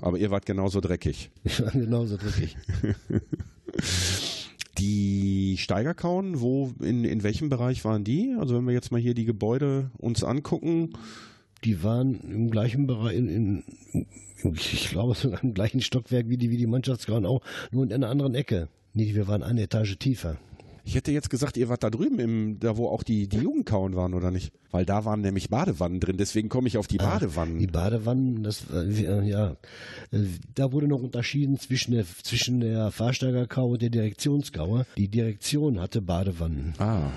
Aber 0.00 0.18
ihr 0.18 0.30
wart 0.30 0.46
genauso 0.46 0.80
dreckig. 0.80 1.30
Ich 1.44 1.62
war 1.62 1.70
genauso 1.70 2.16
dreckig. 2.16 2.56
Die 4.78 5.56
Steigerkauen, 5.58 6.40
wo, 6.40 6.72
in, 6.80 7.04
in 7.04 7.22
welchem 7.22 7.48
Bereich 7.48 7.84
waren 7.84 8.04
die? 8.04 8.34
Also 8.38 8.56
wenn 8.56 8.66
wir 8.66 8.72
jetzt 8.72 8.90
mal 8.90 9.00
hier 9.00 9.14
die 9.14 9.24
Gebäude 9.24 9.90
uns 9.98 10.24
angucken. 10.24 10.94
Die 11.64 11.84
waren 11.84 12.20
im 12.22 12.50
gleichen 12.50 12.86
Bereich, 12.86 13.16
in, 13.16 13.28
in, 13.28 13.64
ich 14.54 14.90
glaube 14.90 15.14
sogar 15.14 15.42
im 15.44 15.54
gleichen 15.54 15.80
Stockwerk 15.80 16.28
wie 16.28 16.38
die, 16.38 16.50
wie 16.50 16.56
die 16.56 16.66
Mannschaftskauen 16.66 17.26
auch, 17.26 17.42
nur 17.70 17.84
in 17.84 17.92
einer 17.92 18.08
anderen 18.08 18.34
Ecke. 18.34 18.68
Nee, 18.94 19.14
wir 19.14 19.28
waren 19.28 19.42
eine 19.42 19.62
Etage 19.62 19.96
tiefer. 19.98 20.38
Ich 20.84 20.94
hätte 20.94 21.12
jetzt 21.12 21.30
gesagt, 21.30 21.56
ihr 21.56 21.68
wart 21.68 21.82
da 21.82 21.90
drüben, 21.90 22.18
im, 22.18 22.58
da 22.60 22.76
wo 22.76 22.88
auch 22.88 23.02
die, 23.02 23.28
die 23.28 23.38
Jugendkauen 23.38 23.94
waren, 23.94 24.14
oder 24.14 24.30
nicht? 24.30 24.52
Weil 24.70 24.84
da 24.84 25.04
waren 25.04 25.20
nämlich 25.20 25.50
Badewannen 25.50 26.00
drin, 26.00 26.16
deswegen 26.16 26.48
komme 26.48 26.66
ich 26.66 26.78
auf 26.78 26.86
die 26.86 26.98
ah, 26.98 27.10
Badewannen. 27.10 27.58
Die 27.58 27.66
Badewannen, 27.66 28.42
das 28.42 28.64
äh, 28.72 29.28
ja, 29.28 29.56
äh, 30.10 30.18
da 30.54 30.72
wurde 30.72 30.88
noch 30.88 31.02
unterschieden 31.02 31.58
zwischen 31.58 31.92
der, 31.92 32.04
zwischen 32.22 32.60
der 32.60 32.90
Fahrsteigerkau 32.90 33.72
und 33.72 33.82
der 33.82 33.90
Direktionskaue. 33.90 34.86
Die 34.96 35.08
Direktion 35.08 35.80
hatte 35.80 36.00
Badewannen. 36.00 36.74
Ah. 36.78 37.10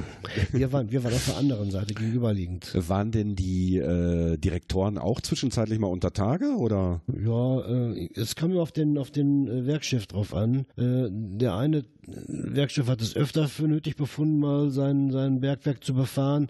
Wir 0.51 0.72
waren, 0.74 0.91
wir 0.91 1.03
waren 1.03 1.13
auf 1.13 1.26
der 1.26 1.38
anderen 1.38 1.72
Seite 1.72 1.93
gegenüberliegend. 1.93 2.74
Waren 2.89 3.11
denn 3.11 3.36
die 3.36 3.78
äh, 3.78 4.38
Direktoren 4.38 4.97
auch 4.97 5.22
zwischenzeitlich 5.22 5.80
mal 5.80 5.88
unter 5.88 6.11
Tage, 6.11 6.55
oder? 6.57 7.01
Ja, 7.07 7.61
äh, 7.61 8.09
es 8.16 8.36
kam 8.36 8.55
auf 8.57 8.74
den, 8.74 8.97
auf 8.97 9.11
den 9.11 9.47
äh, 9.47 9.66
Werkchef 9.66 10.07
drauf 10.07 10.34
an. 10.34 10.66
Äh, 10.78 11.07
der 11.09 11.55
eine 11.55 11.86
Werkchef 12.07 12.88
hat 12.88 13.01
es 13.01 13.16
öfter 13.16 13.47
für 13.56 13.68
nötig 13.68 13.95
befunden, 13.95 14.39
mal 14.39 14.70
sein, 14.70 15.12
sein 15.12 15.39
Bergwerk 15.39 15.84
zu 15.84 15.93
befahren 15.93 16.47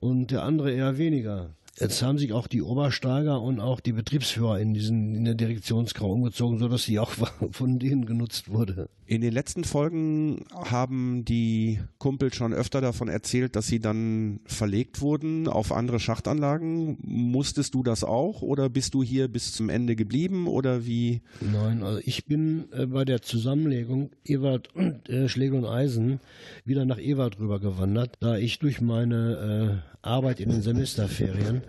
und 0.00 0.30
der 0.30 0.42
andere 0.42 0.72
eher 0.72 0.98
weniger. 0.98 1.50
Jetzt 1.78 2.02
haben 2.02 2.18
sich 2.18 2.32
auch 2.32 2.48
die 2.48 2.62
Obersteiger 2.62 3.40
und 3.40 3.60
auch 3.60 3.78
die 3.78 3.92
Betriebsführer 3.92 4.58
in 4.58 4.74
diesen 4.74 5.14
in 5.14 5.24
der 5.24 5.34
Direktionsgrau 5.34 6.10
umgezogen, 6.10 6.58
sodass 6.58 6.84
sie 6.84 6.98
auch 6.98 7.10
von 7.52 7.78
denen 7.78 8.04
genutzt 8.04 8.48
wurde. 8.48 8.88
In 9.08 9.22
den 9.22 9.32
letzten 9.32 9.64
Folgen 9.64 10.44
haben 10.52 11.24
die 11.24 11.80
Kumpel 11.96 12.30
schon 12.34 12.52
öfter 12.52 12.82
davon 12.82 13.08
erzählt, 13.08 13.56
dass 13.56 13.66
sie 13.66 13.80
dann 13.80 14.40
verlegt 14.44 15.00
wurden 15.00 15.48
auf 15.48 15.72
andere 15.72 15.98
Schachtanlagen. 15.98 16.98
Musstest 17.00 17.72
du 17.72 17.82
das 17.82 18.04
auch 18.04 18.42
oder 18.42 18.68
bist 18.68 18.92
du 18.92 19.02
hier 19.02 19.28
bis 19.28 19.52
zum 19.52 19.70
Ende 19.70 19.96
geblieben 19.96 20.46
oder 20.46 20.84
wie? 20.84 21.22
Nein, 21.40 21.82
also 21.82 22.02
ich 22.04 22.26
bin 22.26 22.66
äh, 22.72 22.84
bei 22.84 23.06
der 23.06 23.22
Zusammenlegung 23.22 24.10
Ewald 24.26 24.74
und 24.74 25.08
äh, 25.08 25.26
Schlegel 25.30 25.60
und 25.60 25.64
Eisen 25.64 26.20
wieder 26.66 26.84
nach 26.84 26.98
Ewald 26.98 27.40
rübergewandert, 27.40 28.16
da 28.20 28.36
ich 28.36 28.58
durch 28.58 28.82
meine 28.82 29.80
äh, 30.04 30.06
Arbeit 30.06 30.38
in 30.38 30.50
den 30.50 30.60
Semesterferien 30.60 31.62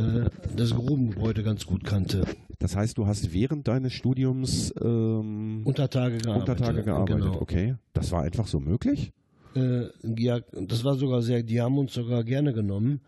äh, 0.00 0.30
das 0.56 0.70
Grubengebäude 0.74 1.42
ganz 1.42 1.66
gut 1.66 1.84
kannte. 1.84 2.24
Das 2.58 2.76
heißt, 2.76 2.98
du 2.98 3.06
hast 3.06 3.32
während 3.32 3.68
deines 3.68 3.92
Studiums 3.92 4.72
ähm, 4.82 5.62
Untertage 5.64 6.18
gearbeitet. 6.18 6.48
Untertage 6.48 6.82
gearbeitet, 6.82 7.22
genau. 7.24 7.40
okay. 7.40 7.76
Das 7.92 8.12
war 8.12 8.22
einfach 8.22 8.46
so 8.46 8.60
möglich? 8.60 9.12
Äh, 9.54 9.88
ja, 10.16 10.40
das 10.52 10.84
war 10.84 10.94
sogar 10.94 11.22
sehr, 11.22 11.42
die 11.42 11.60
haben 11.60 11.76
uns 11.78 11.92
sogar 11.92 12.22
gerne 12.22 12.52
genommen, 12.52 13.00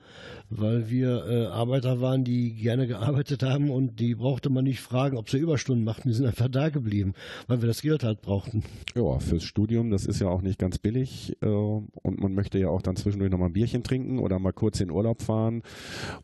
weil 0.51 0.91
wir 0.91 1.25
äh, 1.27 1.47
Arbeiter 1.47 2.01
waren, 2.01 2.25
die 2.25 2.55
gerne 2.55 2.87
gearbeitet 2.87 3.43
haben 3.43 3.71
und 3.71 4.01
die 4.01 4.17
brauchte 4.17 4.51
man 4.51 4.65
nicht 4.65 4.81
fragen, 4.81 5.17
ob 5.17 5.31
sie 5.31 5.39
Überstunden 5.39 5.85
machten. 5.85 6.09
Die 6.09 6.15
sind 6.15 6.27
einfach 6.27 6.49
da 6.49 6.69
geblieben, 6.69 7.15
weil 7.47 7.63
wir 7.63 7.69
das 7.69 7.83
Geld 7.83 8.03
halt 8.03 8.23
brauchten. 8.23 8.65
Ja, 8.97 9.19
fürs 9.21 9.45
Studium, 9.45 9.91
das 9.91 10.07
ist 10.07 10.21
ja 10.21 10.29
auch 10.29 10.43
nicht 10.43 10.59
ganz 10.59 10.79
billig 10.79 11.37
äh, 11.43 11.47
und 11.47 12.21
man 12.21 12.35
möchte 12.35 12.59
ja 12.59 12.69
auch 12.69 12.83
dann 12.83 12.97
zwischendurch 12.97 13.31
nochmal 13.31 13.51
ein 13.51 13.55
Bierchen 13.55 13.85
trinken 13.85 14.19
oder 14.19 14.39
mal 14.39 14.53
kurz 14.53 14.81
in 14.81 14.91
Urlaub 14.91 15.23
fahren 15.23 15.63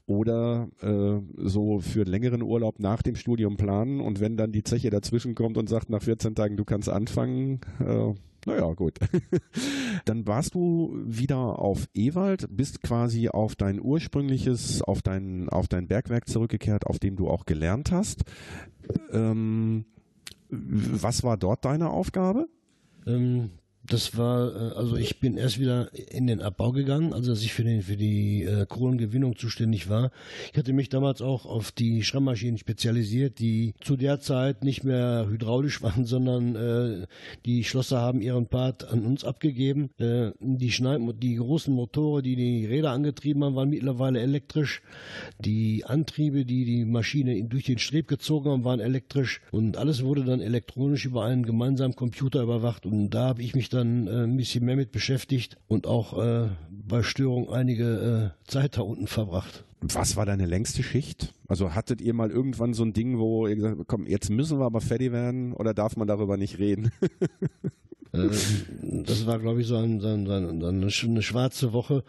oder 0.06 0.68
äh, 0.82 1.20
so 1.36 1.78
für 1.78 2.02
längeren 2.02 2.42
Urlaub 2.42 2.80
nach 2.80 3.02
dem 3.02 3.14
Studium 3.14 3.56
planen 3.56 4.00
und 4.00 4.20
wenn 4.20 4.36
dann 4.36 4.50
die 4.50 4.64
Zeche 4.64 4.90
dazwischen 4.90 5.34
kommt 5.34 5.56
und 5.56 5.68
sagt 5.68 5.90
nach 5.90 6.02
14 6.02 6.34
Tagen, 6.34 6.56
du 6.56 6.64
kannst 6.64 6.88
anfangen, 6.88 7.60
äh, 7.80 8.14
naja, 8.48 8.72
gut. 8.74 8.98
Dann 10.04 10.26
warst 10.26 10.54
du 10.54 10.96
wieder 11.04 11.58
auf 11.58 11.88
Ewald, 11.94 12.48
bist 12.50 12.82
quasi 12.82 13.28
auf 13.28 13.54
dein 13.54 13.80
ursprüngliches, 13.80 14.82
auf 14.82 15.02
dein, 15.02 15.48
auf 15.48 15.68
dein 15.68 15.86
Bergwerk 15.86 16.28
zurückgekehrt, 16.28 16.86
auf 16.86 16.98
dem 16.98 17.16
du 17.16 17.28
auch 17.28 17.46
gelernt 17.46 17.92
hast. 17.92 18.24
Ähm, 19.12 19.84
was 20.48 21.22
war 21.22 21.36
dort 21.36 21.64
deine 21.64 21.90
Aufgabe? 21.90 22.48
Ähm, 23.06 23.50
das 23.88 24.16
war, 24.16 24.54
äh, 24.54 24.74
also 24.76 24.96
ich 24.96 25.18
bin 25.18 25.36
erst 25.36 25.58
wieder 25.58 25.90
in 26.10 26.26
den 26.26 26.40
Abbau 26.42 26.72
gegangen, 26.72 27.12
also 27.12 27.30
dass 27.30 27.42
ich 27.42 27.52
für, 27.52 27.64
den, 27.64 27.82
für 27.82 27.96
die 27.96 28.44
äh, 28.44 28.66
Kohlengewinnung 28.66 29.36
zuständig 29.36 29.88
war. 29.88 30.10
Ich 30.52 30.58
hatte 30.58 30.72
mich 30.72 30.88
damals 30.88 31.22
auch 31.22 31.46
auf 31.46 31.72
die 31.72 32.04
Schrammmaschinen 32.04 32.58
spezialisiert, 32.58 33.38
die 33.38 33.74
zu 33.80 33.96
der 33.96 34.20
Zeit 34.20 34.62
nicht 34.62 34.84
mehr 34.84 35.26
hydraulisch 35.28 35.82
waren, 35.82 36.04
sondern 36.04 36.54
äh, 36.54 37.06
die 37.46 37.64
Schlosser 37.64 38.00
haben 38.00 38.20
ihren 38.20 38.46
Part 38.46 38.84
an 38.84 39.04
uns 39.04 39.24
abgegeben. 39.24 39.90
Äh, 39.98 40.32
die, 40.40 40.70
Schneid 40.70 41.00
die 41.22 41.36
großen 41.36 41.72
Motore, 41.72 42.22
die 42.22 42.36
die 42.36 42.66
Räder 42.66 42.90
angetrieben 42.90 43.42
haben, 43.42 43.56
waren 43.56 43.70
mittlerweile 43.70 44.20
elektrisch. 44.20 44.82
Die 45.38 45.84
Antriebe, 45.84 46.44
die 46.44 46.64
die 46.64 46.84
Maschine 46.84 47.42
durch 47.44 47.64
den 47.64 47.78
Streb 47.78 48.08
gezogen 48.08 48.50
haben, 48.50 48.64
waren 48.64 48.80
elektrisch. 48.80 49.40
Und 49.50 49.76
alles 49.76 50.02
wurde 50.02 50.24
dann 50.24 50.40
elektronisch 50.40 51.06
über 51.06 51.24
einen 51.24 51.44
gemeinsamen 51.44 51.96
Computer 51.96 52.42
überwacht. 52.42 52.84
Und 52.84 53.10
da 53.10 53.28
habe 53.28 53.42
ich 53.42 53.54
mich 53.54 53.68
dann 53.68 53.77
äh, 53.80 54.24
ein 54.24 54.36
bisschen 54.36 54.64
mehr 54.64 54.76
mit 54.76 54.92
beschäftigt 54.92 55.56
und 55.66 55.86
auch 55.86 56.18
äh, 56.18 56.48
bei 56.70 57.02
Störung 57.02 57.50
einige 57.50 58.34
äh, 58.46 58.50
Zeit 58.50 58.76
da 58.76 58.82
unten 58.82 59.06
verbracht. 59.06 59.64
Was 59.80 60.16
war 60.16 60.26
deine 60.26 60.46
längste 60.46 60.82
Schicht? 60.82 61.34
Also 61.46 61.74
hattet 61.74 62.00
ihr 62.00 62.12
mal 62.12 62.30
irgendwann 62.30 62.74
so 62.74 62.82
ein 62.84 62.92
Ding, 62.92 63.18
wo 63.18 63.46
ihr 63.46 63.56
gesagt 63.56 63.78
habt, 63.78 63.88
komm, 63.88 64.06
jetzt 64.06 64.28
müssen 64.28 64.58
wir 64.58 64.66
aber 64.66 64.80
fertig 64.80 65.12
werden 65.12 65.52
oder 65.52 65.72
darf 65.72 65.96
man 65.96 66.08
darüber 66.08 66.36
nicht 66.36 66.58
reden? 66.58 66.90
Äh, 68.10 68.30
das 68.80 69.26
war, 69.26 69.38
glaube 69.38 69.60
ich, 69.60 69.66
so, 69.66 69.76
ein, 69.76 70.00
so, 70.00 70.08
ein, 70.08 70.24
so 70.24 70.32
eine, 70.32 70.86
eine 70.86 71.22
schwarze 71.22 71.74
Woche, 71.74 72.04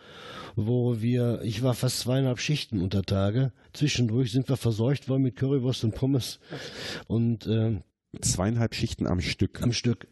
wo 0.56 1.02
wir, 1.02 1.42
ich 1.44 1.62
war 1.62 1.74
fast 1.74 2.00
zweieinhalb 2.00 2.40
Schichten 2.40 2.80
unter 2.80 3.02
Tage. 3.02 3.52
Zwischendurch 3.74 4.32
sind 4.32 4.48
wir 4.48 4.56
verseucht 4.56 5.10
worden 5.10 5.24
mit 5.24 5.36
Currywurst 5.36 5.84
und 5.84 5.96
Pommes. 5.96 6.40
Und 7.08 7.48
äh, 7.48 7.82
zweieinhalb 8.22 8.76
Schichten 8.76 9.08
am 9.08 9.20
Stück. 9.20 9.62
Am 9.62 9.74
Stück. 9.74 10.08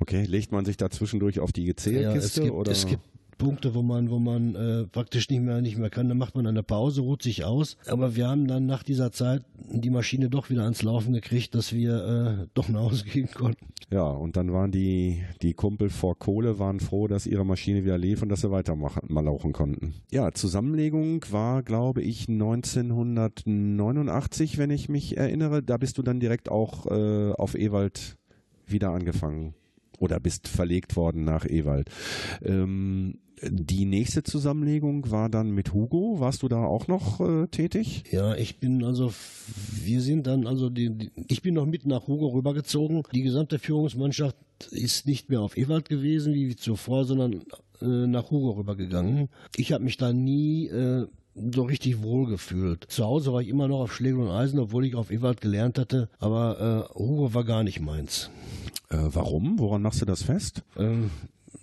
Okay, 0.00 0.24
legt 0.24 0.52
man 0.52 0.64
sich 0.64 0.76
da 0.76 0.90
zwischendurch 0.90 1.40
auf 1.40 1.52
die 1.52 1.64
Gezählkiste? 1.64 2.44
Ja, 2.44 2.52
oder? 2.52 2.72
Es 2.72 2.86
gibt 2.86 3.02
Punkte, 3.38 3.74
wo 3.74 3.80
man, 3.82 4.10
wo 4.10 4.18
man 4.18 4.54
äh, 4.54 4.84
praktisch 4.84 5.30
nicht 5.30 5.40
mehr, 5.40 5.62
nicht 5.62 5.78
mehr 5.78 5.88
kann. 5.90 6.08
Dann 6.08 6.18
macht 6.18 6.34
man 6.34 6.44
eine 6.46 6.64
Pause, 6.64 7.02
ruht 7.02 7.22
sich 7.22 7.44
aus. 7.44 7.76
Aber 7.86 8.16
wir 8.16 8.26
haben 8.28 8.48
dann 8.48 8.66
nach 8.66 8.82
dieser 8.82 9.12
Zeit 9.12 9.44
die 9.54 9.90
Maschine 9.90 10.28
doch 10.28 10.50
wieder 10.50 10.64
ans 10.64 10.82
Laufen 10.82 11.12
gekriegt, 11.14 11.54
dass 11.54 11.72
wir 11.72 12.40
äh, 12.42 12.48
doch 12.54 12.68
nach 12.68 12.80
Hause 12.80 13.04
gehen 13.04 13.28
konnten. 13.32 13.68
Ja, 13.90 14.02
und 14.02 14.36
dann 14.36 14.52
waren 14.52 14.72
die, 14.72 15.22
die 15.40 15.54
Kumpel 15.54 15.88
vor 15.88 16.18
Kohle 16.18 16.58
waren 16.58 16.80
froh, 16.80 17.06
dass 17.06 17.26
ihre 17.26 17.46
Maschine 17.46 17.84
wieder 17.84 17.96
lief 17.96 18.20
und 18.22 18.28
dass 18.28 18.40
sie 18.42 18.50
weitermachen, 18.50 19.02
mal 19.08 19.24
laufen 19.24 19.52
konnten. 19.52 19.94
Ja, 20.10 20.32
Zusammenlegung 20.32 21.24
war, 21.30 21.62
glaube 21.62 22.02
ich, 22.02 22.28
1989, 22.28 24.58
wenn 24.58 24.70
ich 24.70 24.88
mich 24.88 25.16
erinnere. 25.16 25.62
Da 25.62 25.76
bist 25.76 25.96
du 25.96 26.02
dann 26.02 26.18
direkt 26.20 26.50
auch 26.50 26.86
äh, 26.86 27.30
auf 27.32 27.54
Ewald 27.54 28.16
wieder 28.66 28.90
angefangen 28.90 29.54
oder 29.98 30.20
bist 30.20 30.48
verlegt 30.48 30.96
worden 30.96 31.24
nach 31.24 31.44
Ewald. 31.46 31.90
Ähm, 32.42 33.18
die 33.42 33.84
nächste 33.84 34.22
Zusammenlegung 34.22 35.10
war 35.10 35.28
dann 35.28 35.50
mit 35.50 35.72
Hugo. 35.72 36.16
Warst 36.18 36.42
du 36.42 36.48
da 36.48 36.64
auch 36.64 36.88
noch 36.88 37.20
äh, 37.20 37.46
tätig? 37.48 38.04
Ja, 38.10 38.34
ich 38.34 38.58
bin 38.58 38.84
also, 38.84 39.12
wir 39.84 40.00
sind 40.00 40.26
dann 40.26 40.46
also, 40.46 40.70
die, 40.70 40.90
die, 40.90 41.10
ich 41.28 41.42
bin 41.42 41.54
noch 41.54 41.66
mit 41.66 41.86
nach 41.86 42.08
Hugo 42.08 42.28
rübergezogen. 42.28 43.02
Die 43.12 43.22
gesamte 43.22 43.58
Führungsmannschaft 43.58 44.36
ist 44.70 45.06
nicht 45.06 45.28
mehr 45.28 45.40
auf 45.40 45.56
Ewald 45.56 45.88
gewesen 45.88 46.34
wie 46.34 46.56
zuvor, 46.56 47.04
sondern 47.04 47.44
äh, 47.80 48.06
nach 48.06 48.30
Hugo 48.30 48.50
rübergegangen. 48.52 49.28
Ich 49.56 49.72
habe 49.72 49.84
mich 49.84 49.96
da 49.96 50.12
nie 50.12 50.66
äh, 50.68 51.06
so 51.34 51.62
richtig 51.62 52.02
wohl 52.02 52.26
gefühlt. 52.26 52.86
Zu 52.88 53.04
Hause 53.04 53.32
war 53.32 53.40
ich 53.40 53.48
immer 53.48 53.68
noch 53.68 53.80
auf 53.80 53.94
Schläger 53.94 54.18
und 54.18 54.30
Eisen, 54.30 54.58
obwohl 54.58 54.84
ich 54.84 54.94
auf 54.94 55.10
Ewald 55.10 55.40
gelernt 55.40 55.78
hatte, 55.78 56.08
aber 56.18 56.88
äh, 56.90 56.98
Hugo 56.98 57.34
war 57.34 57.44
gar 57.44 57.62
nicht 57.62 57.80
meins. 57.80 58.30
Äh, 58.90 58.96
warum? 58.96 59.58
Woran 59.58 59.82
machst 59.82 60.00
du 60.00 60.06
das 60.06 60.22
fest? 60.22 60.62
Ähm, 60.76 61.10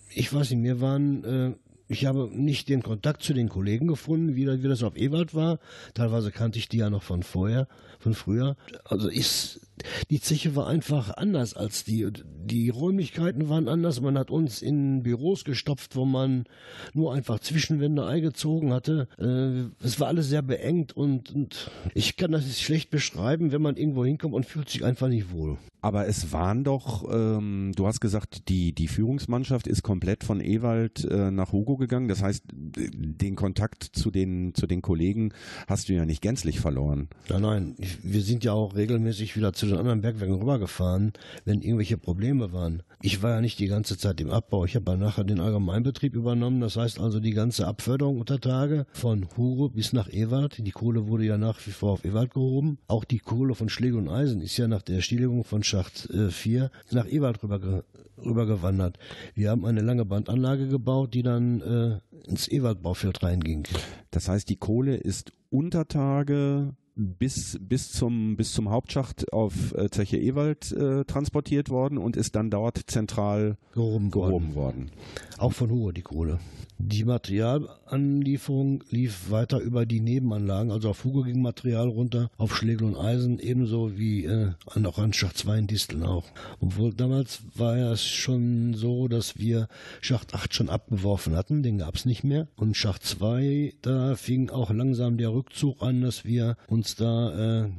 ich 0.10 0.34
weiß 0.34 0.52
nicht, 0.52 0.60
mir 0.60 0.82
waren 0.82 1.24
äh, 1.24 1.54
ich 1.88 2.06
habe 2.06 2.30
nicht 2.32 2.70
den 2.70 2.82
Kontakt 2.82 3.22
zu 3.22 3.34
den 3.34 3.50
Kollegen 3.50 3.88
gefunden, 3.88 4.36
wie, 4.36 4.46
das 4.46 4.84
auf 4.84 4.98
Ewald 4.98 5.36
war. 5.36 5.60
Teilweise 5.94 6.32
kannte 6.32 6.58
ich 6.58 6.68
die 6.68 6.78
ja 6.78 6.90
noch 6.90 7.04
von 7.04 7.22
vorher, 7.22 7.68
von 8.00 8.16
früher. 8.16 8.56
Also 8.86 9.08
ist, 9.08 9.62
die 10.10 10.20
Zeche 10.20 10.56
war 10.56 10.68
einfach 10.68 11.16
anders 11.16 11.54
als 11.54 11.84
die. 11.84 12.08
Die 12.46 12.70
Räumlichkeiten 12.70 13.50
waren 13.50 13.68
anders. 13.68 14.02
Man 14.02 14.18
hat 14.18 14.30
uns 14.30 14.62
in 14.62 15.04
Büros 15.04 15.46
gestopft, 15.46 15.96
wo 15.96 16.06
man 16.06 16.46
nur 16.94 17.14
einfach 17.14 17.40
Zwischenwände 17.40 18.06
eingezogen 18.06 18.74
hatte. 18.74 19.08
Äh, 19.18 19.86
es 19.86 20.00
war 20.00 20.08
alles 20.08 20.30
sehr 20.30 20.42
beengt 20.42 20.96
und, 20.96 21.34
und 21.34 21.72
ich 21.94 22.18
kann 22.18 22.32
das 22.32 22.60
schlecht 22.60 22.90
beschreiben, 22.90 23.52
wenn 23.52 23.62
man 23.62 23.78
irgendwo 23.78 24.06
hinkommt 24.06 24.34
und 24.34 24.46
fühlt 24.46 24.70
sich 24.70 24.86
einfach 24.86 25.08
nicht 25.08 25.32
wohl. 25.32 25.58
Aber 25.86 26.08
es 26.08 26.32
waren 26.32 26.64
doch, 26.64 27.06
ähm, 27.14 27.72
du 27.76 27.86
hast 27.86 28.00
gesagt, 28.00 28.50
die, 28.50 28.74
die 28.74 28.88
Führungsmannschaft 28.88 29.68
ist 29.68 29.84
komplett 29.84 30.24
von 30.24 30.42
Ewald 30.42 31.04
äh, 31.04 31.30
nach 31.30 31.52
Hugo 31.52 31.78
gegangen. 31.78 32.08
Das 32.08 32.24
heißt, 32.24 32.44
den 32.52 33.36
Kontakt 33.36 33.84
zu 33.84 34.10
den, 34.10 34.56
zu 34.56 34.66
den 34.66 34.82
Kollegen 34.82 35.32
hast 35.68 35.88
du 35.88 35.94
ja 35.94 36.06
nicht 36.06 36.24
gänzlich 36.24 36.60
verloren. 36.60 37.08
Nein, 37.30 37.42
nein. 37.44 37.76
Wir 38.02 38.24
sind 38.24 38.44
ja 38.44 38.54
auch 38.54 38.76
regelmäßig 38.76 39.38
wieder 39.38 39.54
zu 39.54 39.65
den 39.70 39.78
anderen 39.78 40.02
Bergwerken 40.02 40.36
rübergefahren, 40.36 41.14
wenn 41.46 41.62
irgendwelche 41.62 41.98
Probleme 41.98 42.52
waren. 42.52 42.82
Ich 43.02 43.22
war 43.22 43.32
ja 43.32 43.42
nicht 43.42 43.60
die 43.60 43.68
ganze 43.68 43.98
Zeit 43.98 44.20
im 44.20 44.32
Abbau. 44.32 44.66
Ich 44.66 44.76
habe 44.76 44.86
dann 44.86 45.00
nachher 45.00 45.24
den 45.24 45.40
Allgemeinbetrieb 45.40 46.16
übernommen. 46.16 46.62
Das 46.62 46.76
heißt 46.76 47.00
also 47.00 47.20
die 47.20 47.34
ganze 47.34 47.68
Abförderung 47.68 48.20
unter 48.20 48.40
Tage 48.40 48.88
von 48.94 49.28
Hugo 49.38 49.70
bis 49.70 49.94
nach 49.94 50.12
Ewald. 50.12 50.66
Die 50.66 50.72
Kohle 50.72 51.08
wurde 51.08 51.26
ja 51.26 51.38
nach 51.38 51.60
wie 51.68 51.72
vor 51.72 51.92
auf 51.92 52.06
Ewald 52.06 52.34
gehoben. 52.34 52.80
Auch 52.88 53.04
die 53.04 53.20
Kohle 53.20 53.54
von 53.54 53.70
Schläge 53.70 53.98
und 53.98 54.10
Eisen 54.10 54.42
ist 54.42 54.58
ja 54.58 54.68
nach 54.68 54.82
der 54.82 55.02
Stilllegung 55.02 55.44
von 55.44 55.64
Sch 55.64 55.76
Schacht 55.76 56.08
4 56.30 56.64
äh, 56.64 56.70
nach 56.92 57.06
Ewald 57.06 57.44
rüber, 57.44 57.84
rübergewandert. 58.18 58.98
Wir 59.34 59.50
haben 59.50 59.66
eine 59.66 59.82
lange 59.82 60.06
Bandanlage 60.06 60.70
gebaut, 60.70 61.14
die 61.14 61.22
dann 61.22 61.60
äh, 61.62 62.30
ins 62.30 62.48
Ewald-Baufeld 62.48 63.22
reinging. 63.22 63.68
Das 64.12 64.30
heißt, 64.30 64.48
die 64.48 64.56
Kohle 64.56 64.96
ist 64.96 65.34
unter 65.50 65.90
Tage 65.90 66.74
bis, 66.96 67.58
bis, 67.62 67.92
zum, 67.92 68.38
bis 68.38 68.54
zum 68.54 68.70
Hauptschacht 68.70 69.32
auf 69.34 69.74
äh, 69.76 69.90
Zeche 69.90 70.18
Ewald 70.18 70.72
äh, 70.72 71.04
transportiert 71.06 71.70
worden 71.70 71.98
und 71.98 72.16
ist 72.16 72.36
dann 72.36 72.50
dort 72.50 72.80
zentral 72.88 73.58
gehoben, 73.74 74.12
gehoben 74.12 74.56
worden. 74.56 74.56
worden. 74.56 74.92
Auch 75.38 75.54
von 75.54 75.70
Hohe 75.70 75.94
die 75.94 76.02
Kohle. 76.02 76.40
Die 76.78 77.06
Materialanlieferung 77.06 78.84
lief 78.90 79.32
weiter 79.32 79.60
über 79.60 79.86
die 79.86 80.02
Nebenanlagen, 80.02 80.72
also 80.72 80.90
auf 80.90 81.06
Hugo 81.06 81.24
ging 81.24 81.42
Material 81.42 81.88
runter, 81.88 82.30
auf 82.38 82.56
Schlegel 82.56 82.86
und 82.86 82.98
Eisen, 82.98 83.40
ebenso 83.40 83.98
wie 83.98 84.26
äh, 84.26 84.52
auch 84.66 84.98
an 84.98 85.14
Schacht 85.14 85.38
2 85.38 85.60
in 85.60 85.68
Disteln 85.68 86.04
auch. 86.04 86.26
Obwohl 86.60 86.94
damals 86.94 87.44
war 87.56 87.78
es 87.78 88.04
schon 88.04 88.74
so, 88.74 89.08
dass 89.08 89.40
wir 89.40 89.70
Schacht 90.02 90.34
8 90.34 90.54
schon 90.54 90.70
abgeworfen 90.70 91.38
hatten, 91.38 91.64
den 91.64 91.78
gab 91.78 91.96
es 91.96 92.06
nicht 92.06 92.26
mehr. 92.26 92.50
Und 92.58 92.76
Schacht 92.76 93.04
2, 93.04 93.74
da 93.82 94.16
fing 94.16 94.50
auch 94.50 94.70
langsam 94.70 95.18
der 95.18 95.34
Rückzug 95.34 95.82
an, 95.82 96.02
dass 96.02 96.26
wir 96.26 96.58
uns 96.68 96.85
da 96.94 97.64
äh, 97.64 97.70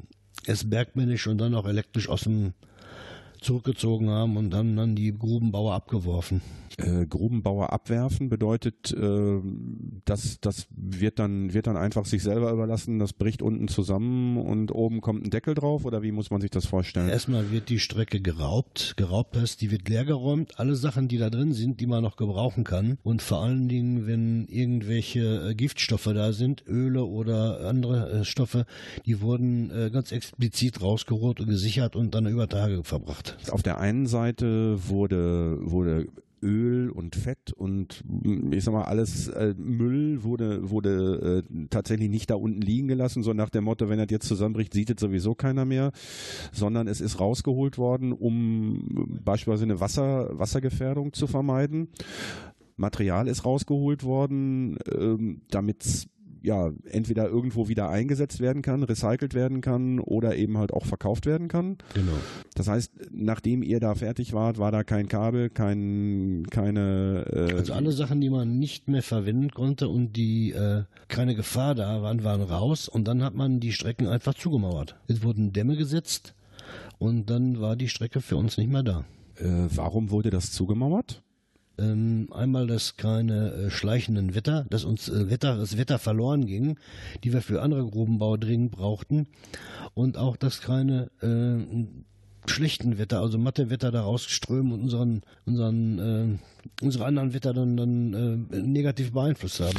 erst 0.46 0.68
bergmännisch 0.68 1.28
und 1.28 1.38
dann 1.38 1.54
auch 1.54 1.66
elektrisch 1.66 2.08
aus 2.08 2.22
dem 2.22 2.54
zurückgezogen 3.40 4.10
haben 4.10 4.36
und 4.36 4.50
dann, 4.50 4.76
dann 4.76 4.94
die 4.94 5.12
Grubenbauer 5.16 5.74
abgeworfen. 5.74 6.40
Äh, 6.78 7.06
Grubenbauer 7.06 7.72
abwerfen 7.72 8.28
bedeutet, 8.28 8.92
äh, 8.92 9.40
das, 10.04 10.40
das 10.40 10.66
wird 10.70 11.18
dann, 11.18 11.54
wird 11.54 11.68
dann 11.68 11.78
einfach 11.78 12.04
sich 12.04 12.22
selber 12.22 12.52
überlassen, 12.52 12.98
das 12.98 13.14
bricht 13.14 13.40
unten 13.40 13.68
zusammen 13.68 14.36
und 14.36 14.72
oben 14.72 15.00
kommt 15.00 15.24
ein 15.24 15.30
Deckel 15.30 15.54
drauf 15.54 15.86
oder 15.86 16.02
wie 16.02 16.12
muss 16.12 16.30
man 16.30 16.42
sich 16.42 16.50
das 16.50 16.66
vorstellen? 16.66 17.08
Erstmal 17.08 17.50
wird 17.50 17.70
die 17.70 17.78
Strecke 17.78 18.20
geraubt, 18.20 18.94
geraubt 18.98 19.38
heißt, 19.38 19.62
die 19.62 19.70
wird 19.70 19.88
leergeräumt, 19.88 20.60
alle 20.60 20.76
Sachen, 20.76 21.08
die 21.08 21.16
da 21.16 21.30
drin 21.30 21.52
sind, 21.52 21.80
die 21.80 21.86
man 21.86 22.02
noch 22.02 22.16
gebrauchen 22.16 22.64
kann 22.64 22.98
und 23.02 23.22
vor 23.22 23.42
allen 23.42 23.68
Dingen, 23.68 24.06
wenn 24.06 24.46
irgendwelche 24.46 25.50
äh, 25.50 25.54
Giftstoffe 25.54 26.10
da 26.12 26.34
sind, 26.34 26.62
Öle 26.66 27.04
oder 27.04 27.66
andere 27.66 28.10
äh, 28.10 28.24
Stoffe, 28.24 28.66
die 29.06 29.22
wurden 29.22 29.70
äh, 29.70 29.90
ganz 29.90 30.12
explizit 30.12 30.82
rausgeholt 30.82 31.40
und 31.40 31.46
gesichert 31.48 31.96
und 31.96 32.14
dann 32.14 32.26
über 32.26 32.48
Tage 32.48 32.84
verbracht. 32.84 33.35
Auf 33.50 33.62
der 33.62 33.78
einen 33.78 34.06
Seite 34.06 34.88
wurde, 34.88 35.58
wurde 35.60 36.08
Öl 36.42 36.90
und 36.90 37.16
Fett 37.16 37.52
und 37.52 38.04
ich 38.50 38.64
sag 38.64 38.72
mal 38.72 38.84
alles 38.84 39.28
äh, 39.28 39.54
Müll 39.56 40.22
wurde 40.22 40.70
wurde 40.70 41.44
äh, 41.48 41.66
tatsächlich 41.70 42.10
nicht 42.10 42.30
da 42.30 42.34
unten 42.34 42.60
liegen 42.60 42.88
gelassen, 42.88 43.22
so 43.22 43.32
nach 43.32 43.50
dem 43.50 43.64
Motto, 43.64 43.88
wenn 43.88 43.98
er 43.98 44.06
jetzt 44.08 44.28
zusammenbricht, 44.28 44.72
sieht 44.72 44.90
es 44.90 45.00
sowieso 45.00 45.34
keiner 45.34 45.64
mehr, 45.64 45.92
sondern 46.52 46.88
es 46.88 47.00
ist 47.00 47.20
rausgeholt 47.20 47.78
worden, 47.78 48.12
um 48.12 49.20
beispielsweise 49.24 49.64
eine 49.64 49.80
Wasser 49.80 50.38
Wassergefährdung 50.38 51.12
zu 51.12 51.26
vermeiden. 51.26 51.88
Material 52.76 53.26
ist 53.26 53.46
rausgeholt 53.46 54.04
worden, 54.04 54.76
ähm, 54.92 55.40
damit 55.50 56.08
ja, 56.46 56.70
entweder 56.84 57.28
irgendwo 57.28 57.66
wieder 57.66 57.88
eingesetzt 57.88 58.38
werden 58.38 58.62
kann, 58.62 58.84
recycelt 58.84 59.34
werden 59.34 59.60
kann 59.60 59.98
oder 59.98 60.36
eben 60.36 60.58
halt 60.58 60.72
auch 60.72 60.86
verkauft 60.86 61.26
werden 61.26 61.48
kann. 61.48 61.76
Genau. 61.92 62.12
Das 62.54 62.68
heißt, 62.68 62.92
nachdem 63.10 63.64
ihr 63.64 63.80
da 63.80 63.96
fertig 63.96 64.32
wart, 64.32 64.58
war 64.58 64.70
da 64.70 64.84
kein 64.84 65.08
Kabel, 65.08 65.50
kein, 65.50 66.46
keine. 66.48 67.26
Äh 67.32 67.54
also 67.54 67.72
alle 67.72 67.90
Sachen, 67.90 68.20
die 68.20 68.30
man 68.30 68.60
nicht 68.60 68.86
mehr 68.86 69.02
verwenden 69.02 69.50
konnte 69.50 69.88
und 69.88 70.16
die 70.16 70.52
äh, 70.52 70.84
keine 71.08 71.34
Gefahr 71.34 71.74
da 71.74 72.00
waren, 72.02 72.22
waren 72.22 72.42
raus 72.42 72.88
und 72.88 73.08
dann 73.08 73.24
hat 73.24 73.34
man 73.34 73.58
die 73.58 73.72
Strecken 73.72 74.06
einfach 74.06 74.34
zugemauert. 74.34 74.94
Es 75.08 75.24
wurden 75.24 75.52
Dämme 75.52 75.76
gesetzt 75.76 76.36
und 76.98 77.28
dann 77.28 77.60
war 77.60 77.74
die 77.74 77.88
Strecke 77.88 78.20
für 78.20 78.36
uns 78.36 78.56
nicht 78.56 78.70
mehr 78.70 78.84
da. 78.84 79.04
Äh, 79.34 79.66
warum 79.74 80.10
wurde 80.10 80.30
das 80.30 80.52
zugemauert? 80.52 81.24
Ähm, 81.78 82.28
einmal, 82.32 82.66
dass 82.66 82.96
keine 82.96 83.52
äh, 83.52 83.70
schleichenden 83.70 84.34
Wetter, 84.34 84.64
dass 84.70 84.84
uns 84.84 85.08
äh, 85.08 85.28
Wetter, 85.28 85.56
das 85.56 85.76
Wetter 85.76 85.98
verloren 85.98 86.46
ging, 86.46 86.78
die 87.22 87.32
wir 87.32 87.42
für 87.42 87.60
andere 87.60 87.86
Grubenbau 87.86 88.36
dringend 88.36 88.72
brauchten. 88.72 89.26
Und 89.94 90.16
auch, 90.16 90.36
dass 90.36 90.62
keine 90.62 91.10
äh, 91.20 91.86
schlechten 92.50 92.98
Wetter, 92.98 93.20
also 93.20 93.38
Mattewetter 93.38 93.90
da 93.90 94.02
rausströmen 94.02 94.72
und 94.72 94.80
unseren, 94.82 95.22
unseren, 95.44 95.98
äh, 95.98 96.84
unsere 96.84 97.04
anderen 97.04 97.34
Wetter 97.34 97.54
dann, 97.54 97.76
dann 97.76 98.48
äh, 98.52 98.56
negativ 98.60 99.12
beeinflusst 99.12 99.60
haben. 99.60 99.78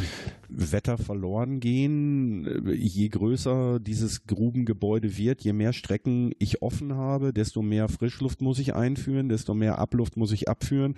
Wetter 0.49 0.97
verloren 0.97 1.59
gehen, 1.59 2.73
je 2.73 3.09
größer 3.09 3.79
dieses 3.79 4.25
Grubengebäude 4.27 5.17
wird, 5.17 5.41
je 5.41 5.53
mehr 5.53 5.73
Strecken 5.73 6.31
ich 6.39 6.61
offen 6.61 6.93
habe, 6.93 7.33
desto 7.33 7.61
mehr 7.61 7.89
Frischluft 7.89 8.41
muss 8.41 8.59
ich 8.59 8.73
einführen, 8.73 9.29
desto 9.29 9.53
mehr 9.53 9.77
Abluft 9.77 10.17
muss 10.17 10.31
ich 10.31 10.47
abführen. 10.47 10.95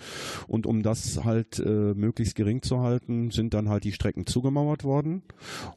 Und 0.47 0.65
um 0.65 0.83
das 0.83 1.23
halt 1.23 1.59
äh, 1.59 1.93
möglichst 1.93 2.35
gering 2.35 2.61
zu 2.61 2.81
halten, 2.81 3.31
sind 3.31 3.53
dann 3.53 3.69
halt 3.69 3.83
die 3.83 3.93
Strecken 3.93 4.25
zugemauert 4.25 4.83
worden. 4.83 5.23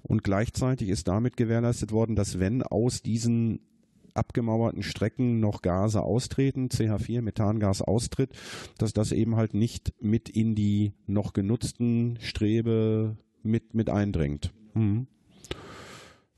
Und 0.02 0.22
gleichzeitig 0.24 0.88
ist 0.88 1.08
damit 1.08 1.36
gewährleistet 1.36 1.92
worden, 1.92 2.16
dass 2.16 2.38
wenn 2.38 2.62
aus 2.62 3.02
diesen 3.02 3.60
abgemauerten 4.14 4.82
Strecken 4.82 5.40
noch 5.40 5.62
Gase 5.62 6.02
austreten, 6.02 6.68
CH4, 6.68 7.22
Methangas 7.22 7.82
austritt, 7.82 8.30
dass 8.78 8.92
das 8.92 9.12
eben 9.12 9.36
halt 9.36 9.54
nicht 9.54 9.92
mit 10.00 10.28
in 10.28 10.54
die 10.54 10.92
noch 11.06 11.32
genutzten 11.32 12.18
Strebe 12.20 13.16
mit, 13.42 13.74
mit 13.74 13.90
eindringt. 13.90 14.52
Mhm 14.74 15.06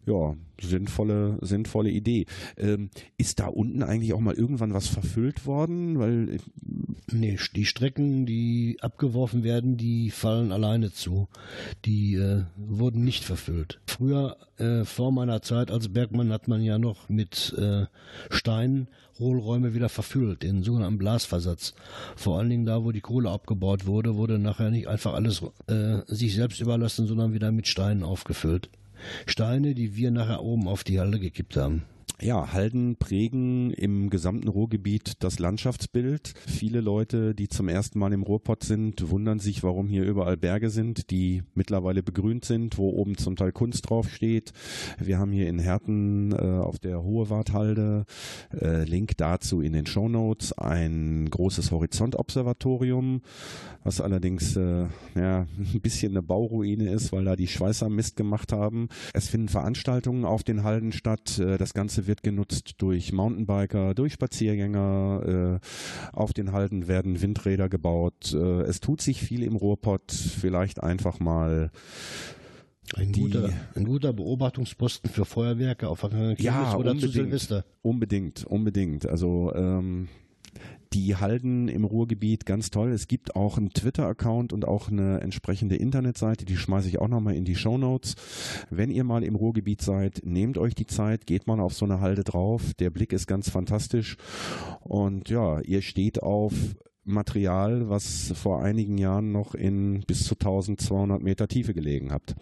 ja, 0.07 0.37
sinnvolle, 0.61 1.39
sinnvolle 1.41 1.91
Idee. 1.91 2.27
Ähm, 2.57 2.91
ist 3.17 3.41
da 3.41 3.47
unten 3.47 3.83
eigentlich 3.83 4.13
auch 4.13 4.21
mal 4.21 4.35
irgendwann 4.35 4.75
was 4.75 4.89
verfüllt 4.89 5.47
worden? 5.47 5.99
Weil 5.99 6.35
äh, 6.35 6.39
nee, 7.13 7.39
die 7.55 7.67
Strecken, 7.67 8.27
die 8.27 8.77
abgeworfen 8.81 9.45
werden, 9.45 9.77
die 9.77 10.11
fallen 10.11 10.53
alleine 10.53 10.93
zu. 10.93 11.29
Die 11.85 12.15
äh, 12.15 12.45
wurden 12.57 13.05
nicht 13.05 13.25
verfüllt. 13.25 13.81
Früher, 13.87 14.37
äh, 14.59 14.85
vor 14.85 15.13
meiner 15.13 15.43
Zeit 15.43 15.71
als 15.71 15.89
Bergmann, 15.89 16.33
hat 16.33 16.49
man 16.49 16.63
ja 16.63 16.79
noch 16.79 17.09
mit 17.09 17.55
äh, 17.59 17.87
Steinen 18.31 18.89
Hohlräume 19.19 19.75
wieder 19.75 19.89
verfüllt, 19.89 20.43
den 20.43 20.63
sogenannten 20.63 20.99
Blasversatz. 20.99 21.75
Vor 22.17 22.39
allen 22.39 22.51
Dingen 22.51 22.67
da, 22.67 22.83
wo 22.83 22.91
die 22.91 23.01
Kohle 23.01 23.31
abgebaut 23.31 23.87
wurde, 23.87 24.17
wurde 24.17 24.39
nachher 24.39 24.71
nicht 24.71 24.89
einfach 24.89 25.15
alles 25.15 25.43
äh, 25.69 26.01
sich 26.07 26.35
selbst 26.35 26.61
überlassen, 26.61 27.07
sondern 27.07 27.33
wieder 27.33 27.53
mit 27.53 27.69
Steinen 27.69 28.03
aufgefüllt. 28.03 28.71
Steine, 29.27 29.75
die 29.75 29.97
wir 29.97 30.11
nachher 30.11 30.43
oben 30.43 30.69
auf 30.69 30.85
die 30.85 31.01
Halde 31.01 31.19
gekippt 31.19 31.57
haben. 31.57 31.85
Ja, 32.21 32.53
Halden 32.53 32.95
prägen 32.97 33.73
im 33.73 34.09
gesamten 34.09 34.47
Ruhrgebiet 34.47 35.15
das 35.19 35.41
Landschaftsbild. 35.41 36.35
Viele 36.47 36.81
Leute, 36.81 37.35
die 37.35 37.49
zum 37.49 37.69
ersten 37.69 37.99
Mal 37.99 38.13
im 38.13 38.23
Ruhrpott 38.23 38.63
sind, 38.63 39.11
wundern 39.11 39.41
sich, 39.41 39.65
warum 39.65 39.89
hier 39.89 40.05
überall 40.05 40.37
Berge 40.37 40.71
sind, 40.71 41.11
die 41.11 41.43
mittlerweile 41.55 42.05
begrünt 42.05 42.45
sind, 42.45 42.79
wo 42.79 42.91
oben 42.91 43.17
zum 43.17 43.35
Teil 43.35 43.51
Kunst 43.51 43.91
draufsteht. 43.91 44.53
Wir 45.01 45.19
haben 45.19 45.33
hier 45.33 45.49
in 45.49 45.59
Herten 45.59 46.31
äh, 46.33 46.37
auf 46.37 46.79
der 46.79 47.03
Hohe 47.03 47.31
Warthalde, 47.31 48.05
äh, 48.61 48.85
Link 48.85 49.17
dazu 49.17 49.61
in 49.61 49.73
den 49.73 49.87
Show 49.87 50.09
Notes, 50.09 50.53
ein 50.53 51.29
großes 51.29 51.73
Horizontobservatorium, 51.73 53.23
was 53.83 54.01
allerdings 54.01 54.57
äh, 54.57 54.87
ja, 55.17 55.41
ein 55.59 55.81
bisschen 55.83 56.13
eine 56.13 56.23
Bauruine 56.23 56.91
ist, 56.91 57.11
weil 57.13 57.25
da 57.25 57.35
die 57.35 57.49
Schweißer 57.49 57.89
Mist 57.89 58.17
gemacht 58.17 58.53
haben. 58.53 58.89
Es 59.13 59.29
finden 59.29 59.49
Veranstaltungen 59.49 60.25
auf 60.25 60.45
den 60.45 60.63
Halden 60.63 60.93
statt. 60.93 61.41
Äh, 61.41 61.59
das 61.59 61.75
Ganze 61.75 62.04
wird 62.07 62.23
genutzt 62.23 62.77
durch 62.79 63.13
Mountainbiker, 63.13 63.95
durch 63.95 64.13
Spaziergänger. 64.15 65.61
Äh, 65.63 66.17
auf 66.17 66.33
den 66.33 66.53
Halden 66.53 66.89
werden 66.89 67.21
Windräder 67.21 67.69
gebaut. 67.69 68.33
Äh, 68.35 68.63
es 68.63 68.81
tut 68.81 69.01
sich 69.01 69.21
viel 69.21 69.43
im 69.43 69.57
Ruhrpott. 69.57 70.13
Vielleicht 70.13 70.83
einfach 70.83 71.21
mal 71.21 71.71
ein 72.95 73.13
guter, 73.13 73.51
ein 73.75 73.85
guter 73.85 74.13
Beobachtungsposten 74.13 75.11
für 75.11 75.25
Feuerwerke 75.25 75.89
auf 75.89 76.01
Kirmes 76.01 76.39
ja, 76.41 76.77
oder 76.77 76.97
zu 76.97 77.09
Silvester. 77.09 77.65
Unbedingt, 77.83 78.45
unbedingt. 78.45 79.07
Also 79.07 79.53
ähm, 79.55 80.09
die 80.93 81.17
halten 81.17 81.69
im 81.69 81.85
Ruhrgebiet 81.85 82.47
ganz 82.47 82.71
toll. 82.71 82.93
Es 82.93 83.09
gibt 83.09 83.37
auch 83.37 83.57
einen 83.57 83.71
Twitter-Account 83.71 84.53
und 84.53 84.67
auch 84.67 84.91
eine 84.91 85.21
entsprechende 85.21 85.77
Internetseite, 85.77 86.45
die 86.45 86.57
schmeiße 86.57 86.89
ich 86.89 86.99
auch 86.99 87.09
nochmal 87.09 87.35
in 87.35 87.45
die 87.45 87.57
Show 87.57 87.79
Notes. 87.79 88.17
Wenn 88.71 88.91
ihr 88.91 89.05
mal 89.05 89.25
im 89.25 89.35
Ruhrgebiet 89.35 89.83
seid, 89.83 90.23
nehmt 90.25 90.59
euch 90.59 90.75
die 90.75 90.87
Zeit, 90.87 91.27
geht 91.27 91.47
mal 91.47 91.61
auf 91.61 91.75
so 91.75 91.85
eine 91.85 92.01
Halde 92.01 92.25
drauf. 92.25 92.75
Der 92.75 92.91
Blick 92.91 93.13
ist 93.13 93.27
ganz 93.27 93.51
fantastisch. 93.51 94.17
Und 94.81 95.29
ja, 95.31 95.61
ihr 95.61 95.83
steht 95.83 96.23
auf 96.23 96.53
Material, 97.05 97.89
was 97.89 98.33
vor 98.35 98.63
einigen 98.63 98.99
Jahren 98.99 99.33
noch 99.33 99.55
in 99.55 100.01
bis 100.07 100.25
zu 100.25 100.35
1200 100.35 101.23
Meter 101.23 101.49
Tiefe 101.49 101.75
gelegen 101.75 102.13
habt. 102.13 102.35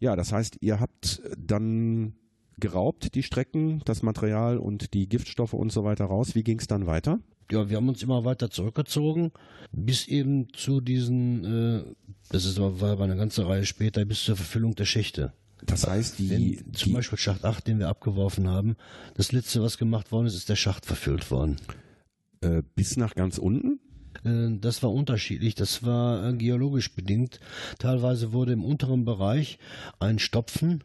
Ja, 0.00 0.16
das 0.16 0.32
heißt, 0.32 0.58
ihr 0.60 0.80
habt 0.80 1.22
dann 1.38 2.14
geraubt, 2.58 3.14
die 3.14 3.22
Strecken, 3.22 3.80
das 3.84 4.02
Material 4.02 4.58
und 4.58 4.94
die 4.94 5.08
Giftstoffe 5.08 5.54
und 5.54 5.72
so 5.72 5.84
weiter 5.84 6.04
raus. 6.04 6.34
Wie 6.34 6.44
ging 6.44 6.58
es 6.58 6.66
dann 6.66 6.86
weiter? 6.86 7.18
Ja, 7.52 7.68
wir 7.68 7.76
haben 7.76 7.88
uns 7.88 8.02
immer 8.02 8.24
weiter 8.24 8.50
zurückgezogen, 8.50 9.30
bis 9.72 10.08
eben 10.08 10.52
zu 10.54 10.80
diesen, 10.80 11.44
äh, 11.44 11.84
das 12.30 12.44
ist 12.44 12.58
aber, 12.58 12.80
war 12.80 12.92
aber 12.92 13.04
eine 13.04 13.16
ganze 13.16 13.46
Reihe 13.46 13.66
später, 13.66 14.04
bis 14.04 14.24
zur 14.24 14.36
Verfüllung 14.36 14.74
der 14.74 14.86
Schächte. 14.86 15.32
Das 15.64 15.86
heißt, 15.86 16.18
die, 16.18 16.30
Wenn, 16.30 16.74
zum 16.74 16.92
Beispiel 16.94 17.18
Schacht 17.18 17.44
8, 17.44 17.66
den 17.66 17.78
wir 17.78 17.88
abgeworfen 17.88 18.48
haben, 18.48 18.74
das 19.14 19.30
letzte, 19.30 19.62
was 19.62 19.78
gemacht 19.78 20.10
worden 20.10 20.26
ist, 20.26 20.34
ist 20.34 20.48
der 20.48 20.56
Schacht 20.56 20.86
verfüllt 20.86 21.30
worden. 21.30 21.56
Äh, 22.40 22.62
bis 22.74 22.96
nach 22.96 23.14
ganz 23.14 23.38
unten? 23.38 23.78
Äh, 24.24 24.58
das 24.58 24.82
war 24.82 24.90
unterschiedlich, 24.90 25.54
das 25.54 25.84
war 25.84 26.28
äh, 26.28 26.32
geologisch 26.34 26.94
bedingt. 26.94 27.38
Teilweise 27.78 28.32
wurde 28.32 28.52
im 28.52 28.64
unteren 28.64 29.04
Bereich 29.04 29.58
ein 30.00 30.18
Stopfen 30.18 30.82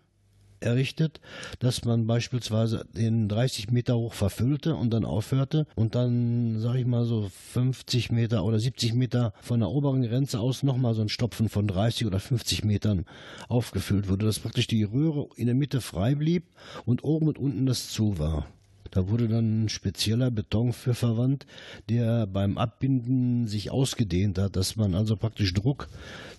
errichtet, 0.59 1.19
dass 1.59 1.85
man 1.85 2.07
beispielsweise 2.07 2.85
den 2.95 3.29
30 3.29 3.71
Meter 3.71 3.97
hoch 3.97 4.13
verfüllte 4.13 4.75
und 4.75 4.91
dann 4.91 5.05
aufhörte 5.05 5.67
und 5.75 5.95
dann, 5.95 6.59
sag 6.59 6.75
ich 6.75 6.85
mal 6.85 7.05
so 7.05 7.29
50 7.53 8.11
Meter 8.11 8.43
oder 8.43 8.59
70 8.59 8.93
Meter 8.93 9.33
von 9.41 9.59
der 9.59 9.69
oberen 9.69 10.03
Grenze 10.03 10.39
aus 10.39 10.63
nochmal 10.63 10.93
so 10.93 11.01
ein 11.01 11.09
Stopfen 11.09 11.49
von 11.49 11.67
30 11.67 12.07
oder 12.07 12.19
50 12.19 12.63
Metern 12.63 13.05
aufgefüllt 13.47 14.09
wurde, 14.09 14.25
dass 14.25 14.39
praktisch 14.39 14.67
die 14.67 14.83
Röhre 14.83 15.27
in 15.35 15.45
der 15.45 15.55
Mitte 15.55 15.81
frei 15.81 16.15
blieb 16.15 16.43
und 16.85 17.03
oben 17.03 17.27
und 17.27 17.37
unten 17.37 17.65
das 17.65 17.89
zu 17.89 18.19
war. 18.19 18.47
Da 18.91 19.09
wurde 19.09 19.27
dann 19.27 19.65
ein 19.65 19.69
spezieller 19.69 20.31
Beton 20.31 20.73
für 20.73 20.93
verwandt, 20.93 21.45
der 21.89 22.25
beim 22.25 22.57
Abbinden 22.57 23.47
sich 23.47 23.71
ausgedehnt 23.71 24.37
hat, 24.37 24.55
dass 24.55 24.75
man 24.75 24.95
also 24.95 25.15
praktisch 25.15 25.53
Druck 25.53 25.87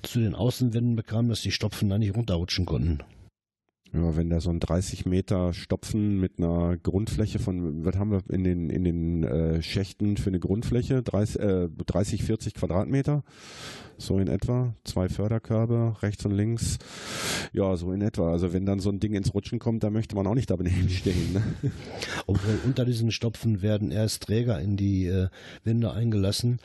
zu 0.03 0.21
den 0.21 0.35
Außenwänden 0.35 0.97
bekam, 0.97 1.29
dass 1.29 1.43
die 1.43 1.53
Stopfen 1.53 1.91
da 1.91 1.99
nicht 1.99 2.16
runterrutschen 2.16 2.66
konnten. 2.66 3.01
Ja, 3.95 4.16
wenn 4.16 4.28
da 4.28 4.41
so 4.41 4.51
ein 4.51 4.61
30 4.61 5.07
Meter 5.07 5.55
Stopfen 5.55 6.20
mit 6.20 6.39
einer 6.39 6.76
Grundfläche 6.76 7.39
von, 7.39 7.86
was 7.86 7.97
haben 7.97 8.11
wir 8.11 8.20
in 8.28 8.45
den, 8.45 8.68
in 8.68 8.84
den 8.84 9.24
äh, 9.24 9.62
Schächten 9.62 10.18
für 10.18 10.28
eine 10.28 10.41
Grundfläche? 10.41 11.03
30, 11.03 11.41
äh, 11.41 11.68
30 11.86 12.22
40 12.22 12.55
Quadratmeter 12.55 13.24
so 13.99 14.18
in 14.18 14.28
etwa. 14.28 14.74
Zwei 14.84 15.09
Förderkörbe, 15.09 15.96
rechts 16.01 16.24
und 16.24 16.32
links. 16.32 16.78
Ja, 17.53 17.76
so 17.76 17.92
in 17.92 18.01
etwa. 18.01 18.30
Also 18.30 18.53
wenn 18.53 18.64
dann 18.64 18.80
so 18.80 18.90
ein 18.90 19.01
Ding 19.01 19.14
ins 19.14 19.34
Rutschen 19.34 19.59
kommt, 19.59 19.82
da 19.82 19.90
möchte 19.90 20.14
man 20.14 20.26
auch 20.26 20.34
nicht 20.34 20.49
daneben 20.49 20.88
stehen. 20.88 21.32
Ne? 21.32 21.42
Obwohl 22.26 22.59
unter 22.64 22.84
diesen 22.84 23.11
Stopfen 23.11 23.61
werden 23.61 23.90
erst 23.90 24.22
Träger 24.22 24.61
in 24.61 24.76
die 24.76 25.07
äh, 25.07 25.28
Wände 25.64 25.92
eingelassen. 25.92 26.61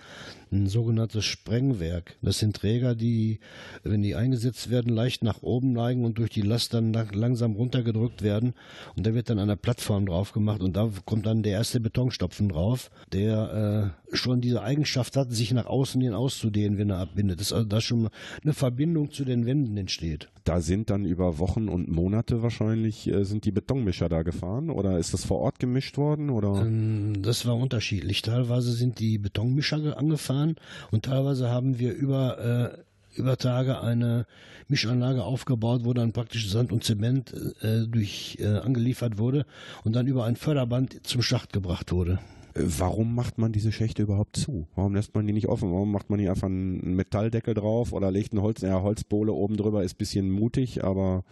Ein 0.51 0.67
sogenanntes 0.67 1.25
Sprengwerk. 1.25 2.15
Das 2.21 2.37
sind 2.37 2.55
Träger, 2.55 2.93
die, 2.93 3.39
wenn 3.81 4.03
die 4.03 4.13
eingesetzt 4.13 4.69
werden, 4.69 4.93
leicht 4.93 5.23
nach 5.23 5.41
oben 5.41 5.73
neigen 5.73 6.05
und 6.05 6.19
durch 6.19 6.29
die 6.29 6.43
Last 6.43 6.75
dann 6.75 6.93
langsam 6.93 7.53
runtergedrückt 7.53 8.21
werden. 8.21 8.53
Und 8.95 9.07
da 9.07 9.15
wird 9.15 9.31
dann 9.31 9.39
eine 9.39 9.57
Plattform 9.57 10.05
drauf 10.05 10.31
gemacht 10.31 10.61
und 10.61 10.77
da 10.77 10.91
kommt 11.05 11.25
dann 11.25 11.41
der 11.41 11.53
erste 11.53 11.79
Betonstopfen 11.79 12.49
drauf, 12.49 12.91
der 13.11 13.95
äh, 14.11 14.15
schon 14.15 14.41
diese 14.41 14.61
Eigenschaft 14.61 15.17
hat, 15.17 15.31
sich 15.31 15.51
nach 15.53 15.65
außen 15.65 15.99
hin 15.99 16.13
auszudehnen, 16.13 16.77
wenn 16.77 16.91
er 16.91 16.99
abbildet 16.99 17.22
verbindet, 17.23 17.39
dass 17.39 17.53
also 17.53 17.65
da 17.65 17.81
schon 17.81 18.09
eine 18.43 18.53
Verbindung 18.53 19.11
zu 19.11 19.25
den 19.25 19.45
Wänden 19.45 19.77
entsteht. 19.77 20.29
Da 20.43 20.61
sind 20.61 20.89
dann 20.89 21.05
über 21.05 21.39
Wochen 21.39 21.69
und 21.69 21.89
Monate 21.89 22.41
wahrscheinlich, 22.41 23.07
äh, 23.07 23.23
sind 23.23 23.45
die 23.45 23.51
Betonmischer 23.51 24.09
da 24.09 24.23
gefahren 24.23 24.69
oder 24.69 24.97
ist 24.97 25.13
das 25.13 25.25
vor 25.25 25.39
Ort 25.39 25.59
gemischt 25.59 25.97
worden? 25.97 26.29
Oder? 26.29 26.61
Ähm, 26.61 27.21
das 27.21 27.45
war 27.45 27.55
unterschiedlich. 27.55 28.21
Teilweise 28.21 28.71
sind 28.73 28.99
die 28.99 29.17
Betonmischer 29.17 29.97
angefahren 29.97 30.55
und 30.91 31.05
teilweise 31.05 31.49
haben 31.49 31.79
wir 31.79 31.93
über 31.93 32.73
äh, 32.75 32.83
über 33.15 33.37
Tage 33.37 33.79
eine 33.79 34.25
Mischanlage 34.67 35.23
aufgebaut, 35.23 35.81
wo 35.83 35.93
dann 35.93 36.13
praktisch 36.13 36.49
Sand 36.49 36.71
und 36.71 36.83
Zement 36.83 37.31
äh, 37.61 37.85
durch 37.87 38.39
äh, 38.39 38.57
angeliefert 38.57 39.19
wurde 39.19 39.45
und 39.83 39.95
dann 39.95 40.07
über 40.07 40.25
ein 40.25 40.35
Förderband 40.35 41.05
zum 41.05 41.21
Schacht 41.21 41.53
gebracht 41.53 41.91
wurde. 41.91 42.17
Warum 42.55 43.15
macht 43.15 43.39
man 43.39 43.51
diese 43.51 43.71
Schächte 43.71 44.03
überhaupt 44.03 44.37
zu? 44.37 44.67
Warum 44.75 44.93
lässt 44.93 45.15
man 45.15 45.25
die 45.25 45.33
nicht 45.33 45.47
offen? 45.47 45.71
Warum 45.71 45.91
macht 45.91 46.09
man 46.09 46.19
hier 46.19 46.29
einfach 46.29 46.47
einen 46.47 46.95
Metalldeckel 46.95 47.55
drauf 47.55 47.93
oder 47.93 48.11
legt 48.11 48.31
eine 48.31 48.43
Holz, 48.43 48.61
ja, 48.61 48.81
Holzbohle 48.81 49.33
oben 49.33 49.57
drüber? 49.57 49.83
Ist 49.83 49.95
ein 49.95 49.97
bisschen 49.97 50.29
mutig, 50.29 50.83
aber 50.83 51.23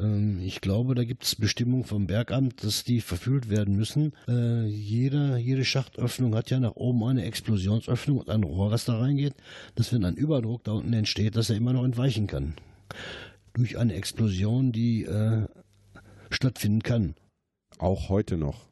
ähm, 0.00 0.40
ich 0.42 0.60
glaube, 0.60 0.94
da 0.96 1.04
gibt 1.04 1.24
es 1.24 1.36
Bestimmungen 1.36 1.84
vom 1.84 2.08
Bergamt, 2.08 2.64
dass 2.64 2.82
die 2.82 3.00
verfüllt 3.00 3.50
werden 3.50 3.76
müssen. 3.76 4.12
Äh, 4.26 4.66
jede, 4.66 5.36
jede 5.36 5.64
Schachtöffnung 5.64 6.34
hat 6.34 6.50
ja 6.50 6.58
nach 6.58 6.74
oben 6.74 7.04
eine 7.04 7.24
Explosionsöffnung 7.24 8.18
und 8.18 8.30
ein 8.30 8.42
Rohr, 8.42 8.72
was 8.72 8.84
da 8.84 8.98
reingeht, 8.98 9.34
dass 9.76 9.92
wenn 9.92 10.04
ein 10.04 10.16
Überdruck 10.16 10.64
da 10.64 10.72
unten 10.72 10.92
entsteht, 10.92 11.36
dass 11.36 11.50
er 11.50 11.56
immer 11.56 11.72
noch 11.72 11.84
entweichen 11.84 12.26
kann. 12.26 12.54
Durch 13.54 13.78
eine 13.78 13.94
Explosion, 13.94 14.72
die 14.72 15.04
äh, 15.04 15.46
stattfinden 16.30 16.82
kann. 16.82 17.14
Auch 17.78 18.08
heute 18.08 18.36
noch. 18.36 18.68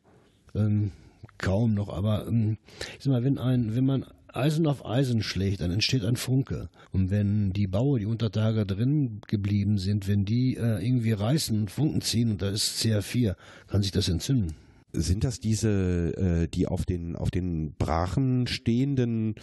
Ähm, 0.54 0.90
kaum 1.38 1.74
noch, 1.74 1.88
aber 1.88 2.26
ähm, 2.26 2.58
ich 2.98 3.04
sag 3.04 3.12
mal, 3.12 3.24
wenn 3.24 3.38
ein, 3.38 3.74
wenn 3.74 3.84
man 3.84 4.04
Eisen 4.36 4.66
auf 4.66 4.84
Eisen 4.84 5.22
schlägt, 5.22 5.60
dann 5.60 5.70
entsteht 5.70 6.04
ein 6.04 6.16
Funke. 6.16 6.68
Und 6.92 7.10
wenn 7.10 7.52
die 7.52 7.66
Baue, 7.66 7.98
die 7.98 8.06
unter 8.06 8.30
Tage 8.30 8.66
drin 8.66 9.20
geblieben 9.26 9.78
sind, 9.78 10.06
wenn 10.08 10.24
die 10.24 10.56
äh, 10.56 10.84
irgendwie 10.86 11.12
reißen 11.12 11.58
und 11.58 11.70
Funken 11.70 12.02
ziehen 12.02 12.30
und 12.32 12.42
da 12.42 12.50
ist 12.50 12.78
CR4, 12.82 13.34
kann 13.66 13.82
sich 13.82 13.92
das 13.92 14.08
entzünden. 14.08 14.54
Sind 14.92 15.24
das 15.24 15.40
diese, 15.40 16.14
äh, 16.16 16.48
die 16.48 16.68
auf 16.68 16.84
den, 16.84 17.16
auf 17.16 17.30
den 17.30 17.74
Brachen 17.74 18.46
stehenden 18.46 19.34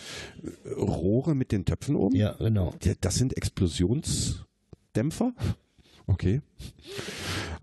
äh, 0.43 0.69
Rohre 0.79 1.35
mit 1.35 1.51
den 1.51 1.65
Töpfen 1.65 1.95
oben? 1.95 2.15
Ja, 2.15 2.33
genau. 2.33 2.73
Das 3.01 3.15
sind 3.15 3.35
Explosionsdämpfer? 3.37 5.33
Okay. 6.07 6.41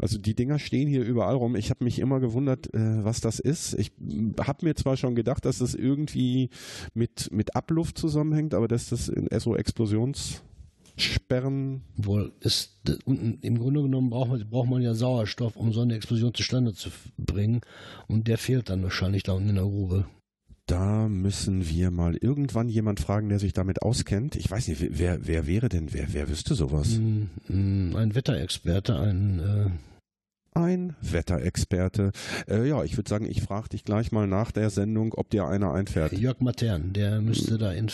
Also 0.01 0.18
die 0.18 0.34
Dinger 0.34 0.59
stehen 0.59 0.88
hier 0.88 1.05
überall 1.05 1.34
rum. 1.34 1.57
Ich 1.57 1.70
habe 1.70 1.84
mich 1.84 1.98
immer 1.98 2.20
gewundert, 2.20 2.72
äh, 2.74 3.05
was 3.05 3.20
das 3.20 3.38
ist. 3.38 3.74
Ich 3.74 3.92
habe 4.40 4.64
mir 4.64 4.74
zwar 4.74 4.96
schon 4.96 5.14
gedacht, 5.14 5.44
dass 5.44 5.59
das 5.59 5.74
irgendwie 5.74 6.51
mit, 6.94 7.30
mit 7.32 7.55
Abluft 7.55 7.98
zusammenhängt, 7.98 8.55
aber 8.55 8.66
dass 8.66 8.88
das 8.88 9.09
in 9.09 9.28
SO 9.38 9.55
Explosions 9.55 10.42
Sperren. 10.96 11.82
Wohl, 11.96 12.32
ist, 12.40 12.76
im 13.07 13.59
Grunde 13.59 13.82
genommen 13.82 14.11
braucht 14.11 14.30
man, 14.30 14.51
braucht 14.51 14.68
man 14.68 14.82
ja 14.82 14.94
Sauerstoff, 14.94 15.57
um 15.57 15.72
so 15.72 15.80
eine 15.80 15.94
Explosion 15.94 16.34
zustande 16.34 16.74
zu 16.74 16.90
bringen. 17.16 17.61
Und 18.07 18.28
der 18.28 18.38
fehlt 18.38 18.68
dann 18.68 18.82
wahrscheinlich 18.82 19.22
da 19.22 19.32
unten 19.32 19.51
in 19.51 19.55
der 19.55 19.64
Grube. 19.64 20.07
Da 20.66 21.09
müssen 21.09 21.68
wir 21.68 21.90
mal 21.90 22.16
irgendwann 22.16 22.68
jemand 22.68 23.01
fragen, 23.01 23.28
der 23.28 23.38
sich 23.38 23.53
damit 23.53 23.82
auskennt. 23.82 24.36
Ich 24.36 24.51
weiß 24.51 24.68
nicht, 24.68 24.98
wer, 24.98 25.26
wer 25.26 25.46
wäre 25.46 25.68
denn, 25.68 25.92
wer, 25.92 26.12
wer 26.12 26.28
wüsste 26.28 26.55
sowas? 26.55 26.96
Ein 27.48 28.14
Wetterexperte, 28.14 28.98
ein 28.98 29.40
äh 29.40 29.89
ein 30.53 30.96
Wetterexperte. 31.01 32.12
Äh, 32.48 32.68
ja, 32.68 32.82
ich 32.84 32.96
würde 32.96 33.09
sagen, 33.09 33.26
ich 33.26 33.42
frage 33.42 33.70
dich 33.70 33.84
gleich 33.84 34.12
mal 34.12 34.26
nach 34.26 34.51
der 34.53 34.70
Sendung, 34.70 35.14
ob 35.14 35.30
dir 35.30 35.46
einer 35.46 35.72
einfährt. 35.72 36.12
Jörg 36.12 36.40
Matern, 36.40 36.92
der 36.92 37.20
müsste 37.20 37.59
da 37.59 37.72
in 37.72 37.90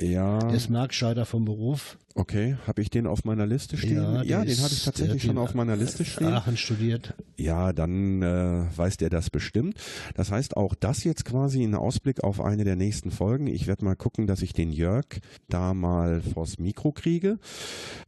ja. 0.00 0.38
Der 0.38 0.56
ist 0.56 0.70
Marktscheider 0.70 1.26
vom 1.26 1.44
Beruf. 1.44 1.98
Okay, 2.14 2.56
habe 2.66 2.82
ich 2.82 2.90
den 2.90 3.06
auf 3.06 3.24
meiner 3.24 3.46
Liste 3.46 3.76
stehen? 3.76 3.96
Ja, 3.96 4.22
ja 4.22 4.44
den 4.44 4.58
habe 4.58 4.72
ich 4.72 4.84
tatsächlich 4.84 5.22
schon 5.22 5.38
auf 5.38 5.54
meiner 5.54 5.76
Liste 5.76 6.04
stehen. 6.04 6.28
Aachen 6.28 6.56
studiert. 6.56 7.14
Ja, 7.36 7.72
dann 7.72 8.22
äh, 8.22 8.64
weiß 8.74 8.96
der 8.96 9.10
das 9.10 9.30
bestimmt. 9.30 9.76
Das 10.14 10.30
heißt, 10.30 10.56
auch 10.56 10.74
das 10.74 11.04
jetzt 11.04 11.24
quasi 11.24 11.62
ein 11.62 11.74
Ausblick 11.74 12.24
auf 12.24 12.40
eine 12.40 12.64
der 12.64 12.76
nächsten 12.76 13.10
Folgen. 13.10 13.46
Ich 13.46 13.66
werde 13.66 13.84
mal 13.84 13.94
gucken, 13.94 14.26
dass 14.26 14.42
ich 14.42 14.52
den 14.52 14.72
Jörg 14.72 15.06
da 15.48 15.74
mal 15.74 16.20
vors 16.20 16.58
Mikro 16.58 16.92
kriege. 16.92 17.38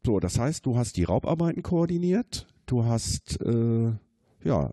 So, 0.04 0.18
das 0.18 0.38
heißt, 0.38 0.66
du 0.66 0.76
hast 0.76 0.96
die 0.96 1.04
Raubarbeiten 1.04 1.62
koordiniert. 1.62 2.46
Du 2.72 2.86
hast, 2.86 3.38
äh, 3.42 3.92
ja, 4.44 4.70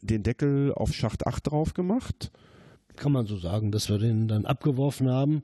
den 0.00 0.22
Deckel 0.22 0.72
auf 0.72 0.92
Schacht 0.92 1.26
8 1.26 1.48
drauf 1.48 1.74
gemacht 1.74 2.30
kann 2.94 3.10
man 3.10 3.26
so 3.26 3.36
sagen, 3.36 3.72
dass 3.72 3.88
wir 3.88 3.98
den 3.98 4.28
dann 4.28 4.46
abgeworfen 4.46 5.10
haben. 5.10 5.42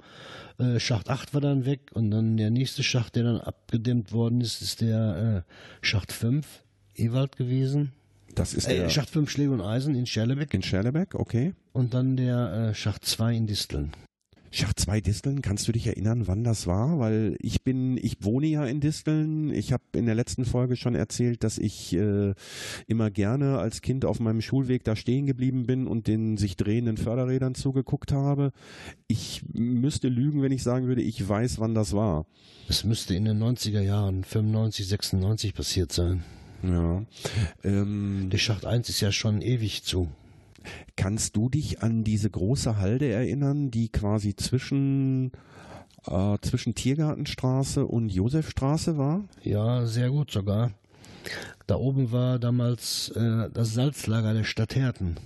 Äh, 0.58 0.78
Schacht 0.78 1.08
8 1.08 1.34
war 1.34 1.40
dann 1.40 1.64
weg 1.64 1.90
und 1.94 2.12
dann 2.12 2.36
der 2.36 2.50
nächste 2.50 2.84
Schacht, 2.84 3.16
der 3.16 3.24
dann 3.24 3.40
abgedämmt 3.40 4.12
worden 4.12 4.40
ist, 4.42 4.62
ist 4.62 4.80
der 4.80 5.44
äh, 5.48 5.84
Schacht 5.84 6.12
5, 6.12 6.46
Ewald 6.94 7.36
gewesen. 7.36 7.92
Das 8.32 8.54
ist 8.54 8.68
der 8.68 8.84
äh, 8.84 8.90
Schacht 8.90 9.10
5 9.10 9.28
Schläge 9.28 9.50
und 9.50 9.60
Eisen 9.60 9.96
in 9.96 10.06
Scherlebeck. 10.06 10.54
In 10.54 10.62
Scherlebeck, 10.62 11.16
okay. 11.16 11.54
Und 11.72 11.94
dann 11.94 12.16
der 12.16 12.52
äh, 12.70 12.74
Schacht 12.74 13.06
2 13.06 13.34
in 13.34 13.46
Disteln. 13.48 13.90
Schacht 14.50 14.80
2 14.80 15.00
Disteln, 15.00 15.42
kannst 15.42 15.68
du 15.68 15.72
dich 15.72 15.86
erinnern, 15.86 16.26
wann 16.26 16.42
das 16.42 16.66
war? 16.66 16.98
Weil 16.98 17.36
ich 17.40 17.62
bin, 17.62 17.98
ich 17.98 18.16
wohne 18.22 18.46
ja 18.46 18.64
in 18.64 18.80
Disteln. 18.80 19.52
Ich 19.52 19.72
habe 19.72 19.82
in 19.94 20.06
der 20.06 20.14
letzten 20.14 20.44
Folge 20.44 20.76
schon 20.76 20.94
erzählt, 20.94 21.44
dass 21.44 21.58
ich 21.58 21.94
äh, 21.94 22.34
immer 22.86 23.10
gerne 23.10 23.58
als 23.58 23.82
Kind 23.82 24.04
auf 24.04 24.20
meinem 24.20 24.40
Schulweg 24.40 24.84
da 24.84 24.96
stehen 24.96 25.26
geblieben 25.26 25.66
bin 25.66 25.86
und 25.86 26.06
den 26.06 26.36
sich 26.36 26.56
drehenden 26.56 26.96
Förderrädern 26.96 27.54
zugeguckt 27.54 28.12
habe. 28.12 28.52
Ich 29.06 29.42
müsste 29.52 30.08
lügen, 30.08 30.40
wenn 30.42 30.52
ich 30.52 30.62
sagen 30.62 30.86
würde, 30.86 31.02
ich 31.02 31.26
weiß, 31.26 31.58
wann 31.60 31.74
das 31.74 31.92
war. 31.92 32.26
Es 32.68 32.84
müsste 32.84 33.14
in 33.14 33.26
den 33.26 33.42
90er 33.42 33.80
Jahren, 33.80 34.24
95, 34.24 34.88
96 34.88 35.54
passiert 35.54 35.92
sein. 35.92 36.24
Ja. 36.62 37.04
Ähm, 37.64 38.28
Der 38.30 38.38
Schacht 38.38 38.64
1 38.64 38.88
ist 38.88 39.00
ja 39.00 39.12
schon 39.12 39.42
ewig 39.42 39.84
zu. 39.84 40.08
Kannst 40.96 41.36
du 41.36 41.48
dich 41.48 41.82
an 41.82 42.04
diese 42.04 42.30
große 42.30 42.78
Halde 42.78 43.08
erinnern, 43.08 43.70
die 43.70 43.88
quasi 43.88 44.34
zwischen 44.36 45.32
äh, 46.06 46.38
zwischen 46.40 46.74
Tiergartenstraße 46.74 47.86
und 47.86 48.08
Josefstraße 48.10 48.98
war? 48.98 49.24
Ja, 49.42 49.86
sehr 49.86 50.10
gut 50.10 50.30
sogar. 50.30 50.72
Da 51.66 51.76
oben 51.76 52.12
war 52.12 52.38
damals 52.38 53.10
äh, 53.10 53.50
das 53.52 53.74
Salzlager 53.74 54.32
der 54.32 54.44
Stadt 54.44 54.74
Herten. 54.74 55.16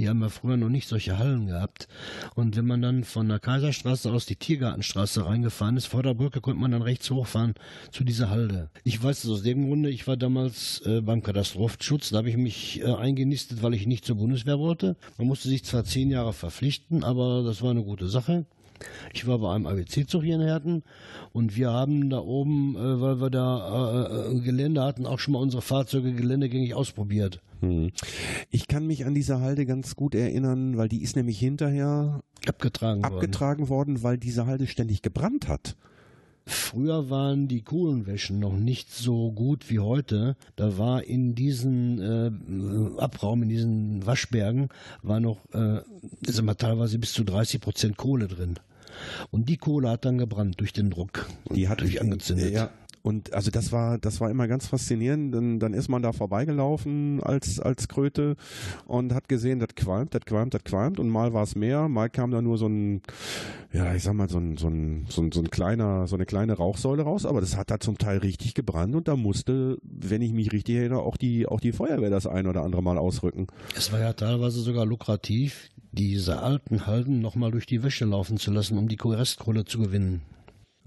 Die 0.00 0.08
haben 0.08 0.22
ja 0.22 0.30
früher 0.30 0.56
noch 0.56 0.70
nicht 0.70 0.88
solche 0.88 1.18
Hallen 1.18 1.46
gehabt. 1.48 1.86
Und 2.34 2.56
wenn 2.56 2.66
man 2.66 2.80
dann 2.80 3.04
von 3.04 3.28
der 3.28 3.38
Kaiserstraße 3.38 4.10
aus 4.10 4.24
die 4.24 4.36
Tiergartenstraße 4.36 5.26
reingefahren 5.26 5.76
ist, 5.76 5.88
vor 5.88 6.02
der 6.02 6.14
Brücke 6.14 6.40
konnte 6.40 6.58
man 6.58 6.70
dann 6.70 6.80
rechts 6.80 7.10
hochfahren 7.10 7.52
zu 7.90 8.02
dieser 8.02 8.30
Halde. 8.30 8.70
Ich 8.82 9.02
weiß 9.02 9.24
es 9.24 9.30
aus 9.30 9.42
dem 9.42 9.66
Grunde, 9.66 9.90
ich 9.90 10.06
war 10.06 10.16
damals 10.16 10.80
äh, 10.86 11.02
beim 11.02 11.22
Katastrophenschutz, 11.22 12.08
da 12.08 12.16
habe 12.16 12.30
ich 12.30 12.38
mich 12.38 12.80
äh, 12.80 12.94
eingenistet, 12.94 13.62
weil 13.62 13.74
ich 13.74 13.86
nicht 13.86 14.06
zur 14.06 14.16
Bundeswehr 14.16 14.58
wollte. 14.58 14.96
Man 15.18 15.26
musste 15.26 15.50
sich 15.50 15.64
zwar 15.64 15.84
zehn 15.84 16.10
Jahre 16.10 16.32
verpflichten, 16.32 17.04
aber 17.04 17.42
das 17.42 17.60
war 17.60 17.72
eine 17.72 17.84
gute 17.84 18.08
Sache. 18.08 18.46
Ich 19.12 19.26
war 19.26 19.38
bei 19.38 19.54
einem 19.54 19.66
ABC-Zug 19.66 20.22
hier 20.22 20.36
in 20.36 20.40
Herten 20.40 20.82
und 21.32 21.56
wir 21.56 21.70
haben 21.70 22.10
da 22.10 22.18
oben, 22.18 22.76
äh, 22.76 23.00
weil 23.00 23.20
wir 23.20 23.30
da 23.30 24.06
äh, 24.06 24.36
äh 24.36 24.40
Gelände 24.40 24.82
hatten, 24.82 25.06
auch 25.06 25.18
schon 25.18 25.32
mal 25.32 25.40
unsere 25.40 25.62
Fahrzeuge 25.62 26.12
geländegängig 26.12 26.74
ausprobiert. 26.74 27.40
Hm. 27.60 27.90
Ich 28.50 28.68
kann 28.68 28.86
mich 28.86 29.04
an 29.04 29.14
diese 29.14 29.40
Halde 29.40 29.66
ganz 29.66 29.96
gut 29.96 30.14
erinnern, 30.14 30.76
weil 30.76 30.88
die 30.88 31.02
ist 31.02 31.16
nämlich 31.16 31.38
hinterher 31.38 32.22
abgetragen, 32.46 33.04
abgetragen 33.04 33.68
worden. 33.68 33.94
worden, 33.94 34.02
weil 34.02 34.18
diese 34.18 34.46
Halde 34.46 34.66
ständig 34.66 35.02
gebrannt 35.02 35.48
hat. 35.48 35.76
Früher 36.46 37.10
waren 37.10 37.48
die 37.48 37.62
Kohlenwäschen 37.62 38.40
noch 38.40 38.56
nicht 38.56 38.92
so 38.92 39.30
gut 39.30 39.70
wie 39.70 39.78
heute. 39.78 40.36
Da 40.56 40.78
war 40.78 41.04
in 41.04 41.34
diesen 41.34 42.00
äh, 42.00 43.00
Abraum, 43.00 43.42
in 43.42 43.48
diesen 43.48 44.06
Waschbergen, 44.06 44.68
war 45.02 45.20
noch 45.20 45.38
äh, 45.52 45.80
immer 46.26 46.56
teilweise 46.56 46.98
bis 46.98 47.12
zu 47.12 47.24
30 47.24 47.60
Prozent 47.60 47.96
Kohle 47.96 48.26
drin. 48.26 48.58
Und 49.30 49.48
die 49.48 49.56
Kohle 49.56 49.90
hat 49.90 50.04
dann 50.04 50.18
gebrannt 50.18 50.60
durch 50.60 50.72
den 50.72 50.90
Druck. 50.90 51.28
Die 51.54 51.68
hat 51.68 51.80
sich 51.80 52.00
angezündet. 52.00 52.52
Ja, 52.52 52.70
und 53.02 53.32
also 53.32 53.50
das 53.50 53.72
war, 53.72 53.98
das 53.98 54.20
war 54.20 54.30
immer 54.30 54.46
ganz 54.46 54.66
faszinierend. 54.66 55.34
Dann, 55.34 55.58
dann 55.58 55.74
ist 55.74 55.88
man 55.88 56.02
da 56.02 56.12
vorbeigelaufen 56.12 57.22
als, 57.22 57.58
als 57.58 57.88
Kröte 57.88 58.36
und 58.86 59.14
hat 59.14 59.28
gesehen, 59.28 59.58
das 59.58 59.74
qualmt, 59.74 60.14
das 60.14 60.24
qualmt, 60.26 60.54
das 60.54 60.64
qualmt. 60.64 60.98
Und 60.98 61.08
mal 61.08 61.32
war 61.32 61.42
es 61.42 61.54
mehr, 61.54 61.88
mal 61.88 62.10
kam 62.10 62.30
da 62.30 62.42
nur 62.42 62.58
so 62.58 62.66
ein, 62.66 63.02
ja, 63.72 63.94
ich 63.94 64.02
sag 64.02 64.14
mal, 64.14 64.28
so 64.28 64.38
ein, 64.38 64.56
so 64.58 64.68
ein, 64.68 65.06
so 65.08 65.22
ein, 65.22 65.32
so 65.32 65.40
ein 65.40 65.50
kleiner, 65.50 66.06
so 66.06 66.16
eine 66.16 66.26
kleine 66.26 66.54
Rauchsäule 66.54 67.02
raus. 67.02 67.24
Aber 67.24 67.40
das 67.40 67.56
hat 67.56 67.70
da 67.70 67.80
zum 67.80 67.96
Teil 67.96 68.18
richtig 68.18 68.54
gebrannt 68.54 68.94
und 68.94 69.08
da 69.08 69.16
musste, 69.16 69.78
wenn 69.82 70.20
ich 70.20 70.32
mich 70.32 70.52
richtig 70.52 70.76
erinnere, 70.76 71.00
auch 71.00 71.16
die, 71.16 71.46
auch 71.46 71.60
die 71.60 71.72
Feuerwehr 71.72 72.10
das 72.10 72.26
ein 72.26 72.46
oder 72.46 72.62
andere 72.62 72.82
Mal 72.82 72.98
ausrücken. 72.98 73.46
Es 73.74 73.92
war 73.92 74.00
ja 74.00 74.12
teilweise 74.12 74.60
sogar 74.60 74.84
lukrativ, 74.84 75.70
diese 75.92 76.40
alten 76.40 76.86
Halden 76.86 77.20
nochmal 77.20 77.50
durch 77.50 77.66
die 77.66 77.82
Wäsche 77.82 78.04
laufen 78.04 78.36
zu 78.36 78.50
lassen, 78.50 78.78
um 78.78 78.88
die 78.88 78.98
Restkohle 79.00 79.64
zu 79.64 79.78
gewinnen. 79.78 80.22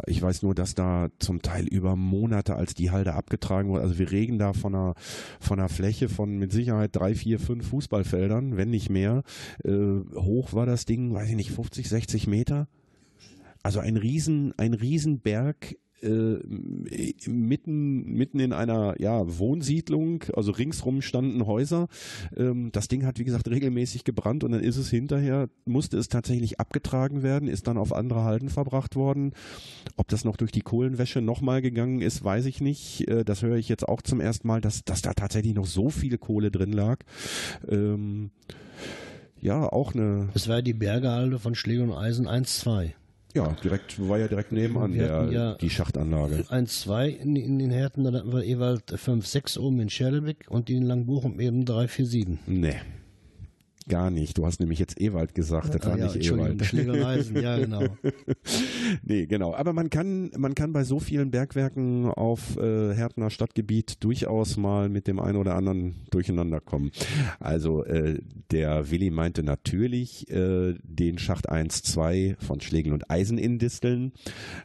Ich 0.08 0.22
weiß 0.22 0.42
nur, 0.42 0.56
dass 0.56 0.74
da 0.74 1.10
zum 1.20 1.42
Teil 1.42 1.68
über 1.68 1.96
Monate, 1.96 2.56
als 2.56 2.74
die 2.74 2.90
Halde 2.90 3.14
abgetragen 3.14 3.70
wurde, 3.70 3.84
also 3.84 4.00
wir 4.00 4.12
reden 4.12 4.40
da 4.40 4.54
von 4.54 4.74
einer, 4.74 4.96
von 5.40 5.60
einer 5.60 5.70
Fläche 5.70 6.10
von 6.10 6.38
mit 6.38 6.52
Sicherheit 6.52 6.96
drei, 6.96 7.14
vier, 7.14 7.40
fünf 7.40 7.68
Fußballfeldern, 7.68 8.58
wenn 8.58 8.72
nicht 8.72 8.90
mehr. 8.90 9.24
Äh, 9.64 10.00
hoch 10.16 10.54
war 10.54 10.66
das 10.66 10.86
Ding, 10.86 11.14
weiß 11.14 11.30
ich 11.30 11.36
nicht, 11.36 11.52
50, 11.52 11.88
60 11.88 12.28
Meter. 12.28 12.68
Also 13.62 13.80
ein 13.80 13.96
riesen, 13.96 14.54
ein 14.58 14.74
Riesenberg 14.74 15.78
äh, 16.04 16.40
mitten, 17.30 18.14
mitten 18.14 18.40
in 18.40 18.54
einer 18.54 19.00
ja, 19.00 19.22
Wohnsiedlung, 19.40 20.24
also 20.36 20.52
ringsrum 20.52 21.02
standen 21.02 21.46
Häuser. 21.46 21.88
Ähm, 22.36 22.72
das 22.72 22.88
Ding 22.88 23.06
hat, 23.06 23.20
wie 23.20 23.24
gesagt, 23.24 23.50
regelmäßig 23.50 24.04
gebrannt 24.04 24.44
und 24.44 24.52
dann 24.52 24.64
ist 24.64 24.78
es 24.78 24.90
hinterher, 24.90 25.50
musste 25.66 25.98
es 25.98 26.08
tatsächlich 26.08 26.60
abgetragen 26.60 27.24
werden, 27.24 27.48
ist 27.48 27.68
dann 27.68 27.78
auf 27.78 27.94
andere 27.94 28.24
Halden 28.24 28.50
verbracht 28.50 28.96
worden. 28.96 29.34
Ob 29.96 30.08
das 30.08 30.26
noch 30.26 30.38
durch 30.38 30.52
die 30.52 30.62
Kohlenwäsche 30.62 31.22
nochmal 31.22 31.62
gegangen 31.62 32.02
ist, 32.02 32.24
weiß 32.24 32.46
ich 32.46 32.62
nicht. 32.62 33.08
Äh, 33.08 33.24
das 33.24 33.42
höre 33.42 33.58
ich 33.58 33.70
jetzt 33.70 33.88
auch 33.88 34.02
zum 34.02 34.20
ersten 34.22 34.48
Mal, 34.48 34.62
dass, 34.62 34.84
dass 34.84 35.02
da 35.02 35.14
tatsächlich 35.14 35.54
noch 35.54 35.66
so 35.66 35.90
viel 35.90 36.18
Kohle 36.18 36.52
drin 36.52 36.74
lag. 36.74 37.00
Ähm, 37.68 38.32
ja, 39.40 39.68
auch 39.68 39.94
eine. 39.94 40.30
Es 40.34 40.48
war 40.48 40.62
die 40.62 40.74
Bergehalde 40.74 41.38
von 41.38 41.54
Schläger 41.54 41.84
und 41.84 41.92
Eisen 41.92 42.28
1-2. 42.28 42.94
Ja, 43.34 43.56
direkt, 43.64 44.08
war 44.08 44.20
ja 44.20 44.28
direkt 44.28 44.52
nebenan 44.52 44.94
der, 44.94 45.30
ja 45.32 45.56
die 45.56 45.70
Schachtanlage. 45.70 46.46
1, 46.50 46.82
2 46.82 47.10
in, 47.10 47.36
in, 47.36 47.58
den 47.58 47.72
Härten, 47.72 48.04
dann 48.04 48.16
hatten 48.16 48.32
wir 48.32 48.44
Ewald 48.44 48.84
5, 48.96 49.26
6 49.26 49.58
oben 49.58 49.80
in 49.80 49.90
Scherlebeck 49.90 50.46
und 50.50 50.70
in 50.70 50.84
Langbuchum 50.84 51.40
eben 51.40 51.66
3, 51.66 51.88
4, 51.88 52.06
7. 52.06 52.40
Nee. 52.46 52.76
Gar 53.90 54.12
nicht. 54.12 54.38
Du 54.38 54.46
hast 54.46 54.60
nämlich 54.60 54.80
jetzt 54.80 55.00
Ewald 55.00 55.36
gesagt. 55.36 55.76
Das 55.76 55.82
ah, 55.82 55.92
war 55.92 55.98
ja, 55.98 56.06
nicht 56.06 56.26
Ewald. 56.32 56.66
Schlägereisen, 56.66 57.42
ja, 57.42 57.58
genau. 57.58 57.84
nee, 59.04 59.26
genau. 59.26 59.54
Aber 59.54 59.74
man 59.74 59.90
kann, 59.90 60.32
man 60.38 60.56
kann 60.56 60.72
bei 60.72 60.84
so 60.84 61.00
vielen 61.00 61.32
Bergwerken 61.32 62.06
auf 62.06 62.58
äh, 62.58 62.94
Härtner 62.94 63.30
Stadtgebiet 63.30 64.04
durchaus 64.04 64.56
mal 64.56 64.88
mit 64.88 65.08
dem 65.08 65.20
einen 65.20 65.38
oder 65.38 65.56
anderen 65.56 65.96
durcheinander 66.12 66.62
kommen. 66.62 66.92
Also 67.40 67.84
äh, 67.84 68.20
der 68.52 68.90
Willi 68.90 69.10
meinte 69.10 69.44
natürlich 69.44 70.30
äh, 70.30 70.76
den 70.84 71.18
Schacht 71.18 71.50
1, 71.50 71.84
2 71.84 72.38
von 72.40 72.62
Schlegel 72.62 72.94
und 72.94 73.10
Eisen 73.12 73.38
in 73.38 73.60
Disteln. 73.60 74.14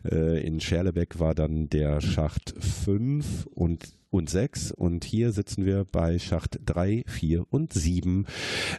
Äh, 0.04 0.46
in 0.46 0.60
Scherlebeck 0.60 1.18
war 1.18 1.34
dann 1.34 1.68
der 1.68 2.00
Schacht 2.00 2.54
5 2.58 3.46
und 3.46 3.97
und 4.10 4.30
6 4.30 4.72
und 4.72 5.04
hier 5.04 5.32
sitzen 5.32 5.64
wir 5.64 5.84
bei 5.84 6.18
Schacht 6.18 6.58
3, 6.64 7.04
4 7.06 7.44
und 7.50 7.72
7. 7.72 8.26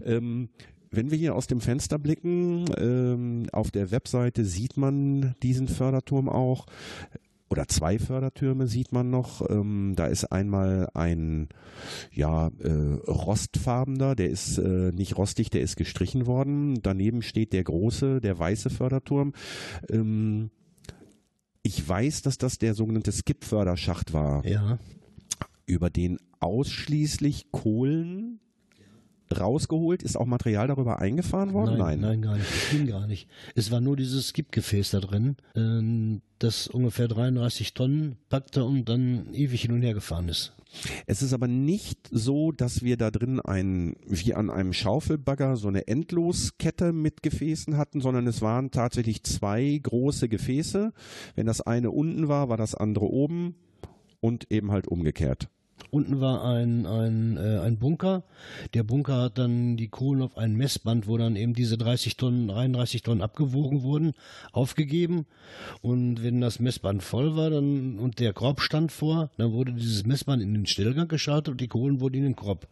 Ähm, 0.04 0.50
wenn 0.92 1.12
wir 1.12 1.18
hier 1.18 1.36
aus 1.36 1.48
dem 1.48 1.62
Fenster 1.62 2.00
blicken, 2.00 2.66
ähm, 2.78 3.46
auf 3.52 3.72
der 3.72 3.92
Webseite 3.92 4.44
sieht 4.44 4.78
man 4.78 5.36
diesen 5.44 5.68
Förderturm 5.68 6.30
auch. 6.30 6.66
oder 7.52 7.68
zwei 7.68 7.98
Fördertürme 7.98 8.68
sieht 8.68 8.92
man 8.92 9.10
noch. 9.10 9.48
Ähm, 9.50 9.94
da 9.96 10.06
ist 10.06 10.26
einmal 10.26 10.88
ein 10.94 11.50
ja 12.12 12.52
äh, 12.60 12.94
rostfarbener, 13.08 14.16
der 14.16 14.30
ist 14.30 14.58
äh, 14.60 14.92
nicht 14.92 15.18
rostig, 15.18 15.50
der 15.50 15.62
ist 15.62 15.76
gestrichen 15.76 16.28
worden. 16.28 16.82
Daneben 16.84 17.22
steht 17.22 17.54
der 17.54 17.64
große, 17.64 18.22
der 18.22 18.38
weiße 18.38 18.70
Förderturm. 18.70 19.34
Ähm, 19.90 20.52
ich 21.62 21.88
weiß, 21.88 22.22
dass 22.22 22.38
das 22.38 22.58
der 22.58 22.74
sogenannte 22.74 23.12
Skip-Förderschacht 23.12 24.14
war. 24.14 24.46
Ja. 24.46 24.80
Über 25.70 25.90
den 25.90 26.18
ausschließlich 26.40 27.52
Kohlen 27.52 28.40
rausgeholt? 29.38 30.02
Ist 30.04 30.18
auch 30.18 30.26
Material 30.26 30.68
darüber 30.68 31.00
eingefahren 31.00 31.54
worden? 31.54 31.78
Nein, 31.78 32.00
nein, 32.00 32.22
gar 32.22 32.38
nicht. 32.38 32.50
Das 32.50 32.70
ging 32.72 32.88
gar 32.88 33.08
nicht. 33.08 33.28
Es 33.56 33.70
war 33.70 33.80
nur 33.80 33.96
dieses 33.96 34.30
Skip-Gefäß 34.30 34.92
da 34.92 35.00
drin, 35.00 35.38
ähm, 35.56 36.22
das 36.40 36.68
ungefähr 36.68 37.08
33 37.08 37.74
Tonnen 37.74 38.18
packte 38.30 38.64
und 38.64 38.90
dann 38.90 39.34
ewig 39.34 39.62
hin 39.62 39.74
und 39.74 39.84
her 39.84 39.94
gefahren 39.94 40.30
ist. 40.30 40.54
Es 41.08 41.22
ist 41.22 41.34
aber 41.34 41.48
nicht 41.48 42.10
so, 42.12 42.52
dass 42.52 42.84
wir 42.84 42.96
da 42.96 43.12
drin 43.12 43.40
ein, 43.40 43.96
wie 44.08 44.36
an 44.36 44.50
einem 44.50 44.74
Schaufelbagger, 44.74 45.56
so 45.56 45.68
eine 45.68 45.88
Endloskette 45.88 46.94
mit 46.94 47.24
Gefäßen 47.24 47.78
hatten, 47.78 48.02
sondern 48.02 48.28
es 48.28 48.42
waren 48.42 48.72
tatsächlich 48.72 49.24
zwei 49.24 49.80
große 49.82 50.30
Gefäße. 50.30 50.94
Wenn 51.36 51.46
das 51.48 51.62
eine 51.62 51.92
unten 51.92 52.28
war, 52.28 52.50
war 52.50 52.58
das 52.58 52.76
andere 52.76 53.06
oben 53.06 53.56
und 54.20 54.52
eben 54.52 54.72
halt 54.72 54.88
umgekehrt. 54.88 55.50
Unten 55.92 56.22
war 56.22 56.44
ein, 56.44 56.86
ein, 56.86 57.38
äh, 57.38 57.60
ein 57.60 57.78
Bunker. 57.78 58.24
Der 58.74 58.84
Bunker 58.84 59.24
hat 59.24 59.38
dann 59.38 59.78
die 59.78 59.88
Kohlen 59.88 60.22
auf 60.22 60.38
ein 60.38 60.56
Messband, 60.56 61.08
wo 61.08 61.18
dann 61.18 61.36
eben 61.36 61.54
diese 61.54 61.78
30 61.78 62.18
Tonnen, 62.18 62.48
33 62.48 63.02
Tonnen 63.02 63.22
abgewogen 63.22 63.82
wurden, 63.82 64.14
aufgegeben. 64.52 65.26
Und 65.82 66.24
wenn 66.24 66.42
das 66.42 66.60
Messband 66.60 67.04
voll 67.04 67.36
war 67.36 67.50
dann, 67.50 67.98
und 67.98 68.20
der 68.20 68.34
Korb 68.34 68.62
stand 68.62 68.92
vor, 68.92 69.32
dann 69.38 69.52
wurde 69.52 69.74
dieses 69.74 70.06
Messband 70.06 70.44
in 70.44 70.54
den 70.54 70.66
Stillgang 70.66 71.08
geschaltet 71.08 71.54
und 71.54 71.62
die 71.62 71.68
Kohlen 71.68 72.00
wurden 72.00 72.16
in 72.16 72.24
den 72.24 72.36
Korb 72.36 72.68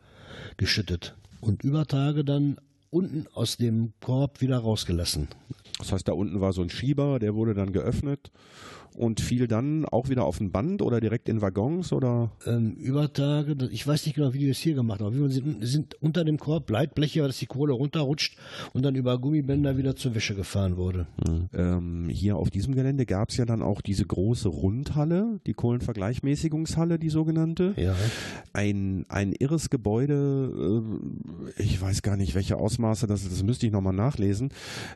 geschüttet. 0.57 1.15
Und 1.41 1.63
über 1.63 1.85
Tage 1.85 2.23
dann 2.23 2.57
unten 2.89 3.25
aus 3.33 3.57
dem 3.57 3.93
Korb 3.99 4.41
wieder 4.41 4.59
rausgelassen. 4.59 5.27
Das 5.79 5.91
heißt, 5.91 6.07
da 6.07 6.13
unten 6.13 6.39
war 6.41 6.53
so 6.53 6.61
ein 6.61 6.69
Schieber, 6.69 7.19
der 7.19 7.35
wurde 7.35 7.53
dann 7.53 7.73
geöffnet 7.73 8.31
und 8.97 9.21
fiel 9.21 9.47
dann 9.47 9.85
auch 9.85 10.09
wieder 10.09 10.25
auf 10.25 10.39
ein 10.39 10.51
Band 10.51 10.81
oder 10.81 10.99
direkt 10.99 11.29
in 11.29 11.41
Waggons 11.41 11.93
oder? 11.93 12.31
Ähm, 12.45 12.73
Übertage, 12.73 13.55
ich 13.71 13.85
weiß 13.85 14.05
nicht 14.05 14.15
genau, 14.15 14.33
wie 14.33 14.39
die 14.39 14.47
das 14.47 14.57
hier 14.57 14.73
gemacht 14.73 15.01
haben. 15.01 15.15
Wir 15.15 15.29
sind, 15.29 15.65
sind 15.65 15.95
unter 16.01 16.25
dem 16.25 16.37
Korb 16.37 16.69
Leitbleche, 16.69 17.21
dass 17.21 17.37
die 17.37 17.45
Kohle 17.45 17.73
runterrutscht 17.73 18.37
und 18.73 18.83
dann 18.83 18.95
über 18.95 19.19
Gummibänder 19.19 19.77
wieder 19.77 19.95
zur 19.95 20.15
Wäsche 20.15 20.33
gefahren 20.33 20.77
wurde. 20.77 21.07
Mhm. 21.27 21.49
Ähm, 21.53 22.09
hier 22.09 22.37
auf 22.37 22.49
diesem 22.49 22.73
Gelände 22.73 23.05
gab 23.05 23.29
es 23.29 23.37
ja 23.37 23.45
dann 23.45 23.61
auch 23.61 23.81
diese 23.81 24.05
große 24.05 24.49
Rundhalle, 24.49 25.39
die 25.45 25.53
Kohlenvergleichmäßigungshalle, 25.53 26.97
die 26.97 27.09
sogenannte. 27.09 27.75
Ja. 27.77 27.95
Ein, 28.53 29.05
ein 29.09 29.33
irres 29.33 29.69
Gebäude, 29.69 30.81
äh, 31.55 31.61
ich 31.61 31.79
weiß 31.79 32.01
gar 32.01 32.17
nicht, 32.17 32.33
welche 32.33 32.57
Ausmaße 32.57 33.05
das 33.05 33.21
ist, 33.21 33.31
das 33.31 33.43
müsste 33.43 33.67
ich 33.67 33.71
nochmal 33.71 33.93
nachlesen. 33.93 34.49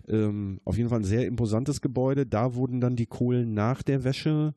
Ähm, 0.07 0.59
auf 0.65 0.77
jeden 0.77 0.89
Fall 0.89 1.01
ein 1.01 1.05
sehr 1.05 1.27
imposantes 1.27 1.81
Gebäude. 1.81 2.25
Da 2.25 2.55
wurden 2.55 2.81
dann 2.81 2.95
die 2.95 3.05
Kohlen 3.05 3.53
nach 3.53 3.83
der 3.83 3.90
Wäsche 4.03 4.53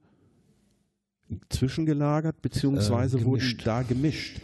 zwischengelagert, 1.49 2.43
beziehungsweise 2.43 3.19
Äh, 3.19 3.25
wurden 3.25 3.59
da 3.65 3.83
gemischt. 3.83 4.41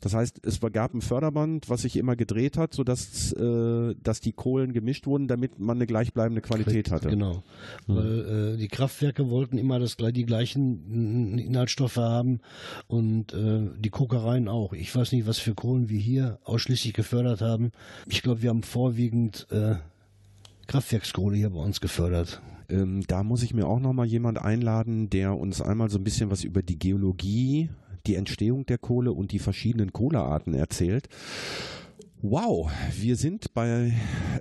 Das 0.00 0.14
heißt, 0.14 0.44
es 0.44 0.60
gab 0.72 0.94
ein 0.94 1.00
Förderband, 1.00 1.70
was 1.70 1.82
sich 1.82 1.96
immer 1.96 2.16
gedreht 2.16 2.56
hat, 2.56 2.74
sodass 2.74 3.32
äh, 3.34 3.94
dass 4.02 4.20
die 4.20 4.32
Kohlen 4.32 4.72
gemischt 4.72 5.06
wurden, 5.06 5.28
damit 5.28 5.60
man 5.60 5.76
eine 5.76 5.86
gleichbleibende 5.86 6.40
Qualität 6.40 6.90
hatte. 6.90 7.08
Genau. 7.08 7.44
Weil 7.86 8.54
äh, 8.54 8.56
die 8.56 8.66
Kraftwerke 8.66 9.30
wollten 9.30 9.58
immer 9.58 9.78
das, 9.78 9.96
die 9.96 10.26
gleichen 10.26 11.38
Inhaltsstoffe 11.38 11.98
haben 11.98 12.40
und 12.88 13.32
äh, 13.32 13.68
die 13.78 13.90
Kokereien 13.90 14.48
auch. 14.48 14.72
Ich 14.72 14.94
weiß 14.94 15.12
nicht, 15.12 15.28
was 15.28 15.38
für 15.38 15.54
Kohlen 15.54 15.88
wir 15.88 16.00
hier 16.00 16.40
ausschließlich 16.42 16.94
gefördert 16.94 17.40
haben. 17.40 17.70
Ich 18.08 18.22
glaube, 18.22 18.42
wir 18.42 18.50
haben 18.50 18.64
vorwiegend 18.64 19.46
äh, 19.52 19.76
Kraftwerkskohle 20.66 21.36
hier 21.36 21.50
bei 21.50 21.60
uns 21.60 21.80
gefördert. 21.80 22.42
Ähm, 22.72 23.02
da 23.06 23.22
muss 23.22 23.42
ich 23.42 23.54
mir 23.54 23.66
auch 23.66 23.80
noch 23.80 23.92
mal 23.92 24.06
jemand 24.06 24.40
einladen, 24.40 25.10
der 25.10 25.36
uns 25.36 25.60
einmal 25.60 25.90
so 25.90 25.98
ein 25.98 26.04
bisschen 26.04 26.30
was 26.30 26.42
über 26.42 26.62
die 26.62 26.78
Geologie, 26.78 27.70
die 28.06 28.14
Entstehung 28.14 28.66
der 28.66 28.78
Kohle 28.78 29.12
und 29.12 29.32
die 29.32 29.38
verschiedenen 29.38 29.92
Kohlearten 29.92 30.54
erzählt. 30.54 31.08
Wow, 32.24 32.70
wir 33.00 33.16
sind 33.16 33.52
bei 33.52 33.92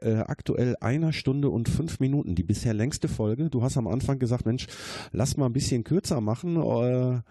äh, 0.02 0.18
aktuell 0.18 0.76
einer 0.82 1.14
Stunde 1.14 1.50
und 1.50 1.68
fünf 1.68 2.00
Minuten, 2.00 2.36
die 2.36 2.44
bisher 2.44 2.76
längste 2.76 3.08
Folge. 3.08 3.50
Du 3.50 3.64
hast 3.64 3.76
am 3.76 3.88
Anfang 3.88 4.20
gesagt, 4.20 4.46
Mensch, 4.46 4.68
lass 5.12 5.36
mal 5.36 5.48
ein 5.48 5.54
bisschen 5.54 5.84
kürzer 5.84 6.22
machen. 6.22 6.58
Äh, 6.58 7.22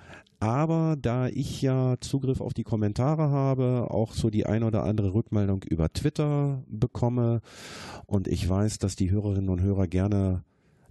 aber 0.40 0.96
da 1.01 1.28
ich 1.28 1.62
ja 1.62 1.96
Zugriff 2.01 2.40
auf 2.40 2.53
die 2.53 2.64
Kommentare 2.64 3.30
habe, 3.30 3.88
auch 3.90 4.12
so 4.12 4.28
die 4.28 4.46
ein 4.46 4.64
oder 4.64 4.84
andere 4.84 5.14
Rückmeldung 5.14 5.62
über 5.62 5.92
Twitter 5.92 6.64
bekomme 6.66 7.42
und 8.07 8.26
ich 8.26 8.48
weiß, 8.48 8.78
dass 8.78 8.96
die 8.96 9.11
Hörerinnen 9.11 9.51
und 9.51 9.61
Hörer 9.61 9.86
gerne 9.86 10.42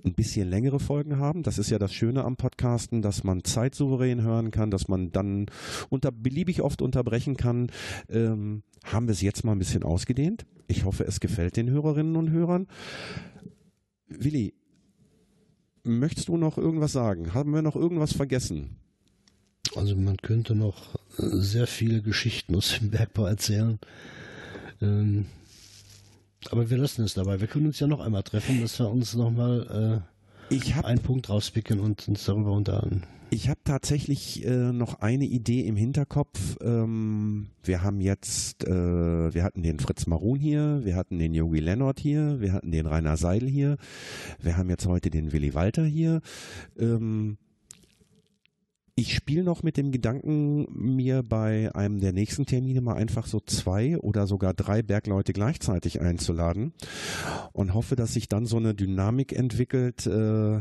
ein 0.03 0.13
bisschen 0.13 0.49
längere 0.49 0.79
Folgen 0.79 1.17
haben. 1.17 1.43
Das 1.43 1.57
ist 1.57 1.69
ja 1.69 1.79
das 1.79 1.93
Schöne 1.93 2.23
am 2.23 2.35
Podcasten, 2.35 3.01
dass 3.01 3.23
man 3.23 3.43
zeitsouverän 3.43 4.21
hören 4.21 4.51
kann, 4.51 4.71
dass 4.71 4.87
man 4.87 5.11
dann 5.11 5.47
unter 5.89 6.11
beliebig 6.11 6.61
oft 6.61 6.81
unterbrechen 6.81 7.37
kann. 7.37 7.71
Ähm, 8.09 8.63
haben 8.83 9.07
wir 9.07 9.13
es 9.13 9.21
jetzt 9.21 9.43
mal 9.43 9.53
ein 9.53 9.59
bisschen 9.59 9.83
ausgedehnt. 9.83 10.45
Ich 10.67 10.85
hoffe, 10.85 11.03
es 11.03 11.19
gefällt 11.19 11.57
den 11.57 11.69
Hörerinnen 11.69 12.15
und 12.15 12.31
Hörern. 12.31 12.67
Willi, 14.07 14.53
möchtest 15.83 16.27
du 16.27 16.37
noch 16.37 16.57
irgendwas 16.57 16.91
sagen? 16.91 17.33
Haben 17.33 17.53
wir 17.53 17.61
noch 17.61 17.75
irgendwas 17.75 18.13
vergessen? 18.13 18.77
Also 19.75 19.95
man 19.95 20.17
könnte 20.17 20.55
noch 20.55 20.97
sehr 21.17 21.67
viele 21.67 22.01
Geschichten 22.01 22.55
aus 22.55 22.77
dem 22.79 22.89
Bergbau 22.89 23.25
erzählen. 23.25 23.79
Ähm, 24.81 25.25
aber 26.51 26.69
wir 26.69 26.77
lassen 26.77 27.03
es 27.03 27.13
dabei. 27.13 27.39
Wir 27.39 27.47
können 27.47 27.67
uns 27.67 27.79
ja 27.79 27.87
noch 27.87 27.99
einmal 27.99 28.23
treffen, 28.23 28.61
dass 28.61 28.79
wir 28.79 28.89
uns 28.89 29.15
nochmal 29.15 30.03
Ich 30.49 30.75
äh, 30.75 30.83
einen 30.83 31.01
Punkt 31.01 31.29
rauspicken 31.29 31.79
und 31.79 32.07
uns 32.07 32.25
darüber 32.25 32.51
unterhalten. 32.51 33.03
Ich 33.31 33.47
habe 33.47 33.59
tatsächlich 33.63 34.43
äh, 34.43 34.71
noch 34.71 35.01
eine 35.01 35.25
Idee 35.25 35.61
im 35.61 35.75
Hinterkopf. 35.75 36.57
Ähm, 36.61 37.49
wir 37.63 37.83
haben 37.83 38.01
jetzt, 38.01 38.63
äh, 38.65 39.33
wir 39.33 39.43
hatten 39.43 39.61
den 39.61 39.79
Fritz 39.79 40.07
Marun 40.07 40.39
hier, 40.39 40.81
wir 40.83 40.95
hatten 40.95 41.19
den 41.19 41.35
Yogi 41.35 41.59
Lennart 41.59 41.99
hier, 41.99 42.41
wir 42.41 42.53
hatten 42.53 42.71
den 42.71 42.87
Rainer 42.87 43.17
Seidel 43.17 43.47
hier, 43.47 43.77
wir 44.41 44.57
haben 44.57 44.69
jetzt 44.69 44.87
heute 44.87 45.11
den 45.11 45.31
Willi 45.31 45.53
Walter 45.53 45.85
hier. 45.85 46.21
Ähm, 46.79 47.37
ich 48.99 49.15
spiele 49.15 49.43
noch 49.43 49.63
mit 49.63 49.77
dem 49.77 49.91
Gedanken, 49.91 50.67
mir 50.71 51.23
bei 51.23 51.73
einem 51.73 52.01
der 52.01 52.11
nächsten 52.11 52.45
Termine 52.45 52.81
mal 52.81 52.95
einfach 52.95 53.27
so 53.27 53.39
zwei 53.39 53.97
oder 53.97 54.27
sogar 54.27 54.53
drei 54.53 54.81
Bergleute 54.81 55.31
gleichzeitig 55.31 56.01
einzuladen 56.01 56.73
und 57.53 57.73
hoffe, 57.73 57.95
dass 57.95 58.13
sich 58.13 58.27
dann 58.27 58.45
so 58.45 58.57
eine 58.57 58.75
Dynamik 58.75 59.31
entwickelt, 59.31 60.05
äh, 60.05 60.59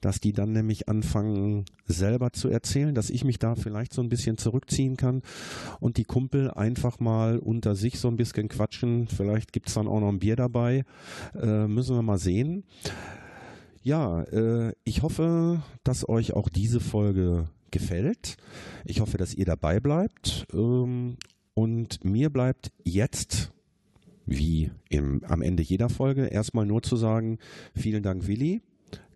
dass 0.00 0.20
die 0.20 0.32
dann 0.32 0.52
nämlich 0.52 0.88
anfangen 0.88 1.64
selber 1.86 2.32
zu 2.32 2.48
erzählen, 2.48 2.94
dass 2.94 3.10
ich 3.10 3.24
mich 3.24 3.40
da 3.40 3.56
vielleicht 3.56 3.92
so 3.92 4.02
ein 4.02 4.10
bisschen 4.10 4.38
zurückziehen 4.38 4.96
kann 4.96 5.22
und 5.80 5.96
die 5.96 6.04
Kumpel 6.04 6.52
einfach 6.52 7.00
mal 7.00 7.38
unter 7.38 7.74
sich 7.74 7.98
so 7.98 8.08
ein 8.08 8.16
bisschen 8.16 8.48
quatschen. 8.48 9.08
Vielleicht 9.08 9.52
gibt's 9.52 9.74
dann 9.74 9.88
auch 9.88 10.00
noch 10.00 10.10
ein 10.10 10.20
Bier 10.20 10.36
dabei. 10.36 10.84
Äh, 11.34 11.66
müssen 11.66 11.96
wir 11.96 12.02
mal 12.02 12.18
sehen. 12.18 12.62
Ja, 13.84 14.22
äh, 14.22 14.72
ich 14.84 15.02
hoffe, 15.02 15.62
dass 15.84 16.08
euch 16.08 16.32
auch 16.32 16.48
diese 16.48 16.80
Folge 16.80 17.50
gefällt. 17.70 18.38
Ich 18.86 19.00
hoffe, 19.00 19.18
dass 19.18 19.34
ihr 19.34 19.44
dabei 19.44 19.78
bleibt. 19.78 20.46
Ähm, 20.54 21.18
und 21.52 22.02
mir 22.02 22.30
bleibt 22.30 22.72
jetzt, 22.82 23.52
wie 24.24 24.70
im, 24.88 25.22
am 25.24 25.42
Ende 25.42 25.62
jeder 25.62 25.90
Folge, 25.90 26.24
erstmal 26.24 26.64
nur 26.64 26.82
zu 26.82 26.96
sagen, 26.96 27.38
vielen 27.76 28.02
Dank, 28.02 28.26
Willi. 28.26 28.62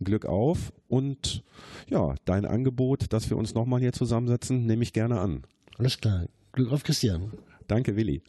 Glück 0.04 0.26
auf 0.26 0.72
und 0.88 1.44
ja, 1.88 2.14
dein 2.26 2.44
Angebot, 2.44 3.12
dass 3.12 3.30
wir 3.30 3.38
uns 3.38 3.54
nochmal 3.54 3.80
hier 3.80 3.92
zusammensetzen, 3.94 4.66
nehme 4.66 4.82
ich 4.82 4.92
gerne 4.92 5.18
an. 5.18 5.44
Alles 5.78 5.98
klar. 5.98 6.26
Glück 6.52 6.72
auf 6.72 6.82
Christian. 6.82 7.32
Danke, 7.68 7.96
Willi. 7.96 8.20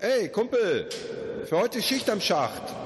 Ey, 0.00 0.28
Kumpel, 0.28 0.88
für 1.46 1.58
heute 1.58 1.82
Schicht 1.82 2.08
am 2.08 2.20
Schacht. 2.20 2.83